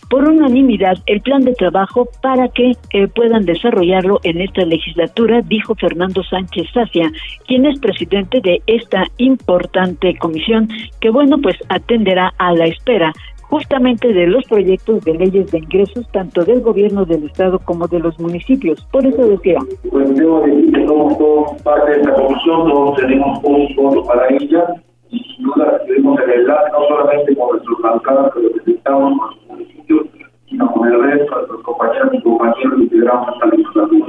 por 0.08 0.28
unanimidad 0.28 0.94
el 1.06 1.20
plan 1.22 1.42
de 1.42 1.54
trabajo 1.54 2.08
para 2.22 2.46
que 2.50 2.76
eh, 2.90 3.08
puedan 3.08 3.44
desarrollarlo 3.44 4.20
en 4.22 4.40
esta 4.40 4.64
legislatura, 4.64 5.40
dijo 5.42 5.74
Fernando 5.74 6.22
Sánchez 6.22 6.68
Sacia, 6.72 7.10
quien 7.48 7.66
es 7.66 7.80
presidente 7.80 8.40
de 8.40 8.62
esta 8.68 9.04
importante 9.16 10.16
comisión 10.16 10.68
que, 11.00 11.10
bueno, 11.10 11.38
pues 11.42 11.56
atenderá 11.68 12.32
a 12.38 12.52
la 12.52 12.66
espera 12.66 13.12
justamente 13.54 14.12
de 14.12 14.26
los 14.26 14.44
proyectos 14.46 15.04
de 15.04 15.14
leyes 15.14 15.52
de 15.52 15.58
ingresos 15.58 16.10
tanto 16.10 16.44
del 16.44 16.60
gobierno 16.60 17.04
del 17.04 17.26
estado 17.26 17.60
como 17.60 17.86
de 17.86 18.00
los 18.00 18.18
municipios. 18.18 18.84
Por 18.90 19.06
eso 19.06 19.28
decía. 19.28 19.60
Pues 19.92 20.12
debo 20.16 20.40
decir 20.40 20.72
que 20.72 20.84
somos 20.84 21.62
parte 21.62 21.92
de 21.92 21.96
esta 21.98 22.14
comisión, 22.14 22.68
todos 22.68 22.96
tenemos 22.96 23.38
un 23.44 23.76
voto 23.76 24.04
para 24.06 24.26
ella 24.28 24.66
y 25.08 25.20
sin 25.20 25.44
duda 25.44 25.78
recibimos 25.78 26.18
el 26.22 26.30
enlace 26.32 26.72
no 26.72 26.88
solamente 26.88 27.36
con 27.36 27.50
nuestros 27.50 27.80
bancadas 27.80 28.34
que 28.34 28.40
representamos 28.40 29.20
con 29.20 29.28
los 29.28 29.46
municipios, 29.46 30.06
sino 30.50 30.72
con 30.72 30.88
el 30.88 31.02
resto 31.04 31.34
de 31.34 31.36
nuestros 31.36 31.62
compañeros 31.62 32.10
y 32.12 32.22
compañeros 32.22 32.74
que 32.74 32.82
integramos 32.82 33.34
esta 33.34 33.46
legislatura. 33.46 34.06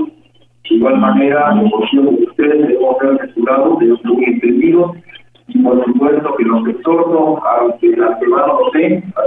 De 0.68 0.76
igual 0.76 0.98
manera, 0.98 1.54
la 1.54 1.70
comisión 1.70 2.16
de 2.16 2.24
ustedes 2.24 2.68
debemos 2.68 2.98
ser 2.98 3.22
asegurados 3.22 3.78
de 3.78 3.92
un 3.92 4.24
entendido 4.24 4.96
y 5.48 5.60
por 5.60 5.84
supuesto 5.86 6.36
que 6.36 6.44
los 6.44 6.68
exhorto 6.68 7.38
a 7.46 7.78
que 7.80 7.90
la 7.96 8.18
semana 8.20 8.48
no 8.48 8.72
sé, 8.72 9.04
a 9.16 9.22
que 9.22 9.25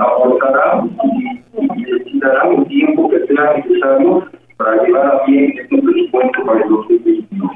aportará 0.00 0.84
y, 1.04 1.66
necesitará 1.66 2.48
un 2.48 2.64
tiempo 2.66 3.08
que 3.08 3.26
sea 3.26 3.56
necesario 3.56 4.24
para 4.56 4.82
llevar 4.82 5.06
a 5.06 5.26
bien 5.26 5.54
este 5.58 5.82
presupuesto 5.82 6.44
para 6.44 6.62
el 6.62 6.68
2021. 6.68 7.52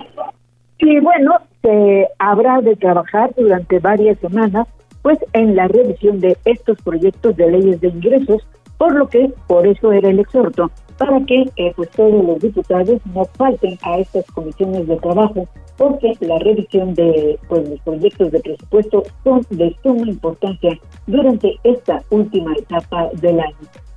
Sí, 0.78 1.00
bueno, 1.00 1.36
se 1.62 2.08
habrá 2.18 2.60
de 2.60 2.76
trabajar 2.76 3.30
durante 3.36 3.78
varias 3.78 4.18
semanas 4.18 4.66
pues 5.02 5.18
en 5.32 5.56
la 5.56 5.66
revisión 5.68 6.20
de 6.20 6.36
estos 6.44 6.80
proyectos 6.82 7.36
de 7.36 7.50
leyes 7.50 7.80
de 7.80 7.88
ingresos, 7.88 8.46
por 8.82 8.96
lo 8.96 9.08
que 9.08 9.32
por 9.46 9.64
eso 9.64 9.92
era 9.92 10.10
el 10.10 10.18
exhorto 10.18 10.68
para 10.98 11.24
que 11.26 11.48
eh, 11.54 11.72
pues 11.76 11.88
todos 11.90 12.24
los 12.24 12.40
diputados 12.40 13.00
no 13.14 13.24
falten 13.36 13.78
a 13.82 13.98
estas 13.98 14.24
comisiones 14.32 14.88
de 14.88 14.96
trabajo 14.96 15.46
porque 15.76 16.14
la 16.18 16.36
revisión 16.40 16.92
de 16.94 17.38
pues, 17.48 17.70
los 17.70 17.78
proyectos 17.82 18.32
de 18.32 18.40
presupuesto 18.40 19.04
son 19.22 19.46
de 19.50 19.72
suma 19.84 20.08
importancia 20.08 20.76
durante 21.06 21.54
esta 21.62 22.02
última 22.10 22.54
etapa 22.54 23.08
del 23.20 23.38
año. 23.38 23.54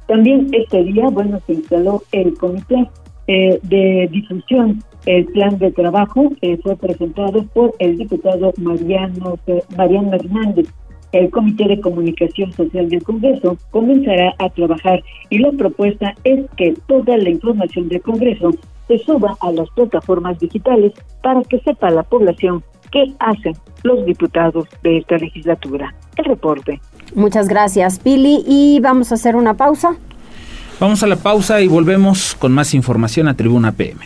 También 0.07 0.49
este 0.53 0.83
día, 0.83 1.09
bueno, 1.09 1.39
se 1.47 1.53
instaló 1.53 2.03
el 2.11 2.37
comité 2.37 2.87
eh, 3.25 3.59
de 3.63 4.07
difusión. 4.11 4.83
El 5.07 5.25
plan 5.25 5.57
de 5.57 5.71
trabajo 5.71 6.29
eh, 6.41 6.59
fue 6.61 6.75
presentado 6.75 7.43
por 7.55 7.73
el 7.79 7.97
diputado 7.97 8.53
Mariano, 8.57 9.39
Mariano 9.75 10.13
Hernández. 10.13 10.67
El 11.15 11.31
Comité 11.31 11.65
de 11.65 11.79
Comunicación 11.79 12.51
Social 12.51 12.89
del 12.89 13.01
Congreso 13.01 13.57
comenzará 13.71 14.33
a 14.37 14.49
trabajar 14.49 15.01
y 15.29 15.37
la 15.39 15.49
propuesta 15.53 16.13
es 16.25 16.41
que 16.57 16.73
toda 16.87 17.15
la 17.15 17.29
información 17.29 17.87
del 17.87 18.01
Congreso 18.01 18.51
se 18.89 18.99
suba 18.99 19.37
a 19.39 19.51
las 19.53 19.69
plataformas 19.69 20.37
digitales 20.39 20.91
para 21.23 21.41
que 21.43 21.59
sepa 21.61 21.89
la 21.89 22.03
población 22.03 22.65
qué 22.91 23.13
hacen 23.19 23.53
los 23.83 24.05
diputados 24.05 24.67
de 24.83 24.97
esta 24.97 25.15
legislatura. 25.15 25.95
El 26.17 26.25
reporte. 26.25 26.81
Muchas 27.15 27.47
gracias, 27.47 27.97
Pili. 27.97 28.43
Y 28.45 28.81
vamos 28.81 29.13
a 29.13 29.15
hacer 29.15 29.37
una 29.37 29.53
pausa. 29.53 29.95
Vamos 30.81 31.01
a 31.01 31.07
la 31.07 31.15
pausa 31.15 31.61
y 31.61 31.69
volvemos 31.69 32.35
con 32.35 32.51
más 32.51 32.73
información 32.73 33.29
a 33.29 33.37
Tribuna 33.37 33.71
PM. 33.71 34.05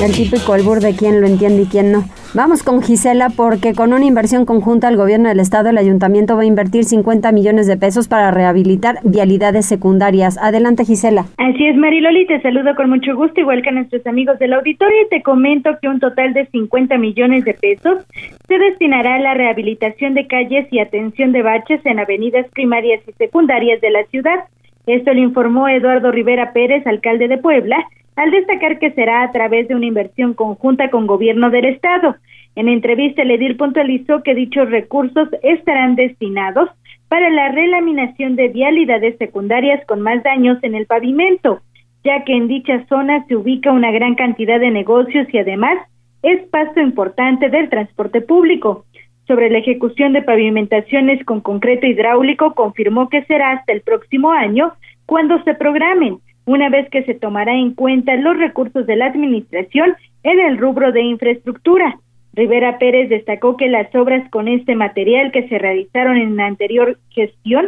El 0.00 0.12
típico 0.12 0.52
albur 0.52 0.78
de 0.78 0.94
quién 0.94 1.20
lo 1.20 1.26
entiende 1.26 1.62
y 1.62 1.66
quién 1.66 1.90
no. 1.90 2.04
Vamos 2.32 2.62
con 2.62 2.82
Gisela 2.82 3.30
porque 3.36 3.74
con 3.74 3.92
una 3.92 4.04
inversión 4.04 4.46
conjunta 4.46 4.88
el 4.88 4.96
gobierno 4.96 5.28
del 5.28 5.40
estado, 5.40 5.70
el 5.70 5.76
ayuntamiento 5.76 6.36
va 6.36 6.42
a 6.42 6.44
invertir 6.44 6.84
50 6.84 7.32
millones 7.32 7.66
de 7.66 7.76
pesos 7.76 8.06
para 8.06 8.30
rehabilitar 8.30 9.00
vialidades 9.02 9.66
secundarias. 9.66 10.38
Adelante 10.38 10.84
Gisela. 10.84 11.24
Así 11.36 11.66
es 11.66 11.76
Mariloli, 11.76 12.28
te 12.28 12.40
saludo 12.42 12.76
con 12.76 12.90
mucho 12.90 13.16
gusto, 13.16 13.40
igual 13.40 13.60
que 13.62 13.70
a 13.70 13.72
nuestros 13.72 14.06
amigos 14.06 14.38
del 14.38 14.52
auditorio 14.52 15.02
y 15.02 15.08
te 15.08 15.20
comento 15.20 15.70
que 15.82 15.88
un 15.88 15.98
total 15.98 16.32
de 16.32 16.46
50 16.46 16.96
millones 16.96 17.44
de 17.44 17.54
pesos 17.54 18.06
se 18.46 18.56
destinará 18.56 19.16
a 19.16 19.20
la 19.20 19.34
rehabilitación 19.34 20.14
de 20.14 20.28
calles 20.28 20.68
y 20.70 20.78
atención 20.78 21.32
de 21.32 21.42
baches 21.42 21.84
en 21.84 21.98
avenidas 21.98 22.46
primarias 22.52 23.00
y 23.08 23.12
secundarias 23.14 23.80
de 23.80 23.90
la 23.90 24.04
ciudad. 24.04 24.44
Esto 24.86 25.12
lo 25.12 25.20
informó 25.20 25.68
Eduardo 25.68 26.12
Rivera 26.12 26.52
Pérez, 26.52 26.86
alcalde 26.86 27.26
de 27.26 27.38
Puebla, 27.38 27.84
al 28.18 28.32
destacar 28.32 28.80
que 28.80 28.90
será 28.90 29.22
a 29.22 29.30
través 29.30 29.68
de 29.68 29.76
una 29.76 29.86
inversión 29.86 30.34
conjunta 30.34 30.90
con 30.90 31.06
gobierno 31.06 31.50
del 31.50 31.66
Estado. 31.66 32.16
En 32.56 32.68
entrevista, 32.68 33.22
el 33.22 33.30
edil 33.30 33.56
puntualizó 33.56 34.24
que 34.24 34.34
dichos 34.34 34.68
recursos 34.68 35.28
estarán 35.44 35.94
destinados 35.94 36.68
para 37.08 37.30
la 37.30 37.52
relaminación 37.52 38.34
de 38.34 38.48
vialidades 38.48 39.16
secundarias 39.18 39.86
con 39.86 40.00
más 40.00 40.20
daños 40.24 40.58
en 40.62 40.74
el 40.74 40.86
pavimento, 40.86 41.60
ya 42.02 42.24
que 42.24 42.32
en 42.32 42.48
dicha 42.48 42.84
zona 42.88 43.24
se 43.28 43.36
ubica 43.36 43.70
una 43.70 43.92
gran 43.92 44.16
cantidad 44.16 44.58
de 44.58 44.72
negocios 44.72 45.28
y 45.32 45.38
además 45.38 45.78
es 46.22 46.40
paso 46.48 46.80
importante 46.80 47.48
del 47.50 47.70
transporte 47.70 48.20
público. 48.20 48.84
Sobre 49.28 49.48
la 49.48 49.58
ejecución 49.58 50.12
de 50.12 50.22
pavimentaciones 50.22 51.24
con 51.24 51.40
concreto 51.40 51.86
hidráulico, 51.86 52.54
confirmó 52.54 53.08
que 53.10 53.22
será 53.26 53.52
hasta 53.52 53.72
el 53.72 53.82
próximo 53.82 54.32
año 54.32 54.72
cuando 55.06 55.40
se 55.44 55.54
programen, 55.54 56.18
una 56.48 56.70
vez 56.70 56.88
que 56.88 57.04
se 57.04 57.14
tomará 57.14 57.54
en 57.54 57.74
cuenta 57.74 58.16
los 58.16 58.36
recursos 58.38 58.86
de 58.86 58.96
la 58.96 59.06
Administración 59.06 59.94
en 60.22 60.40
el 60.40 60.56
rubro 60.56 60.92
de 60.92 61.02
infraestructura. 61.02 61.98
Rivera 62.32 62.78
Pérez 62.78 63.10
destacó 63.10 63.58
que 63.58 63.68
las 63.68 63.94
obras 63.94 64.28
con 64.30 64.48
este 64.48 64.74
material 64.74 65.30
que 65.30 65.46
se 65.48 65.58
realizaron 65.58 66.16
en 66.16 66.36
la 66.36 66.46
anterior 66.46 66.98
gestión 67.10 67.66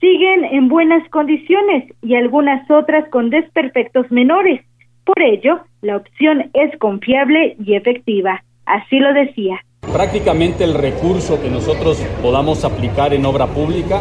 siguen 0.00 0.44
en 0.44 0.68
buenas 0.68 1.08
condiciones 1.10 1.92
y 2.00 2.14
algunas 2.14 2.70
otras 2.70 3.08
con 3.08 3.30
desperfectos 3.30 4.08
menores. 4.12 4.60
Por 5.04 5.20
ello, 5.20 5.62
la 5.82 5.96
opción 5.96 6.50
es 6.54 6.78
confiable 6.78 7.56
y 7.58 7.74
efectiva. 7.74 8.44
Así 8.66 9.00
lo 9.00 9.12
decía. 9.14 9.58
Prácticamente 9.92 10.62
el 10.62 10.74
recurso 10.74 11.42
que 11.42 11.50
nosotros 11.50 12.00
podamos 12.22 12.64
aplicar 12.64 13.14
en 13.14 13.24
obra 13.24 13.46
pública 13.46 14.00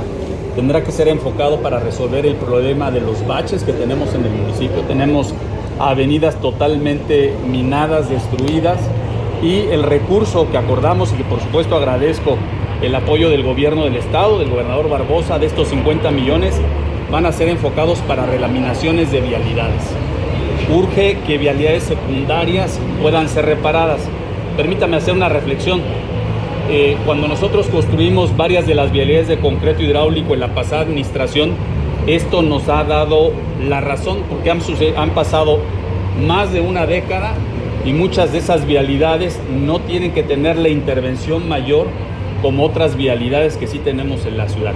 tendrá 0.56 0.84
que 0.84 0.91
ser 0.91 1.08
enfocado 1.08 1.60
para 1.62 1.80
resolver 1.80 2.26
el 2.26 2.36
problema 2.36 2.91
de 2.91 3.01
los 3.01 3.26
baches 3.28 3.64
que 3.64 3.74
tenemos 3.74 4.14
en 4.16 4.26
el 4.26 4.32
municipio. 4.32 4.82
Tenemos 4.88 5.34
avenidas 5.80 6.36
totalmente 6.41 7.34
minadas, 7.47 8.10
destruidas, 8.10 8.80
y 9.43 9.68
el 9.72 9.84
recurso 9.84 10.49
que 10.49 10.58
acordamos 10.58 11.14
y 11.14 11.18
que 11.18 11.24
por 11.24 11.39
supuesto 11.41 11.76
agradezco 11.76 12.38
el 12.82 12.95
apoyo 12.95 13.30
del 13.30 13.43
gobierno 13.43 13.84
del 13.84 13.95
estado, 13.95 14.39
del 14.39 14.49
gobernador 14.49 14.89
Barbosa, 14.89 15.39
de 15.39 15.45
estos 15.45 15.68
50 15.68 16.10
millones, 16.12 16.60
van 17.12 17.26
a 17.26 17.32
ser 17.32 17.49
enfocados 17.49 17.99
para 17.99 18.26
relaminaciones 18.26 19.12
de 19.12 19.22
vialidades. 19.22 19.84
Urge 20.74 21.20
que 21.28 21.38
vialidades 21.38 21.84
secundarias 21.84 22.80
puedan 23.01 23.30
ser 23.30 23.45
reparadas. 23.45 24.01
Permítame 24.58 24.97
hacer 24.97 25.14
una 25.14 25.30
reflexión. 25.30 25.82
Eh, 26.68 26.97
cuando 27.05 27.28
nosotros 27.28 27.68
construimos 27.68 28.36
varias 28.36 28.66
de 28.66 28.74
las 28.74 28.91
vialidades 28.91 29.28
de 29.28 29.38
concreto 29.38 29.84
hidráulico 29.84 30.34
en 30.34 30.39
la 30.39 30.55
pasada 30.55 30.82
administración, 30.82 31.51
esto 32.07 32.41
nos 32.41 32.68
ha 32.70 32.84
dado 32.84 33.32
la 33.68 33.82
razón 33.82 34.24
porque 34.28 34.49
han, 34.49 34.61
han 34.97 35.11
pasado 35.11 35.59
más 36.26 36.51
de 36.51 36.61
una 36.61 36.88
década 36.88 37.34
y 37.86 37.93
muchas 37.93 38.32
de 38.32 38.39
esas 38.39 38.66
vialidades 38.66 39.39
no 39.63 39.80
tienen 39.80 40.11
que 40.11 40.24
tener 40.24 40.57
la 40.57 40.70
intervención 40.70 41.47
mayor 41.47 41.88
como 42.41 42.63
otras 42.63 42.95
vialidades 42.95 43.57
que 43.57 43.68
sí 43.68 43.78
tenemos 43.78 44.26
en 44.26 44.38
la 44.38 44.49
ciudad. 44.49 44.74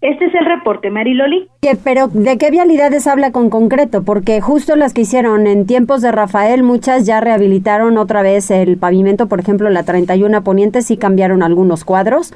Este 0.00 0.24
es 0.24 0.34
el 0.34 0.46
reporte, 0.46 0.90
Mariloli. 0.90 1.48
Pero 1.84 2.08
¿de 2.08 2.38
qué 2.38 2.50
vialidades 2.50 3.06
habla 3.06 3.32
con 3.32 3.50
concreto? 3.50 4.02
Porque 4.02 4.40
justo 4.40 4.74
las 4.74 4.94
que 4.94 5.02
hicieron 5.02 5.46
en 5.46 5.66
tiempos 5.66 6.00
de 6.00 6.10
Rafael, 6.10 6.62
muchas 6.62 7.04
ya 7.04 7.20
rehabilitaron 7.20 7.98
otra 7.98 8.22
vez 8.22 8.50
el 8.50 8.78
pavimento, 8.78 9.28
por 9.28 9.40
ejemplo, 9.40 9.68
la 9.68 9.82
31 9.82 10.42
Poniente 10.42 10.80
sí 10.80 10.96
cambiaron 10.96 11.42
algunos 11.42 11.84
cuadros. 11.84 12.32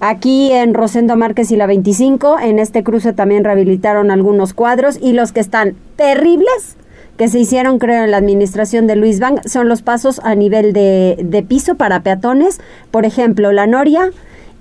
Aquí 0.00 0.52
en 0.52 0.74
Rosendo 0.74 1.16
Márquez 1.16 1.50
y 1.50 1.56
la 1.56 1.66
25, 1.66 2.40
en 2.40 2.58
este 2.58 2.84
cruce 2.84 3.14
también 3.14 3.42
rehabilitaron 3.42 4.10
algunos 4.10 4.52
cuadros 4.52 4.98
y 5.00 5.12
los 5.12 5.32
que 5.32 5.40
están 5.40 5.76
terribles 5.96 6.76
que 7.16 7.26
se 7.26 7.40
hicieron, 7.40 7.80
creo, 7.80 8.04
en 8.04 8.12
la 8.12 8.18
administración 8.18 8.86
de 8.86 8.94
Luis 8.94 9.18
Bank, 9.18 9.40
son 9.46 9.68
los 9.68 9.82
pasos 9.82 10.20
a 10.22 10.36
nivel 10.36 10.72
de, 10.72 11.16
de 11.20 11.42
piso 11.42 11.74
para 11.74 12.02
peatones. 12.04 12.60
Por 12.92 13.06
ejemplo, 13.06 13.50
la 13.50 13.66
Noria, 13.66 14.12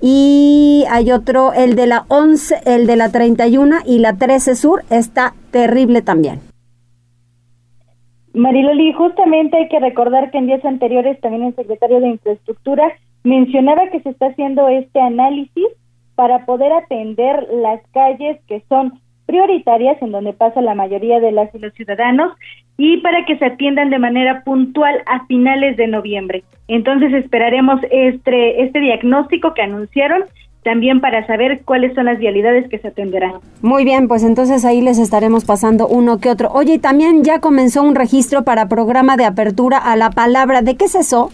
y 0.01 0.85
hay 0.89 1.11
otro, 1.11 1.53
el 1.53 1.75
de 1.75 1.87
la 1.87 2.05
11, 2.07 2.61
el 2.65 2.87
de 2.87 2.95
la 2.95 3.11
31 3.11 3.77
y 3.85 3.99
la 3.99 4.13
13 4.13 4.55
Sur 4.55 4.83
está 4.89 5.33
terrible 5.51 6.01
también. 6.01 6.39
Mariloli, 8.33 8.93
justamente 8.93 9.57
hay 9.57 9.67
que 9.67 9.79
recordar 9.79 10.29
que 10.29 10.37
en 10.37 10.47
días 10.47 10.63
anteriores 10.63 11.19
también 11.21 11.43
el 11.43 11.55
secretario 11.55 11.99
de 11.99 12.09
Infraestructura 12.09 12.93
mencionaba 13.23 13.89
que 13.89 14.01
se 14.01 14.09
está 14.09 14.27
haciendo 14.27 14.69
este 14.69 15.01
análisis 15.01 15.67
para 16.15 16.45
poder 16.45 16.71
atender 16.71 17.47
las 17.51 17.81
calles 17.91 18.39
que 18.47 18.63
son 18.69 18.99
prioritarias 19.25 20.01
en 20.01 20.11
donde 20.11 20.33
pasa 20.33 20.61
la 20.61 20.75
mayoría 20.75 21.19
de 21.19 21.31
las 21.31 21.53
y 21.53 21.59
los 21.59 21.73
ciudadanos 21.73 22.31
y 22.77 22.97
para 22.97 23.25
que 23.25 23.37
se 23.37 23.45
atiendan 23.45 23.89
de 23.89 23.99
manera 23.99 24.43
puntual 24.43 24.95
a 25.05 25.25
finales 25.25 25.77
de 25.77 25.87
noviembre. 25.87 26.43
Entonces 26.67 27.13
esperaremos 27.13 27.81
este, 27.91 28.63
este 28.63 28.79
diagnóstico 28.79 29.53
que 29.53 29.63
anunciaron 29.63 30.23
también 30.63 30.99
para 30.99 31.25
saber 31.25 31.61
cuáles 31.63 31.95
son 31.95 32.05
las 32.05 32.19
vialidades 32.19 32.67
que 32.69 32.77
se 32.77 32.89
atenderán. 32.89 33.35
Muy 33.61 33.85
bien, 33.85 34.09
pues 34.09 34.23
entonces 34.23 34.65
ahí 34.65 34.81
les 34.81 34.99
estaremos 34.99 35.45
pasando 35.45 35.87
uno 35.87 36.19
que 36.19 36.29
otro. 36.29 36.49
Oye, 36.51 36.77
también 36.77 37.23
ya 37.23 37.39
comenzó 37.39 37.83
un 37.83 37.95
registro 37.95 38.43
para 38.43 38.67
programa 38.67 39.15
de 39.15 39.23
apertura 39.23 39.77
a 39.77 39.95
la 39.95 40.09
palabra. 40.09 40.61
¿De 40.61 40.75
qué 40.75 40.85
es 40.85 40.95
eso? 40.95 41.31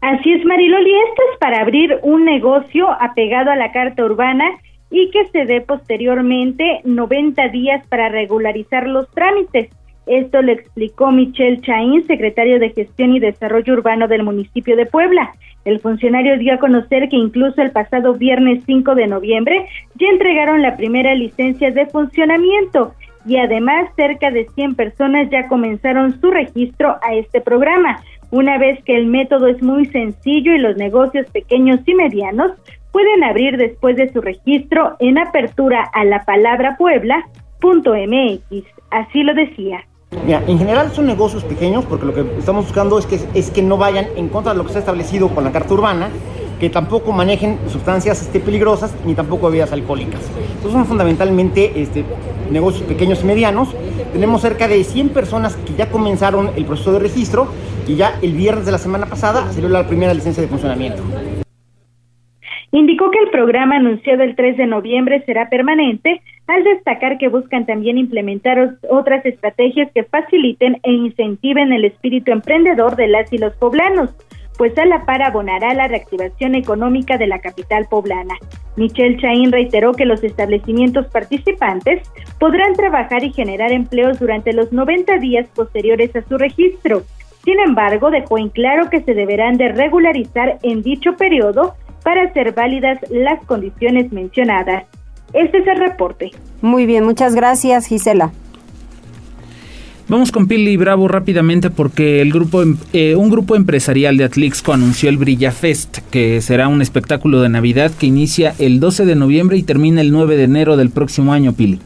Así 0.00 0.32
es, 0.32 0.44
Mariloli. 0.44 0.90
Esto 1.10 1.22
es 1.32 1.38
para 1.38 1.60
abrir 1.60 1.98
un 2.02 2.24
negocio 2.24 2.90
apegado 2.98 3.50
a 3.50 3.56
la 3.56 3.72
Carta 3.72 4.04
Urbana 4.04 4.46
y 4.90 5.10
que 5.10 5.26
se 5.26 5.44
dé 5.44 5.60
posteriormente 5.60 6.80
90 6.84 7.48
días 7.48 7.86
para 7.88 8.08
regularizar 8.08 8.86
los 8.86 9.10
trámites. 9.10 9.68
Esto 10.08 10.40
lo 10.40 10.52
explicó 10.52 11.10
Michelle 11.12 11.60
Chaín, 11.60 12.06
secretario 12.06 12.58
de 12.58 12.70
Gestión 12.70 13.14
y 13.14 13.20
Desarrollo 13.20 13.74
Urbano 13.74 14.08
del 14.08 14.22
municipio 14.22 14.74
de 14.74 14.86
Puebla. 14.86 15.32
El 15.66 15.80
funcionario 15.80 16.38
dio 16.38 16.54
a 16.54 16.58
conocer 16.58 17.10
que 17.10 17.16
incluso 17.16 17.60
el 17.60 17.72
pasado 17.72 18.14
viernes 18.14 18.62
5 18.64 18.94
de 18.94 19.06
noviembre 19.06 19.66
ya 19.96 20.08
entregaron 20.08 20.62
la 20.62 20.78
primera 20.78 21.14
licencia 21.14 21.70
de 21.70 21.84
funcionamiento 21.86 22.94
y 23.26 23.36
además 23.36 23.90
cerca 23.96 24.30
de 24.30 24.48
100 24.54 24.76
personas 24.76 25.28
ya 25.28 25.46
comenzaron 25.46 26.18
su 26.18 26.30
registro 26.30 26.96
a 27.02 27.14
este 27.14 27.42
programa. 27.42 28.02
Una 28.30 28.56
vez 28.56 28.82
que 28.84 28.96
el 28.96 29.08
método 29.08 29.46
es 29.46 29.62
muy 29.62 29.84
sencillo 29.86 30.54
y 30.54 30.58
los 30.58 30.78
negocios 30.78 31.30
pequeños 31.30 31.80
y 31.84 31.94
medianos 31.94 32.52
pueden 32.92 33.24
abrir 33.24 33.58
después 33.58 33.96
de 33.96 34.10
su 34.10 34.22
registro 34.22 34.96
en 35.00 35.18
apertura 35.18 35.82
a 35.92 36.06
la 36.06 36.24
palabra 36.24 36.78
puebla.mx. 36.78 38.64
Así 38.90 39.22
lo 39.22 39.34
decía. 39.34 39.84
Mira, 40.10 40.42
en 40.46 40.58
general 40.58 40.90
son 40.92 41.06
negocios 41.06 41.44
pequeños 41.44 41.84
porque 41.84 42.06
lo 42.06 42.14
que 42.14 42.20
estamos 42.38 42.64
buscando 42.64 42.98
es 42.98 43.06
que, 43.06 43.18
es 43.34 43.50
que 43.50 43.62
no 43.62 43.76
vayan 43.76 44.06
en 44.16 44.28
contra 44.28 44.52
de 44.52 44.58
lo 44.58 44.64
que 44.64 44.68
está 44.68 44.78
establecido 44.78 45.28
con 45.28 45.44
la 45.44 45.52
carta 45.52 45.74
urbana, 45.74 46.08
que 46.58 46.70
tampoco 46.70 47.12
manejen 47.12 47.58
sustancias 47.68 48.22
este, 48.22 48.40
peligrosas 48.40 48.96
ni 49.04 49.14
tampoco 49.14 49.48
bebidas 49.48 49.72
alcohólicas. 49.72 50.20
Entonces 50.38 50.72
son 50.72 50.86
fundamentalmente 50.86 51.80
este, 51.80 52.04
negocios 52.50 52.84
pequeños 52.84 53.22
y 53.22 53.26
medianos. 53.26 53.74
Tenemos 54.12 54.40
cerca 54.40 54.66
de 54.66 54.82
100 54.82 55.10
personas 55.10 55.56
que 55.56 55.74
ya 55.74 55.90
comenzaron 55.90 56.50
el 56.56 56.64
proceso 56.64 56.92
de 56.92 57.00
registro 57.00 57.48
y 57.86 57.96
ya 57.96 58.18
el 58.22 58.32
viernes 58.32 58.64
de 58.64 58.72
la 58.72 58.78
semana 58.78 59.06
pasada 59.06 59.52
salió 59.52 59.68
la 59.68 59.86
primera 59.86 60.14
licencia 60.14 60.42
de 60.42 60.48
funcionamiento. 60.48 61.02
Indicó 62.72 63.10
que 63.10 63.18
el 63.18 63.30
programa 63.30 63.76
anunciado 63.76 64.22
el 64.22 64.36
3 64.36 64.56
de 64.56 64.66
noviembre 64.66 65.22
será 65.26 65.48
permanente, 65.48 66.22
al 66.48 66.64
destacar 66.64 67.18
que 67.18 67.28
buscan 67.28 67.66
también 67.66 67.98
implementar 67.98 68.78
otras 68.90 69.24
estrategias 69.24 69.90
que 69.94 70.04
faciliten 70.04 70.80
e 70.82 70.92
incentiven 70.92 71.72
el 71.72 71.84
espíritu 71.84 72.32
emprendedor 72.32 72.96
de 72.96 73.06
las 73.06 73.32
y 73.32 73.38
los 73.38 73.54
poblanos, 73.56 74.14
pues 74.56 74.76
a 74.78 74.86
la 74.86 75.04
par 75.04 75.22
abonará 75.22 75.74
la 75.74 75.88
reactivación 75.88 76.54
económica 76.54 77.18
de 77.18 77.26
la 77.26 77.38
capital 77.40 77.86
poblana. 77.88 78.34
Michelle 78.76 79.18
Chaín 79.18 79.52
reiteró 79.52 79.92
que 79.92 80.06
los 80.06 80.24
establecimientos 80.24 81.06
participantes 81.08 82.02
podrán 82.40 82.72
trabajar 82.74 83.22
y 83.24 83.32
generar 83.32 83.70
empleos 83.70 84.18
durante 84.18 84.52
los 84.54 84.72
90 84.72 85.18
días 85.18 85.46
posteriores 85.54 86.16
a 86.16 86.22
su 86.22 86.38
registro. 86.38 87.02
Sin 87.44 87.60
embargo, 87.60 88.10
dejó 88.10 88.38
en 88.38 88.48
claro 88.48 88.88
que 88.88 89.02
se 89.02 89.14
deberán 89.14 89.58
de 89.58 89.68
regularizar 89.68 90.58
en 90.62 90.82
dicho 90.82 91.16
periodo 91.16 91.74
para 92.02 92.22
hacer 92.22 92.52
válidas 92.52 92.98
las 93.10 93.44
condiciones 93.44 94.10
mencionadas. 94.12 94.86
Este 95.32 95.58
es 95.58 95.66
el 95.66 95.78
reporte. 95.78 96.30
Muy 96.62 96.86
bien, 96.86 97.04
muchas 97.04 97.34
gracias 97.34 97.86
Gisela. 97.86 98.32
Vamos 100.10 100.32
con 100.32 100.48
Pili 100.48 100.78
Bravo 100.78 101.06
rápidamente 101.06 101.68
porque 101.68 102.22
el 102.22 102.32
grupo, 102.32 102.62
em, 102.62 102.78
eh, 102.94 103.14
un 103.14 103.28
grupo 103.28 103.56
empresarial 103.56 104.16
de 104.16 104.24
Atlixco 104.24 104.72
anunció 104.72 105.10
el 105.10 105.18
Brilla 105.18 105.52
Fest, 105.52 105.98
que 106.10 106.40
será 106.40 106.68
un 106.68 106.80
espectáculo 106.80 107.42
de 107.42 107.50
Navidad 107.50 107.90
que 107.90 108.06
inicia 108.06 108.54
el 108.58 108.80
12 108.80 109.04
de 109.04 109.14
noviembre 109.16 109.58
y 109.58 109.62
termina 109.64 110.00
el 110.00 110.10
9 110.10 110.38
de 110.38 110.44
enero 110.44 110.78
del 110.78 110.88
próximo 110.88 111.34
año, 111.34 111.52
Pili. 111.52 111.78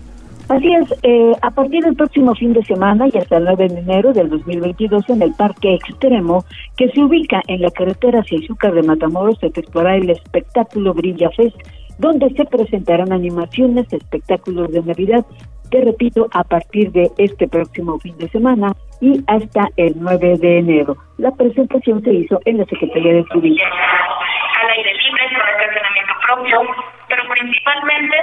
Así 0.48 0.72
es, 0.72 0.94
eh, 1.02 1.32
a 1.40 1.50
partir 1.50 1.82
del 1.82 1.96
próximo 1.96 2.34
fin 2.36 2.52
de 2.52 2.62
semana 2.64 3.08
y 3.12 3.16
hasta 3.16 3.38
el 3.38 3.44
9 3.44 3.68
de 3.68 3.80
enero 3.80 4.12
del 4.12 4.28
2022 4.28 5.08
en 5.08 5.22
el 5.22 5.32
Parque 5.32 5.74
Extremo, 5.74 6.44
que 6.76 6.90
se 6.90 7.00
ubica 7.02 7.42
en 7.48 7.62
la 7.62 7.70
carretera 7.70 8.20
hacia 8.20 8.38
Izúcar 8.38 8.74
de 8.74 8.82
Matamoros, 8.82 9.38
se 9.40 9.46
efectuará 9.46 9.96
el 9.96 10.10
espectáculo 10.10 10.94
Brilla 10.94 11.30
Fest, 11.30 11.56
donde 12.02 12.28
se 12.30 12.44
presentarán 12.44 13.12
animaciones, 13.12 13.90
espectáculos 13.92 14.72
de 14.72 14.82
Navidad, 14.82 15.24
que 15.70 15.80
repito, 15.82 16.26
a 16.34 16.42
partir 16.42 16.90
de 16.90 17.08
este 17.16 17.46
próximo 17.46 17.98
fin 18.00 18.18
de 18.18 18.28
semana 18.28 18.74
y 19.00 19.22
hasta 19.28 19.68
el 19.76 19.94
9 19.96 20.36
de 20.38 20.58
enero. 20.58 20.96
La 21.18 21.30
presentación 21.30 22.02
se 22.02 22.12
hizo 22.12 22.40
en 22.44 22.58
la 22.58 22.64
Secretaría 22.64 23.14
de 23.14 23.24
Turismo. 23.30 23.64
Al 23.64 24.70
aire 24.70 24.94
libre, 24.94 25.22
con 25.30 25.48
estacionamiento 25.48 26.14
propio, 26.26 26.58
pero 27.06 27.22
principalmente 27.30 28.16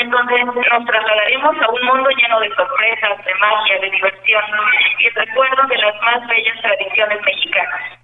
en 0.00 0.10
donde 0.10 0.44
nos 0.44 0.84
trasladaremos 0.84 1.54
a 1.62 1.70
un 1.70 1.86
mundo 1.86 2.10
lleno 2.10 2.40
de 2.40 2.50
sorpresas, 2.50 3.24
de 3.24 3.34
magia, 3.36 3.78
de 3.80 3.90
diversión 3.90 4.42
y 4.98 5.08
recuerdos 5.08 5.68
de 5.68 5.78
las 5.78 5.94
más 6.02 6.26
bellas 6.26 6.60
tradiciones 6.60 7.18
mexicanas. 7.22 8.01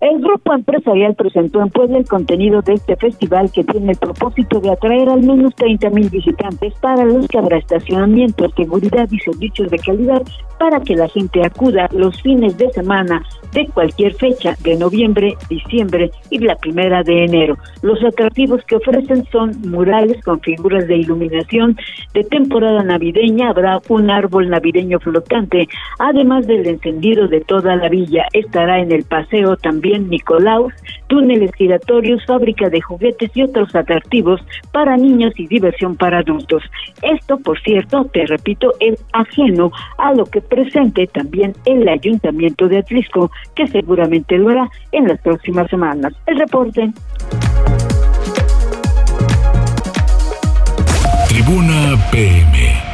El 0.00 0.18
grupo 0.18 0.54
empresarial 0.54 1.14
presentó 1.14 1.60
en 1.60 1.68
Puebla 1.68 1.98
el 1.98 2.08
contenido 2.08 2.62
de 2.62 2.72
este 2.72 2.96
festival 2.96 3.52
que 3.52 3.64
tiene 3.64 3.92
el 3.92 3.98
propósito 3.98 4.58
de 4.58 4.70
atraer 4.70 5.10
al 5.10 5.22
menos 5.22 5.54
30 5.56 5.90
mil 5.90 6.08
visitantes 6.08 6.72
para 6.80 7.04
los 7.04 7.28
que 7.28 7.36
habrá 7.36 7.58
estacionamiento, 7.58 8.48
seguridad 8.56 9.06
y 9.10 9.18
servicios 9.18 9.70
de 9.70 9.78
calidad 9.78 10.22
para 10.58 10.80
que 10.80 10.96
la 10.96 11.06
gente 11.08 11.44
acuda 11.44 11.86
los 11.92 12.20
fines 12.22 12.56
de 12.56 12.70
semana 12.70 13.22
de 13.52 13.66
cualquier 13.66 14.14
fecha 14.14 14.56
de 14.62 14.76
noviembre, 14.76 15.34
diciembre 15.50 16.10
y 16.30 16.38
la 16.38 16.56
primera 16.56 17.02
de 17.02 17.24
enero. 17.24 17.58
Los 17.82 18.02
atractivos 18.02 18.64
que 18.64 18.76
ofrecen 18.76 19.26
son 19.30 19.52
murales 19.68 20.22
con 20.24 20.40
figuras 20.40 20.86
de 20.86 20.96
iluminación 20.96 21.76
de 22.14 22.24
temporada 22.24 22.82
navideña, 22.82 23.50
habrá 23.50 23.80
un 23.88 24.08
árbol 24.10 24.48
navideño 24.48 24.98
flotante, 24.98 25.68
además 25.98 26.46
del 26.46 26.66
encendido 26.66 27.28
de 27.28 27.42
toda 27.42 27.76
la 27.76 27.88
villa. 27.90 28.26
Estará 28.32 28.80
en 28.80 28.92
el 28.92 29.04
paseo 29.04 29.56
también 29.56 29.89
también 29.90 30.08
Nicolaus, 30.08 30.72
túneles 31.08 31.52
giratorios, 31.54 32.24
fábrica 32.26 32.68
de 32.68 32.80
juguetes 32.80 33.30
y 33.34 33.42
otros 33.42 33.74
atractivos 33.74 34.40
para 34.72 34.96
niños 34.96 35.32
y 35.36 35.46
diversión 35.46 35.96
para 35.96 36.18
adultos. 36.18 36.62
Esto, 37.02 37.38
por 37.38 37.60
cierto, 37.62 38.04
te 38.12 38.26
repito, 38.26 38.72
es 38.80 39.04
ajeno 39.12 39.70
a 39.98 40.12
lo 40.14 40.24
que 40.26 40.40
presente 40.40 41.06
también 41.08 41.54
el 41.64 41.88
Ayuntamiento 41.88 42.68
de 42.68 42.78
Atlisco, 42.78 43.30
que 43.54 43.66
seguramente 43.66 44.38
lo 44.38 44.50
hará 44.50 44.68
en 44.92 45.08
las 45.08 45.20
próximas 45.20 45.68
semanas. 45.68 46.12
El 46.26 46.38
reporte. 46.38 46.92
Tribuna 51.28 51.96
PM. 52.12 52.90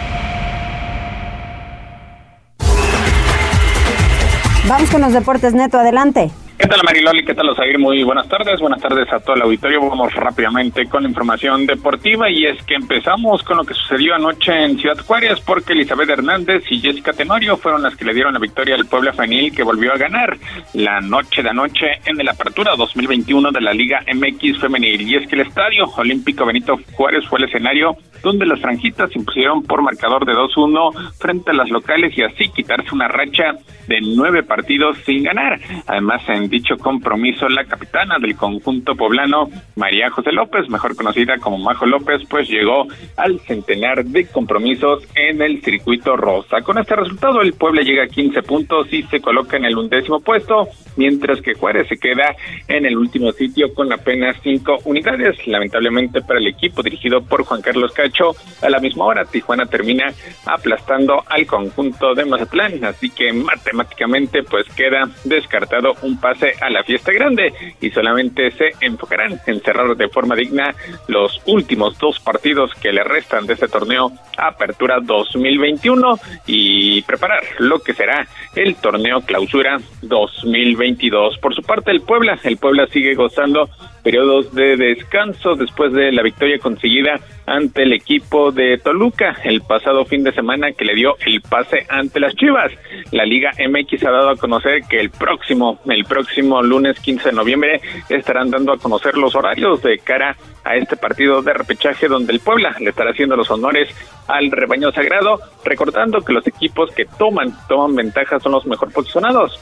Vamos 4.68 4.90
con 4.90 5.00
los 5.00 5.12
deportes, 5.12 5.54
Neto, 5.54 5.78
adelante. 5.78 6.30
¿Qué 6.58 6.68
tal 6.68 6.80
Mariloli? 6.84 7.22
¿Qué 7.22 7.34
tal 7.34 7.50
Osair? 7.50 7.78
Muy 7.78 8.02
buenas 8.02 8.28
tardes. 8.30 8.58
Buenas 8.60 8.80
tardes 8.80 9.12
a 9.12 9.20
todo 9.20 9.36
el 9.36 9.42
auditorio. 9.42 9.78
Vamos 9.90 10.14
rápidamente 10.14 10.86
con 10.86 11.02
la 11.02 11.08
información 11.10 11.66
deportiva 11.66 12.30
y 12.30 12.46
es 12.46 12.62
que 12.64 12.74
empezamos 12.74 13.42
con 13.42 13.58
lo 13.58 13.64
que 13.64 13.74
sucedió 13.74 14.14
anoche 14.14 14.64
en 14.64 14.78
Ciudad 14.78 14.96
Juárez 15.04 15.38
porque 15.40 15.74
Elizabeth 15.74 16.08
Hernández 16.08 16.64
y 16.70 16.80
Jessica 16.80 17.12
Tenorio 17.12 17.58
fueron 17.58 17.82
las 17.82 17.94
que 17.94 18.06
le 18.06 18.14
dieron 18.14 18.32
la 18.32 18.38
victoria 18.38 18.74
al 18.74 18.86
Puebla 18.86 19.12
Femenil 19.12 19.54
que 19.54 19.62
volvió 19.62 19.92
a 19.92 19.98
ganar 19.98 20.38
la 20.72 20.98
noche 21.02 21.42
de 21.42 21.50
anoche 21.50 21.86
en 22.06 22.18
el 22.18 22.28
Apertura 22.28 22.74
2021 22.74 23.52
de 23.52 23.60
la 23.60 23.74
Liga 23.74 24.00
MX 24.14 24.58
Femenil. 24.58 25.02
Y 25.02 25.16
es 25.16 25.28
que 25.28 25.34
el 25.34 25.42
Estadio 25.42 25.84
Olímpico 25.94 26.46
Benito 26.46 26.80
Juárez 26.94 27.26
fue 27.28 27.38
el 27.38 27.44
escenario 27.44 27.98
donde 28.22 28.46
las 28.46 28.60
franjitas 28.60 29.10
se 29.12 29.18
impusieron 29.18 29.62
por 29.62 29.82
marcador 29.82 30.24
de 30.24 30.32
2-1 30.32 31.12
frente 31.18 31.50
a 31.50 31.54
las 31.54 31.68
locales 31.68 32.16
y 32.16 32.22
así 32.22 32.48
quitarse 32.48 32.94
una 32.94 33.08
racha 33.08 33.52
de 33.86 34.00
nueve 34.00 34.42
partidos 34.42 34.96
sin 35.04 35.22
ganar. 35.22 35.60
Además, 35.86 36.22
en 36.28 36.45
dicho 36.48 36.76
compromiso, 36.78 37.48
la 37.48 37.64
capitana 37.64 38.16
del 38.20 38.36
conjunto 38.36 38.94
poblano, 38.94 39.48
María 39.76 40.10
José 40.10 40.32
López, 40.32 40.68
mejor 40.68 40.96
conocida 40.96 41.38
como 41.38 41.58
Majo 41.58 41.86
López, 41.86 42.22
pues 42.28 42.48
llegó 42.48 42.86
al 43.16 43.40
centenar 43.40 44.04
de 44.04 44.26
compromisos 44.26 45.04
en 45.14 45.42
el 45.42 45.62
circuito 45.62 46.16
rosa. 46.16 46.62
Con 46.62 46.78
este 46.78 46.96
resultado, 46.96 47.40
el 47.40 47.52
Puebla 47.54 47.82
llega 47.82 48.04
a 48.04 48.08
15 48.08 48.42
puntos 48.42 48.92
y 48.92 49.02
se 49.04 49.20
coloca 49.20 49.56
en 49.56 49.64
el 49.64 49.76
undécimo 49.76 50.20
puesto, 50.20 50.68
mientras 50.96 51.40
que 51.40 51.54
Juárez 51.54 51.88
se 51.88 51.96
queda 51.96 52.34
en 52.68 52.86
el 52.86 52.96
último 52.96 53.32
sitio 53.32 53.72
con 53.74 53.92
apenas 53.92 54.36
cinco 54.42 54.78
unidades. 54.84 55.46
Lamentablemente 55.46 56.20
para 56.22 56.38
el 56.38 56.46
equipo 56.46 56.82
dirigido 56.82 57.22
por 57.22 57.44
Juan 57.44 57.62
Carlos 57.62 57.92
Cacho, 57.92 58.34
a 58.62 58.70
la 58.70 58.80
misma 58.80 59.04
hora 59.04 59.24
Tijuana 59.24 59.66
termina 59.66 60.12
aplastando 60.44 61.22
al 61.28 61.46
conjunto 61.46 62.14
de 62.14 62.24
Mazatlán, 62.24 62.84
así 62.84 63.10
que 63.10 63.32
matemáticamente 63.32 64.42
pues 64.42 64.66
queda 64.74 65.08
descartado 65.24 65.94
un 66.02 66.18
a 66.60 66.70
la 66.70 66.82
fiesta 66.82 67.12
grande 67.12 67.52
y 67.80 67.90
solamente 67.90 68.50
se 68.50 68.72
enfocarán 68.80 69.40
en 69.46 69.60
cerrar 69.60 69.96
de 69.96 70.08
forma 70.08 70.34
digna 70.34 70.74
los 71.08 71.40
últimos 71.46 71.98
dos 71.98 72.20
partidos 72.20 72.74
que 72.74 72.92
le 72.92 73.04
restan 73.04 73.46
de 73.46 73.54
este 73.54 73.68
torneo 73.68 74.12
Apertura 74.36 74.98
2021 75.00 76.18
y 76.46 77.02
preparar 77.02 77.42
lo 77.58 77.80
que 77.80 77.94
será 77.94 78.26
el 78.54 78.76
torneo 78.76 79.20
Clausura 79.22 79.78
2022. 80.02 81.38
Por 81.38 81.54
su 81.54 81.62
parte 81.62 81.90
el 81.90 82.02
Puebla, 82.02 82.38
el 82.44 82.56
Puebla 82.56 82.86
sigue 82.88 83.14
gozando 83.14 83.68
periodos 84.06 84.54
de 84.54 84.76
descanso 84.76 85.56
después 85.56 85.92
de 85.92 86.12
la 86.12 86.22
victoria 86.22 86.60
conseguida 86.60 87.18
ante 87.44 87.82
el 87.82 87.92
equipo 87.92 88.52
de 88.52 88.78
Toluca 88.78 89.34
el 89.42 89.62
pasado 89.62 90.04
fin 90.04 90.22
de 90.22 90.30
semana 90.30 90.70
que 90.70 90.84
le 90.84 90.94
dio 90.94 91.16
el 91.26 91.40
pase 91.40 91.84
ante 91.88 92.20
las 92.20 92.36
Chivas. 92.36 92.70
La 93.10 93.24
Liga 93.24 93.50
MX 93.58 94.04
ha 94.04 94.12
dado 94.12 94.30
a 94.30 94.36
conocer 94.36 94.82
que 94.88 95.00
el 95.00 95.10
próximo, 95.10 95.80
el 95.86 96.04
próximo 96.04 96.62
lunes 96.62 97.00
15 97.00 97.30
de 97.30 97.34
noviembre 97.34 97.80
estarán 98.08 98.48
dando 98.48 98.74
a 98.74 98.78
conocer 98.78 99.18
los 99.18 99.34
horarios 99.34 99.82
de 99.82 99.98
cara 99.98 100.36
a 100.62 100.76
este 100.76 100.96
partido 100.96 101.42
de 101.42 101.54
repechaje 101.54 102.06
donde 102.06 102.32
el 102.32 102.38
Puebla 102.38 102.76
le 102.78 102.90
estará 102.90 103.10
haciendo 103.10 103.34
los 103.34 103.50
honores 103.50 103.88
al 104.28 104.52
rebaño 104.52 104.92
sagrado, 104.92 105.40
recordando 105.64 106.20
que 106.20 106.32
los 106.32 106.46
equipos 106.46 106.92
que 106.92 107.06
toman, 107.18 107.52
toman 107.66 107.96
ventaja 107.96 108.38
son 108.38 108.52
los 108.52 108.66
mejor 108.66 108.92
posicionados 108.92 109.60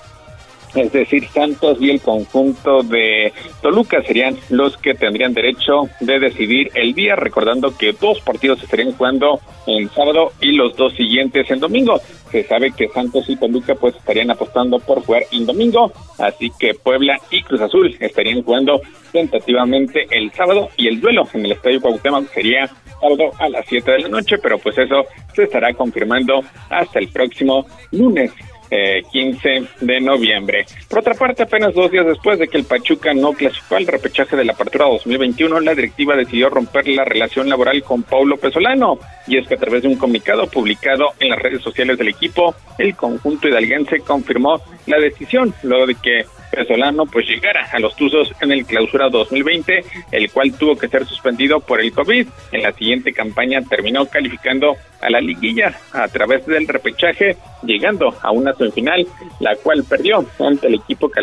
es 0.75 0.93
decir, 0.93 1.27
Santos 1.29 1.79
y 1.81 1.91
el 1.91 2.01
conjunto 2.01 2.83
de 2.83 3.33
Toluca 3.63 4.03
serían 4.03 4.37
los 4.51 4.77
que 4.77 4.95
tendrían 4.95 5.33
derecho 5.33 5.89
de 6.01 6.19
decidir 6.19 6.71
el 6.75 6.95
día, 6.95 7.17
recordando 7.17 7.77
que 7.77 7.93
dos 7.93 8.21
partidos 8.21 8.63
estarían 8.63 8.93
jugando 8.93 9.41
en 9.67 9.89
sábado 9.91 10.33
y 10.41 10.53
los 10.53 10.77
dos 10.77 10.93
siguientes 10.95 11.51
en 11.51 11.61
domingo. 11.61 12.01
Se 12.31 12.43
sabe 12.43 12.73
que 12.73 12.89
Santos 12.89 13.29
y 13.29 13.37
Toluca 13.37 13.75
pues 13.77 13.95
estarían 13.95 14.31
apostando 14.31 14.79
por 14.81 15.05
jugar 15.05 15.23
en 15.31 15.47
domingo, 15.47 15.93
así 16.19 16.51
que 16.59 16.75
Puebla 16.75 17.19
y 17.31 17.43
Cruz 17.43 17.61
Azul 17.61 17.97
estarían 18.01 18.43
jugando 18.43 18.81
tentativamente 19.13 20.07
el 20.11 20.33
sábado 20.33 20.69
y 20.77 20.89
el 20.89 21.01
duelo 21.01 21.29
en 21.33 21.45
el 21.47 21.53
Estadio 21.53 21.81
Cuauhtémoc 21.81 22.29
sería 22.33 22.69
sábado 23.01 23.31
a 23.39 23.49
las 23.49 23.65
7 23.69 23.93
de 23.93 23.99
la 24.01 24.09
noche, 24.09 24.39
pero 24.39 24.59
pues 24.59 24.77
eso 24.79 25.05
se 25.35 25.45
estará 25.45 25.73
confirmando 25.75 26.43
hasta 26.69 26.99
el 26.99 27.09
próximo 27.09 27.65
lunes 27.93 28.33
15 28.71 29.49
eh, 29.49 29.65
de 29.81 30.01
noviembre. 30.01 30.67
Por 30.89 31.01
otra 31.01 31.15
parte, 31.15 31.43
apenas 31.43 31.75
dos 31.75 31.91
días 31.91 32.07
después 32.07 32.39
de 32.39 32.49
que 32.49 32.59
el 32.59 32.65
Pachuca 32.65 33.15
no 33.15 33.33
clasificó 33.33 33.77
al 33.77 33.87
repechaje 33.87 34.37
de 34.37 34.45
la 34.45 34.53
apertura 34.53 34.87
2021, 34.87 35.61
la 35.61 35.75
directiva 35.75 36.17
decidió 36.17 36.49
romper 36.51 36.89
la 36.89 37.05
relación 37.05 37.49
laboral 37.49 37.83
con 37.83 38.03
Paulo 38.03 38.37
Pesolano. 38.37 38.99
Y 39.27 39.39
es 39.39 39.47
que 39.47 39.55
a 39.55 39.59
través 39.59 39.83
de 39.83 39.89
un 39.89 39.97
comunicado 39.97 40.47
publicado 40.47 41.13
en 41.21 41.31
las 41.31 41.39
redes 41.39 41.63
sociales 41.63 41.99
del 41.99 42.09
equipo, 42.09 42.55
el 42.79 42.95
conjunto 42.95 43.49
hidalguense 43.49 44.01
confirmó 44.01 44.61
la 44.87 44.99
decisión 44.99 45.55
luego 45.63 45.87
de 45.87 45.95
que 45.95 46.25
Pesolano 46.55 47.07
pues 47.07 47.27
llegara 47.27 47.69
a 47.73 47.79
los 47.79 47.97
Tuzos 47.97 48.33
en 48.41 48.53
el 48.53 48.65
clausura 48.65 49.09
2020, 49.09 49.85
el 50.13 50.31
cual 50.31 50.53
tuvo 50.57 50.77
que 50.77 50.89
ser 50.89 51.05
suspendido 51.07 51.61
por 51.61 51.81
el 51.81 51.93
COVID. 51.93 52.27
En 52.53 52.63
la 52.63 52.73
siguiente 52.73 53.13
campaña 53.13 53.61
terminó 53.63 54.07
calificando 54.07 54.77
a 55.01 55.11
la 55.11 55.21
liguilla 55.21 55.79
a 55.93 56.09
través 56.09 56.47
del 56.47 56.67
repechaje, 56.67 57.37
llegando 57.63 58.15
a 58.23 58.31
una 58.31 58.55
semifinal, 58.55 59.07
la 59.41 59.57
cual 59.57 59.85
perdió 59.85 60.25
ante 60.39 60.69
el 60.69 60.75
equipo 60.75 61.11
que 61.11 61.21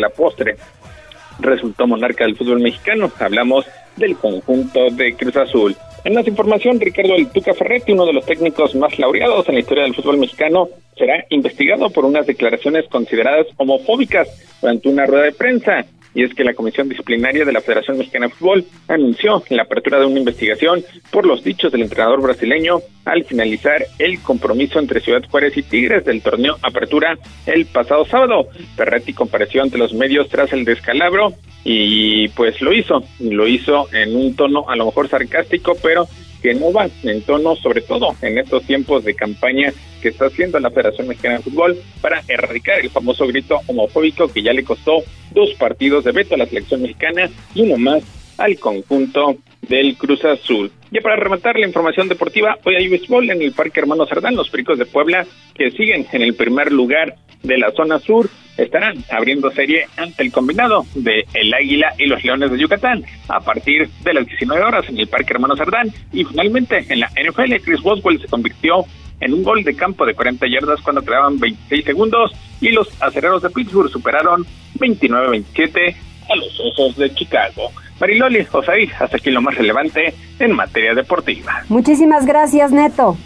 resultó 1.38 1.86
monarca 1.86 2.24
del 2.24 2.36
fútbol 2.36 2.60
mexicano. 2.60 3.10
Hablamos 3.18 3.66
del 3.96 4.16
conjunto 4.16 4.90
de 4.90 5.14
Cruz 5.14 5.36
Azul. 5.36 5.76
En 6.04 6.14
más 6.14 6.26
información, 6.26 6.80
Ricardo 6.80 7.14
El 7.14 7.28
Tuca 7.28 7.54
Ferretti, 7.54 7.92
uno 7.92 8.06
de 8.06 8.12
los 8.12 8.26
técnicos 8.26 8.74
más 8.74 8.98
laureados 8.98 9.48
en 9.48 9.54
la 9.54 9.60
historia 9.60 9.84
del 9.84 9.94
fútbol 9.94 10.18
mexicano, 10.18 10.68
será 10.96 11.24
investigado 11.30 11.90
por 11.90 12.04
unas 12.04 12.26
declaraciones 12.26 12.86
consideradas 12.88 13.46
homofóbicas 13.56 14.28
durante 14.60 14.88
una 14.88 15.06
rueda 15.06 15.24
de 15.24 15.32
prensa. 15.32 15.84
Y 16.14 16.24
es 16.24 16.34
que 16.34 16.44
la 16.44 16.54
Comisión 16.54 16.88
Disciplinaria 16.88 17.44
de 17.44 17.52
la 17.52 17.60
Federación 17.60 17.98
Mexicana 17.98 18.26
de 18.26 18.34
Fútbol 18.34 18.64
anunció 18.88 19.42
la 19.48 19.62
apertura 19.62 19.98
de 19.98 20.06
una 20.06 20.18
investigación 20.18 20.84
por 21.10 21.26
los 21.26 21.42
dichos 21.42 21.72
del 21.72 21.82
entrenador 21.82 22.20
brasileño 22.20 22.80
al 23.04 23.24
finalizar 23.24 23.84
el 23.98 24.20
compromiso 24.20 24.78
entre 24.78 25.00
Ciudad 25.00 25.22
Juárez 25.30 25.56
y 25.56 25.62
Tigres 25.62 26.04
del 26.04 26.22
torneo 26.22 26.58
Apertura 26.62 27.18
el 27.46 27.66
pasado 27.66 28.04
sábado. 28.04 28.48
Ferretti 28.76 29.12
compareció 29.12 29.62
ante 29.62 29.78
los 29.78 29.92
medios 29.94 30.28
tras 30.28 30.52
el 30.52 30.64
descalabro 30.64 31.34
y 31.64 32.28
pues 32.28 32.60
lo 32.60 32.72
hizo, 32.72 33.02
lo 33.20 33.46
hizo 33.46 33.92
en 33.94 34.16
un 34.16 34.34
tono 34.34 34.68
a 34.68 34.76
lo 34.76 34.86
mejor 34.86 35.08
sarcástico, 35.08 35.76
pero 35.82 36.08
que 36.42 36.54
no 36.54 36.72
va 36.72 36.88
en 37.04 37.22
tono, 37.22 37.54
sobre 37.56 37.80
todo 37.82 38.16
en 38.20 38.38
estos 38.38 38.64
tiempos 38.64 39.04
de 39.04 39.14
campaña 39.14 39.72
que 40.02 40.08
está 40.08 40.26
haciendo 40.26 40.58
la 40.58 40.70
Federación 40.70 41.08
Mexicana 41.08 41.36
de 41.36 41.44
Fútbol 41.44 41.78
para 42.00 42.22
erradicar 42.26 42.80
el 42.80 42.90
famoso 42.90 43.26
grito 43.26 43.60
homofóbico 43.66 44.28
que 44.28 44.42
ya 44.42 44.52
le 44.52 44.64
costó 44.64 45.04
dos 45.30 45.54
partidos 45.54 46.04
de 46.04 46.12
veto 46.12 46.34
a 46.34 46.38
la 46.38 46.46
selección 46.46 46.82
mexicana 46.82 47.30
y 47.54 47.62
uno 47.62 47.78
más 47.78 48.02
al 48.38 48.58
conjunto 48.58 49.36
del 49.62 49.96
Cruz 49.96 50.24
Azul. 50.24 50.70
Ya 50.90 51.00
para 51.00 51.16
rematar 51.16 51.58
la 51.58 51.66
información 51.66 52.08
deportiva, 52.08 52.58
hoy 52.64 52.74
hay 52.74 52.88
béisbol 52.88 53.30
en 53.30 53.42
el 53.42 53.52
Parque 53.52 53.80
Hermano 53.80 54.06
Cerdán, 54.06 54.36
los 54.36 54.50
Pericos 54.50 54.78
de 54.78 54.86
Puebla, 54.86 55.26
que 55.54 55.70
siguen 55.70 56.06
en 56.12 56.22
el 56.22 56.34
primer 56.34 56.72
lugar 56.72 57.14
de 57.42 57.58
la 57.58 57.70
zona 57.72 57.98
sur, 57.98 58.28
estarán 58.56 59.04
abriendo 59.10 59.50
serie 59.50 59.86
ante 59.96 60.22
el 60.22 60.32
combinado 60.32 60.84
de 60.94 61.24
El 61.34 61.52
Águila 61.54 61.94
y 61.98 62.06
los 62.06 62.22
Leones 62.22 62.50
de 62.50 62.58
Yucatán 62.58 63.04
a 63.28 63.40
partir 63.40 63.88
de 63.88 64.14
las 64.14 64.26
19 64.26 64.62
horas 64.62 64.88
en 64.88 64.98
el 64.98 65.08
Parque 65.08 65.32
Hermano 65.32 65.56
Cerdán. 65.56 65.90
Y 66.12 66.24
finalmente 66.24 66.84
en 66.88 67.00
la 67.00 67.08
NFL, 67.08 67.56
Chris 67.64 67.80
Boswell 67.80 68.20
se 68.20 68.28
convirtió 68.28 68.84
en 69.20 69.32
un 69.32 69.42
gol 69.42 69.62
de 69.62 69.74
campo 69.74 70.04
de 70.04 70.14
40 70.14 70.46
yardas 70.48 70.80
cuando 70.82 71.02
quedaban 71.02 71.38
26 71.38 71.84
segundos 71.84 72.32
y 72.60 72.70
los 72.70 72.88
acereros 73.00 73.42
de 73.42 73.50
Pittsburgh 73.50 73.90
superaron 73.90 74.44
29-27 74.78 75.94
a 76.28 76.36
los 76.36 76.60
Osos 76.60 76.96
de 76.96 77.12
Chicago. 77.14 77.70
Mariloli, 78.00 78.46
Osaí, 78.50 78.90
hasta 78.98 79.16
aquí 79.16 79.30
lo 79.30 79.40
más 79.40 79.54
relevante 79.54 80.14
en 80.38 80.52
materia 80.52 80.94
deportiva. 80.94 81.62
Muchísimas 81.68 82.26
gracias, 82.26 82.72
Neto. 82.72 83.16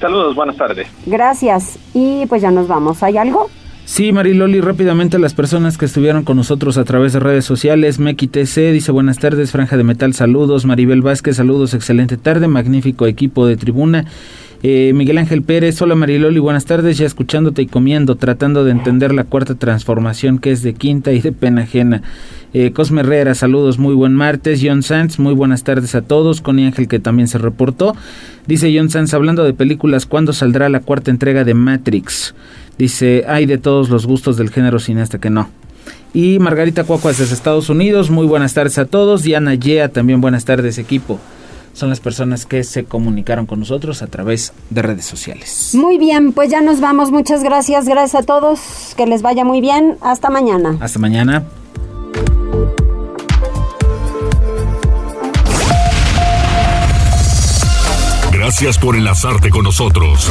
Saludos, 0.00 0.34
buenas 0.34 0.56
tardes. 0.56 0.88
Gracias. 1.06 1.78
Y 1.94 2.26
pues 2.26 2.42
ya 2.42 2.50
nos 2.50 2.66
vamos. 2.66 3.02
¿Hay 3.02 3.16
algo? 3.16 3.48
Sí, 3.86 4.12
Mariloli, 4.12 4.62
rápidamente 4.62 5.18
las 5.18 5.34
personas 5.34 5.76
que 5.76 5.84
estuvieron 5.84 6.24
con 6.24 6.38
nosotros 6.38 6.78
a 6.78 6.84
través 6.84 7.12
de 7.12 7.20
redes 7.20 7.44
sociales, 7.44 7.98
TC 7.98 8.72
dice 8.72 8.92
buenas 8.92 9.18
tardes, 9.18 9.52
Franja 9.52 9.76
de 9.76 9.84
Metal, 9.84 10.14
saludos, 10.14 10.64
Maribel 10.64 11.02
Vázquez, 11.02 11.36
saludos, 11.36 11.74
excelente 11.74 12.16
tarde, 12.16 12.48
magnífico 12.48 13.06
equipo 13.06 13.46
de 13.46 13.58
tribuna 13.58 14.06
Eh, 14.66 14.94
Miguel 14.94 15.18
Ángel 15.18 15.42
Pérez, 15.42 15.82
hola 15.82 15.94
Mariloli, 15.94 16.38
buenas 16.38 16.64
tardes, 16.64 16.96
ya 16.96 17.04
escuchándote 17.04 17.60
y 17.60 17.66
comiendo, 17.66 18.16
tratando 18.16 18.64
de 18.64 18.70
entender 18.70 19.12
la 19.12 19.24
cuarta 19.24 19.56
transformación 19.56 20.38
que 20.38 20.52
es 20.52 20.62
de 20.62 20.72
quinta 20.72 21.12
y 21.12 21.20
de 21.20 21.32
pena 21.32 21.64
ajena. 21.64 22.00
Eh, 22.54 22.70
Cosme 22.72 23.02
Herrera, 23.02 23.34
saludos, 23.34 23.78
muy 23.78 23.94
buen 23.94 24.14
martes. 24.14 24.62
John 24.64 24.82
Sanz, 24.82 25.18
muy 25.18 25.34
buenas 25.34 25.64
tardes 25.64 25.94
a 25.94 26.00
todos. 26.00 26.40
Connie 26.40 26.64
Ángel 26.64 26.88
que 26.88 26.98
también 26.98 27.28
se 27.28 27.36
reportó. 27.36 27.94
Dice 28.46 28.74
John 28.74 28.88
Sanz, 28.88 29.12
hablando 29.12 29.44
de 29.44 29.52
películas, 29.52 30.06
¿cuándo 30.06 30.32
saldrá 30.32 30.70
la 30.70 30.80
cuarta 30.80 31.10
entrega 31.10 31.44
de 31.44 31.52
Matrix? 31.52 32.34
Dice, 32.78 33.24
hay 33.28 33.44
de 33.44 33.58
todos 33.58 33.90
los 33.90 34.06
gustos 34.06 34.38
del 34.38 34.48
género 34.48 34.78
hasta 34.78 35.18
que 35.18 35.28
no. 35.28 35.50
Y 36.14 36.38
Margarita 36.38 36.84
Cuacuas 36.84 37.18
desde 37.18 37.34
Estados 37.34 37.68
Unidos, 37.68 38.08
muy 38.08 38.26
buenas 38.26 38.54
tardes 38.54 38.78
a 38.78 38.86
todos. 38.86 39.24
Diana 39.24 39.54
Yea, 39.56 39.90
también 39.90 40.22
buenas 40.22 40.46
tardes 40.46 40.78
equipo 40.78 41.20
son 41.74 41.90
las 41.90 42.00
personas 42.00 42.46
que 42.46 42.64
se 42.64 42.84
comunicaron 42.84 43.46
con 43.46 43.58
nosotros 43.60 44.00
a 44.00 44.06
través 44.06 44.52
de 44.70 44.80
redes 44.80 45.04
sociales. 45.04 45.72
Muy 45.74 45.98
bien, 45.98 46.32
pues 46.32 46.50
ya 46.50 46.60
nos 46.62 46.80
vamos. 46.80 47.10
Muchas 47.10 47.42
gracias. 47.42 47.86
Gracias 47.86 48.22
a 48.22 48.24
todos. 48.24 48.94
Que 48.96 49.06
les 49.06 49.20
vaya 49.20 49.44
muy 49.44 49.60
bien. 49.60 49.98
Hasta 50.00 50.30
mañana. 50.30 50.78
Hasta 50.80 50.98
mañana. 50.98 51.44
Gracias 58.32 58.78
por 58.78 58.94
enlazarte 58.94 59.50
con 59.50 59.64
nosotros. 59.64 60.30